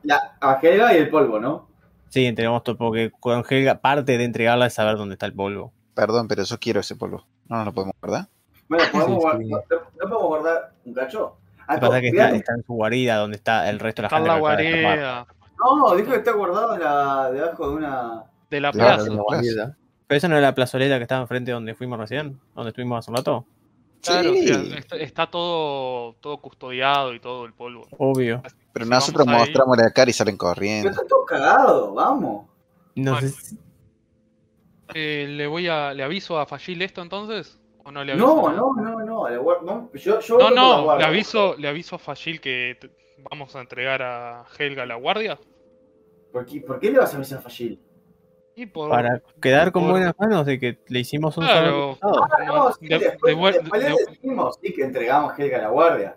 [0.04, 1.68] la, a Helga y el polvo, ¿no?
[2.10, 5.72] Sí, entregamos todo, porque con Helga, parte de entregarla es saber dónde está el polvo.
[5.94, 7.26] Perdón, pero yo quiero ese polvo.
[7.48, 8.28] No nos lo podemos guardar.
[8.68, 9.48] Bueno, podemos Sí, guardar, sí.
[9.50, 11.36] ¿no, no podemos guardar un cacho?
[11.66, 14.04] Ah, Lo que pasa es que está, en su guarida, donde está el resto de
[14.04, 14.34] la está en gente.
[14.34, 15.26] la guarida
[15.58, 18.24] No, dijo que está guardado en la, debajo de una.
[18.50, 19.76] de la Claro, plaza.
[20.06, 23.10] Pero eso no era la plazoleta que estaba enfrente donde fuimos recién, donde estuvimos hace
[23.10, 23.44] un rato.
[24.02, 24.48] Claro, Sí.
[24.76, 27.86] está, está todo, todo custodiado y todo el polvo.
[27.98, 28.40] Obvio.
[28.72, 30.90] Pero Si nosotros ahí- mostramos la cara y salen Pero corriendo.
[30.90, 32.46] está todo cagado, vamos.
[32.94, 33.28] No Bueno.
[33.28, 33.58] sé si-
[34.94, 37.58] Eh, ¿le voy a, le aviso a Fashil esto entonces?
[37.84, 38.26] ¿O no le aviso?
[38.26, 39.92] No, no, no, no.
[39.94, 42.78] Yo, yo No, no, le aviso, le aviso a Fashil que
[43.30, 45.38] vamos a entregar a Helga a la guardia.
[46.32, 47.80] ¿Por qué, por qué le vas a avisar a Fashil?
[48.54, 48.90] Y por.
[48.90, 51.94] para quedar con por- buenas manos de que le hicimos un Claro.
[51.96, 52.28] favor.
[52.30, 55.62] Ah, no, sí, de- después, de después de- le decimos sí, que entregamos Helga a
[55.62, 56.16] la guardia.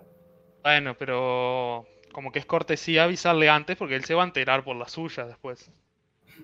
[0.62, 4.76] Bueno, pero como que es cortesía avisarle antes porque él se va a enterar por
[4.76, 5.70] las suyas después.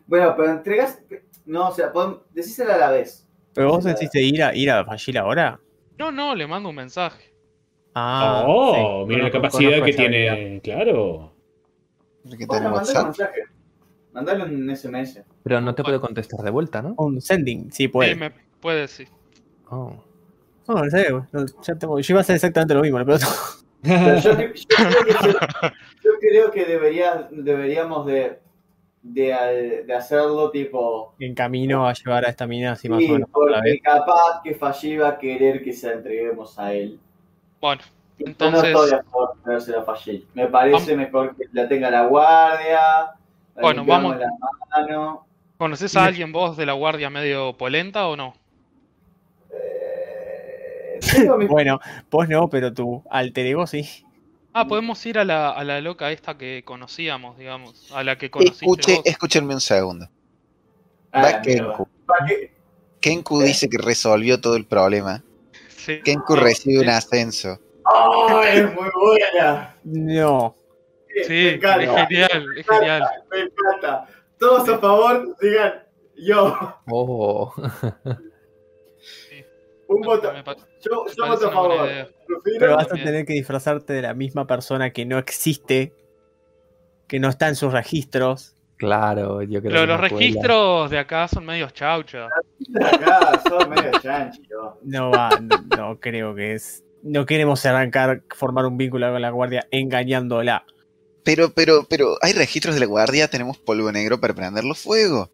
[0.07, 1.03] Bueno, pero entregas.
[1.45, 3.29] No, o sea, podemos, decísela a la vez.
[3.55, 5.59] Pero vos decís ir a, ir a Fashil ahora.
[5.99, 7.35] No, no, le mando un mensaje.
[8.01, 10.61] Ah, oh, sí, mira la capacidad que tiene.
[10.63, 11.33] Claro.
[12.39, 13.41] Que Bueno, mandale un mensaje.
[14.13, 15.23] Mandale un SMS.
[15.43, 16.95] Pero no te puede contestar de vuelta, ¿no?
[16.99, 18.11] Un sending, sí puede.
[18.15, 19.05] Sí, me puede, sí.
[19.71, 19.93] Oh.
[20.67, 23.19] No, no, ya tengo- yo iba a hacer exactamente lo mismo, pero
[23.83, 24.37] Pero yo, yo
[24.69, 25.73] creo que,
[26.05, 28.39] yo creo que debería, deberíamos de,
[29.03, 31.15] de, al- de hacerlo tipo.
[31.19, 33.81] en camino a llevar a esta mina así más Sí, o menos a la porque
[33.81, 36.99] capaz que Fallí va a querer que se entreguemos a él.
[37.61, 37.83] Bueno,
[38.19, 40.27] Yo no Entonces- estoy a favor de dársela a Fallí.
[40.35, 42.81] Me parece mejor que la tenga la guardia.
[43.55, 44.29] la Bueno, vamos- la
[44.77, 45.27] mano.
[45.57, 48.35] ¿conoces a alguien vos de la guardia medio polenta o no?
[49.51, 50.99] Eh,
[51.39, 51.81] mis- Bueno,
[52.11, 53.89] vos no, pero tu alter ego sí.
[54.53, 57.93] Ah, podemos ir a la, a la loca esta que conocíamos, digamos.
[57.93, 59.03] A la que conociste Escuche, vos.
[59.07, 60.09] escúchenme un segundo.
[61.13, 61.69] Ah, Va la mierda.
[61.77, 61.89] Kenku.
[63.01, 65.23] Kenku dice que resolvió todo el problema.
[65.89, 66.03] Sí.
[66.03, 67.59] Kenku recibe un ascenso.
[67.85, 69.75] ¡Oh, es muy buena!
[69.85, 70.55] No.
[71.25, 72.07] Sí, me es encanta.
[72.07, 73.03] genial, es genial.
[73.31, 74.07] Me encanta.
[74.39, 75.83] Todos a favor, digan
[76.15, 76.55] yo.
[76.91, 77.55] Oh.
[79.89, 80.31] Un voto.
[80.83, 81.89] Yo, yo voto a favor.
[82.59, 85.95] Pero vas a tener que disfrazarte de la misma persona que no existe,
[87.07, 88.58] que no está en sus registros.
[88.79, 92.29] Claro, yo creo Pero que los registros de acá son medios chaucha.
[92.81, 94.79] acá sos medio chanchi, yo.
[94.85, 96.85] No va, no, no creo que es.
[97.03, 100.65] No queremos arrancar, formar un vínculo con la guardia engañándola.
[101.25, 105.31] Pero, pero, pero, hay registros de la guardia, tenemos polvo negro para prenderlo fuego.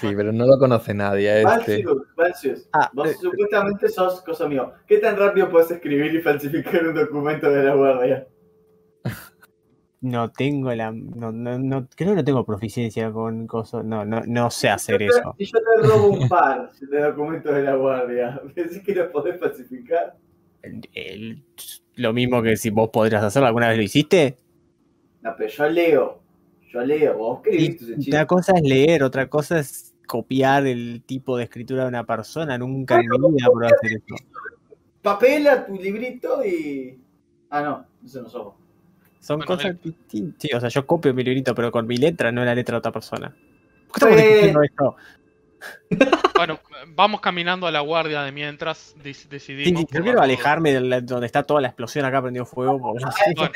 [0.00, 1.84] Sí, pero no lo conoce nadie a este.
[1.84, 4.72] Valsius, Valsius, Ah, vos eh, supuestamente sos cosa mío.
[4.86, 8.26] ¿Qué tan rápido puedes escribir y falsificar un documento de la guardia?
[10.06, 10.92] No tengo la.
[10.92, 13.84] No, no, no- creo que no tengo proficiencia con cosas.
[13.84, 15.34] No, no, no sé hacer yo te- eso.
[15.38, 19.40] Si yo te robo un par de documentos de la guardia, ¿decís que los podés
[19.40, 20.16] falsificar?
[20.62, 21.44] El- el-
[21.96, 24.36] lo mismo que si vos podrías hacerlo, ¿alguna vez lo hiciste?
[25.22, 26.22] No, pero yo leo.
[26.70, 27.16] Yo leo.
[27.18, 28.14] Vos escribís tus Y hechizos.
[28.14, 32.56] una cosa es leer, otra cosa es copiar el tipo de escritura de una persona.
[32.58, 34.14] Nunca en mi vida puedo hacer eso.
[35.02, 37.00] Papela tu librito y.
[37.50, 38.54] Ah, no, eso no somos.
[39.20, 40.40] Son Bueno, cosas el- distintas.
[40.42, 42.78] Sí, o sea, yo copio mi librito, pero con mi letra, no la letra de
[42.78, 43.34] otra persona.
[43.88, 44.66] ¿Por qué estamos Eh.
[44.70, 44.96] esto?
[46.36, 49.80] Bueno, vamos caminando a la guardia de mientras Sí, decidimos.
[49.80, 52.78] sí, yo quiero alejarme de la- donde está toda la explosión acá prendido fuego.
[52.78, 53.04] porque.
[53.36, 53.52] Bueno,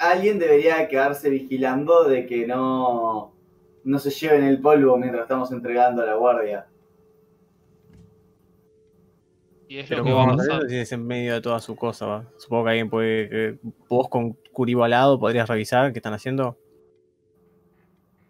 [0.00, 3.32] Alguien debería quedarse vigilando de que no.
[3.84, 6.66] No se lleven el polvo mientras estamos entregando a la guardia.
[9.68, 11.74] y es Pero lo que ¿cómo vamos a hacer es en medio de toda su
[11.76, 12.06] cosa?
[12.06, 12.24] va?
[12.38, 13.58] Supongo que alguien puede.
[13.88, 16.56] vos con Curibo al lado podrías revisar qué están haciendo.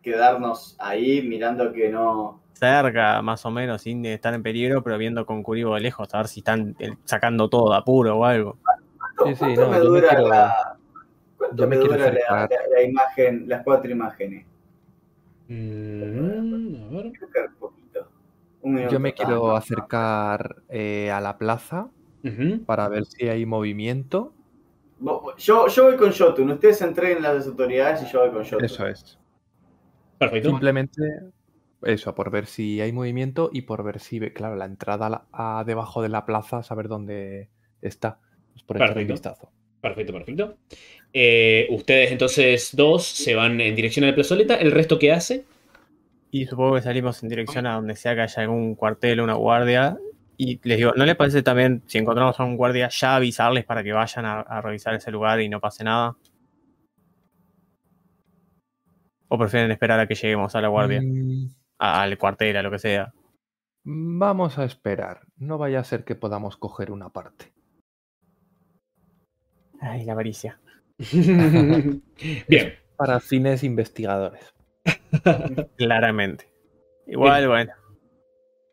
[0.03, 2.41] Quedarnos ahí mirando que no.
[2.55, 6.19] Cerca, más o menos, sin estar en peligro, pero viendo con Curibo de lejos, a
[6.19, 8.59] ver si están eh, sacando todo de apuro o algo.
[9.25, 10.77] Sí, sí, ¿Cuánto no, me yo me dura quiero- la.
[11.37, 12.51] ¿Cuánto yo me me, quiero dura la, acercar.
[12.51, 14.47] la- la imagen, las cuatro imágenes?
[15.49, 17.13] Mm, a ver.
[18.91, 21.91] Yo me quiero acercar eh, a la plaza
[22.67, 24.33] para ver si hay movimiento.
[25.39, 26.51] Yo, yo voy con Jotun.
[26.53, 28.65] Ustedes entreguen las autoridades y yo voy con Jotun.
[28.65, 29.19] Eso es.
[30.19, 30.51] Perfecto.
[30.51, 31.03] Simplemente
[31.83, 36.03] eso, por ver si hay movimiento y por ver si, claro, la entrada a debajo
[36.03, 37.49] de la plaza, saber dónde
[37.83, 38.19] está.
[38.53, 39.13] Pues por echar un Perfecto.
[39.13, 39.53] vistazo.
[39.81, 40.57] Perfecto, perfecto.
[41.13, 44.55] Eh, ustedes entonces dos se van en dirección a la plazoleta.
[44.57, 45.45] ¿El resto qué hace?
[46.31, 49.35] Y supongo que salimos en dirección a donde sea que haya algún cuartel o una
[49.35, 49.99] guardia.
[50.37, 53.83] Y les digo, ¿no les parece también, si encontramos a un guardia, ya avisarles para
[53.85, 56.17] que vayan a, a revisar ese lugar y no pase nada?
[59.29, 61.01] ¿O prefieren esperar a que lleguemos a la guardia?
[61.03, 61.47] Mm,
[61.79, 63.13] A- al cuartel, a lo que sea.
[63.85, 65.21] Vamos a esperar.
[65.37, 67.53] No vaya a ser que podamos coger una parte.
[69.81, 70.59] Ay, la avaricia.
[72.49, 72.75] Bien.
[72.97, 74.55] Para fines investigadores.
[75.77, 76.49] Claramente.
[77.07, 77.73] Igual, bueno.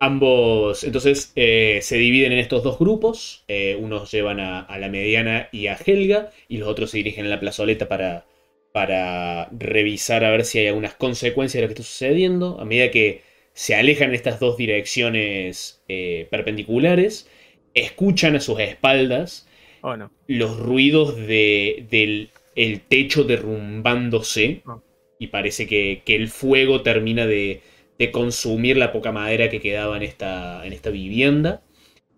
[0.04, 3.44] Ambos, entonces, eh, se dividen en estos dos grupos.
[3.48, 7.28] Eh, unos llevan a, a la mediana y a Helga, y los otros se dirigen
[7.28, 8.26] a la plazoleta para,
[8.72, 12.60] para revisar a ver si hay algunas consecuencias de lo que está sucediendo.
[12.60, 13.22] A medida que
[13.54, 17.30] se alejan estas dos direcciones eh, perpendiculares,
[17.76, 19.48] escuchan a sus espaldas
[19.82, 20.12] ¿O no?
[20.28, 24.80] los ruidos de, del el techo derrumbándose Ah.
[25.20, 27.62] y parece que, que el fuego termina de,
[28.02, 31.62] de consumir la poca madera que quedaba en esta, en esta vivienda.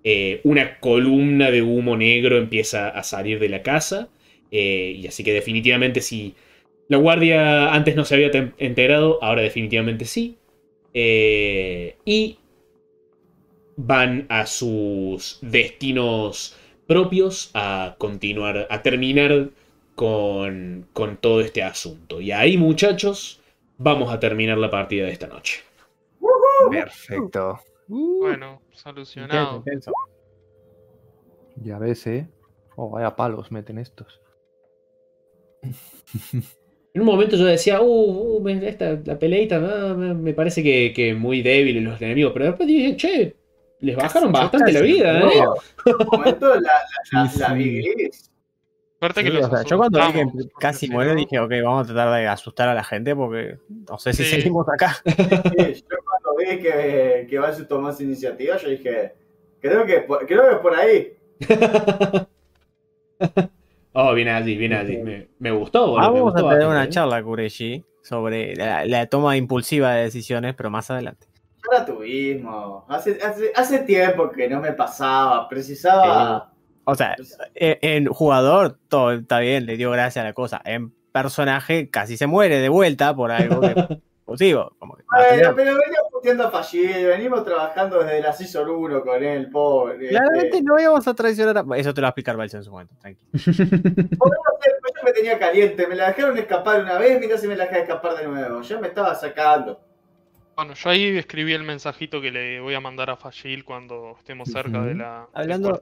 [0.05, 4.07] Eh, una columna de humo negro empieza a salir de la casa
[4.49, 6.35] eh, y así que definitivamente si
[6.87, 10.37] la guardia antes no se había enterado, ahora definitivamente sí.
[10.93, 12.37] Eh, y
[13.75, 16.55] van a sus destinos
[16.87, 19.49] propios a continuar, a terminar
[19.95, 22.21] con, con todo este asunto.
[22.21, 23.41] Y ahí, muchachos,
[23.77, 25.59] vamos a terminar la partida de esta noche.
[26.71, 27.59] Perfecto.
[27.87, 29.57] Bueno, Intenso, solucionado.
[29.57, 29.91] intenso.
[31.57, 32.29] Ya ves, ¿eh?
[32.75, 34.21] Oh, vaya palos meten estos.
[36.93, 41.13] En un momento yo decía, uh, uh, esta, la peleita ah, me, parece que, que
[41.15, 43.35] muy débil los enemigos, pero después dije, che,
[43.79, 45.29] les bajaron Casi, bastante la vida, no.
[45.29, 45.43] ¿eh?
[45.85, 46.71] En un momento la, la,
[47.23, 47.53] la, Sí, la sí.
[47.55, 48.29] vi gris.
[48.99, 50.25] Suerte Sí, que los o sea, yo cuando vi que
[50.59, 53.57] casi si muere dije, ok, vamos a tratar de asustar a la gente porque
[53.89, 54.35] no sé si Sí.
[54.35, 54.95] seguimos acá.
[55.05, 55.97] Sí, yo
[56.33, 59.13] cuando vi que, que Valsu tomó esa iniciativa, yo dije,
[59.61, 61.13] creo que, creo que por ahí.
[63.93, 64.97] oh, bien allí, bien allí.
[64.97, 66.89] Me, me gustó, boludo, me Vamos a tener bastante, una ¿eh?
[66.89, 71.27] charla, Kureshi, sobre la, la toma impulsiva de decisiones, pero más adelante.
[71.71, 72.83] Ya la tuvimos.
[72.89, 75.47] Hace, hace, hace tiempo que no me pasaba.
[75.47, 76.51] Precisaba.
[76.85, 77.15] O sea,
[77.55, 80.61] en, en jugador todo está bien, le dio gracia a la cosa.
[80.65, 84.75] En personaje casi se muere de vuelta por algo que impulsivo.
[84.79, 87.09] Como que, Bueno, pero venía puteando a Fallido.
[87.09, 90.07] Venimos trabajando desde la Season 1 con él, pobre.
[90.07, 91.77] Claramente Este, no íbamos a traicionar a...
[91.77, 93.29] Eso te lo va a explicar Balsa en su momento, tranquilo.
[93.33, 95.85] yo me tenía caliente.
[95.85, 97.19] Me la dejaron escapar una vez.
[97.19, 98.61] Mirá si me la dejé escapar de nuevo.
[98.61, 99.81] Ya me estaba sacando.
[100.55, 104.49] Bueno, yo ahí escribí el mensajito que le voy a mandar a Fagil cuando estemos
[104.49, 105.27] cerca de la.
[105.33, 105.81] Hablando-.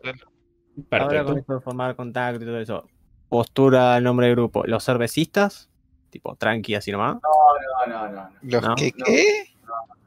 [0.89, 2.87] Ahora con esto de formar contacto y todo eso.
[3.29, 4.63] Postura, nombre de grupo.
[4.65, 5.69] Los cervecistas,
[6.09, 7.15] tipo tranqui así nomás.
[7.15, 8.11] No, no, no.
[8.11, 9.05] No, ¿Los No, que no.
[9.05, 9.50] qué?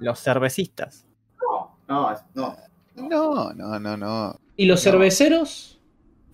[0.05, 1.07] Los cervecistas.
[1.41, 2.57] no, no, no,
[2.94, 4.39] No, no, no, no.
[4.57, 4.91] ¿Y los No.
[4.92, 5.81] cerveceros?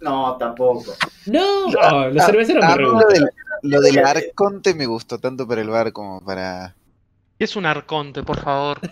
[0.01, 0.93] no, tampoco.
[1.27, 3.29] No, oh, los Ah, cerveceros me ah, lo, del,
[3.63, 6.75] lo del arconte me gustó tanto para el bar como para.
[7.39, 8.79] ¿Qué es un arconte, por favor?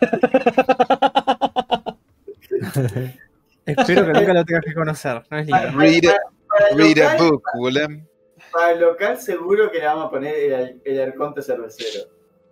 [3.66, 5.22] Espero que nunca lo tengas que conocer.
[5.30, 6.12] No es lindo.
[6.48, 8.06] Para, Read a book, Willem.
[8.50, 12.04] Para el local seguro que le vamos a poner el, el arconte cervecero.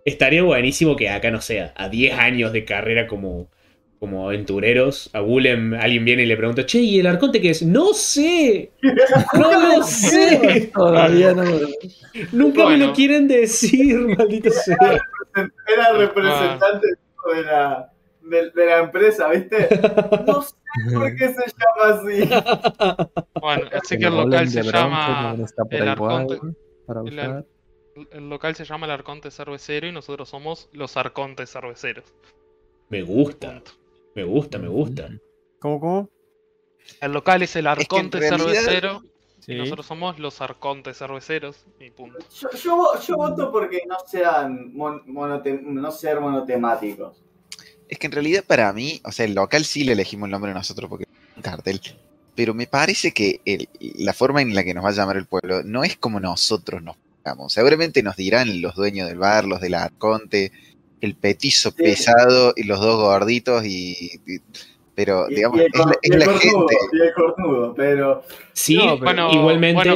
[0.07, 3.49] Estaría buenísimo que acá, no sea, a 10 años de carrera como,
[3.99, 7.61] como aventureros, a Willem alguien viene y le pregunta, che, ¿y el arconte qué es?
[7.61, 8.71] ¡No sé!
[9.33, 10.71] ¡No lo sé!
[10.73, 11.43] Todavía no.
[12.31, 14.77] Nunca me lo quieren decir, maldito sea.
[15.35, 19.67] Era el representante de la, de, de la empresa, ¿viste?
[20.25, 20.53] No sé
[20.93, 22.29] por qué se llama así.
[23.41, 25.35] Bueno, así que el local se llama.
[25.71, 26.55] el arconte-
[26.85, 27.43] para.
[28.11, 32.05] El local se llama el Arconte Cervecero y nosotros somos los Arcontes Cerveceros.
[32.89, 33.61] Me gusta,
[34.15, 35.09] me gusta, me gusta.
[35.59, 36.09] ¿Cómo, cómo?
[37.01, 39.01] El local es el Arconte realidad- Cervecero
[39.39, 39.53] Sí.
[39.53, 42.17] y nosotros somos los Arcontes Cerveceros y punto.
[42.39, 47.21] Yo, yo, vo- yo voto porque no sean mon- monote- no ser monotemáticos.
[47.87, 50.53] Es que en realidad para mí, o sea, el local sí le elegimos el nombre
[50.53, 51.79] nosotros porque es un cartel.
[52.35, 55.25] Pero me parece que el- la forma en la que nos va a llamar el
[55.25, 56.95] pueblo no es como nosotros nos
[57.27, 57.53] pongamos.
[57.53, 60.51] Seguramente nos dirán los dueños del bar, los del arconte,
[61.01, 61.83] el petizo Sí.
[61.83, 63.91] pesado y los dos gorditos y...
[64.25, 64.39] y-
[64.95, 66.75] pero, Y, digamos, y el, es la, es y el la cornudo, gente.
[66.91, 68.23] y el cornudo, pero
[68.53, 69.95] Sí, No, pero- Bueno, igualmente bueno,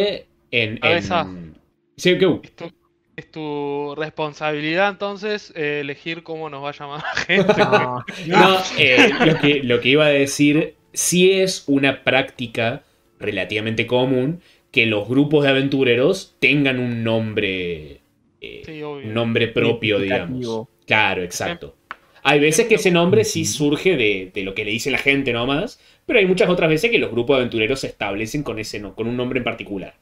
[0.51, 1.55] en, en-
[1.97, 2.39] Sí, ¿qué?
[2.43, 2.71] Esto,
[3.15, 7.53] Es tu responsabilidad entonces eh, elegir cómo nos va a llamar la gente.
[7.57, 12.83] No, No, eh, lo, que, lo que iba a decir, sí es una práctica
[13.19, 18.01] relativamente común que los grupos de aventureros tengan un nombre,
[18.41, 19.07] eh, Sí, obvio.
[19.07, 20.67] un nombre propio, digamos.
[20.85, 21.75] Claro, exacto.
[22.23, 25.33] Hay veces que ese nombre sí surge de, de lo que le dice la gente
[25.33, 28.79] nomás, pero hay muchas otras veces que los grupos de aventureros se establecen con, ese,
[28.79, 29.95] no- con un nombre en particular.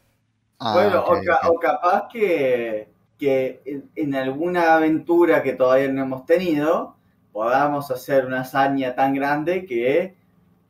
[0.59, 1.51] Ah, bueno, o, ca- ok.
[1.51, 6.95] o capaz que, que en, en alguna aventura que todavía no hemos tenido,
[7.31, 10.15] podamos hacer una hazaña tan grande que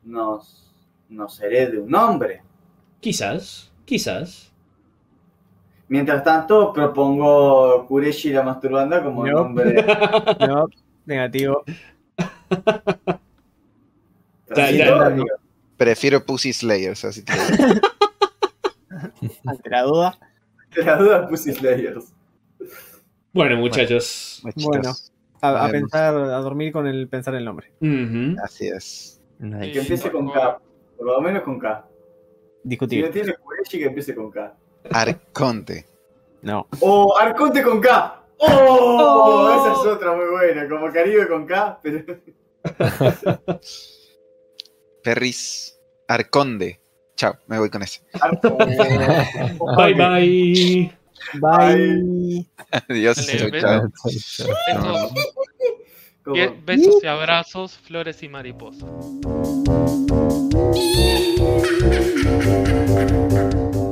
[0.04, 0.72] nos,
[1.08, 2.42] nos herede un nombre.
[3.00, 4.52] Quizás, quizás.
[5.88, 9.32] Mientras tanto, propongo Kureshi la masturbanda como No.
[9.32, 9.84] nombre
[10.46, 10.68] no,
[11.04, 11.64] negativo.
[14.54, 14.86] Ya, ya.
[14.86, 15.24] transitorio.
[15.76, 17.80] Prefiero Pussy Slayers, así te digo.
[19.46, 20.18] Ante la duda.
[20.76, 22.14] De la duda, Pussy Slayers.
[23.32, 24.40] Bueno, muchachos.
[24.44, 24.54] Bueno.
[24.68, 25.12] Machitos.
[25.42, 27.72] A, pensar, a dormir con el pensar el nombre.
[27.80, 28.36] Ujú.
[28.44, 29.20] Así es.
[29.40, 30.60] Que empiece con K.
[30.96, 31.86] Por lo menos con K.
[32.62, 33.10] Si no Discutir.
[33.10, 34.54] tiene Kureshi, que empiece con K.
[34.92, 35.86] Arconte.
[36.42, 36.66] No.
[36.80, 37.16] ¡Oh!
[37.18, 38.22] Arconte con K.
[38.38, 39.50] ¡Oh!
[39.60, 40.68] Esa es otra muy buena.
[40.68, 42.04] Como Caribe con K, pero.
[45.02, 45.78] Perris.
[46.08, 46.80] Arconde.
[47.16, 48.02] Chao, me voy con ese.
[48.20, 48.76] Arconte.
[49.76, 50.92] Bye bye.
[51.40, 52.50] Bye.
[52.88, 53.26] Adiós.
[56.64, 58.84] Besos y abrazos, flores y mariposas.
[60.72, 61.34] Thank
[63.74, 63.89] you.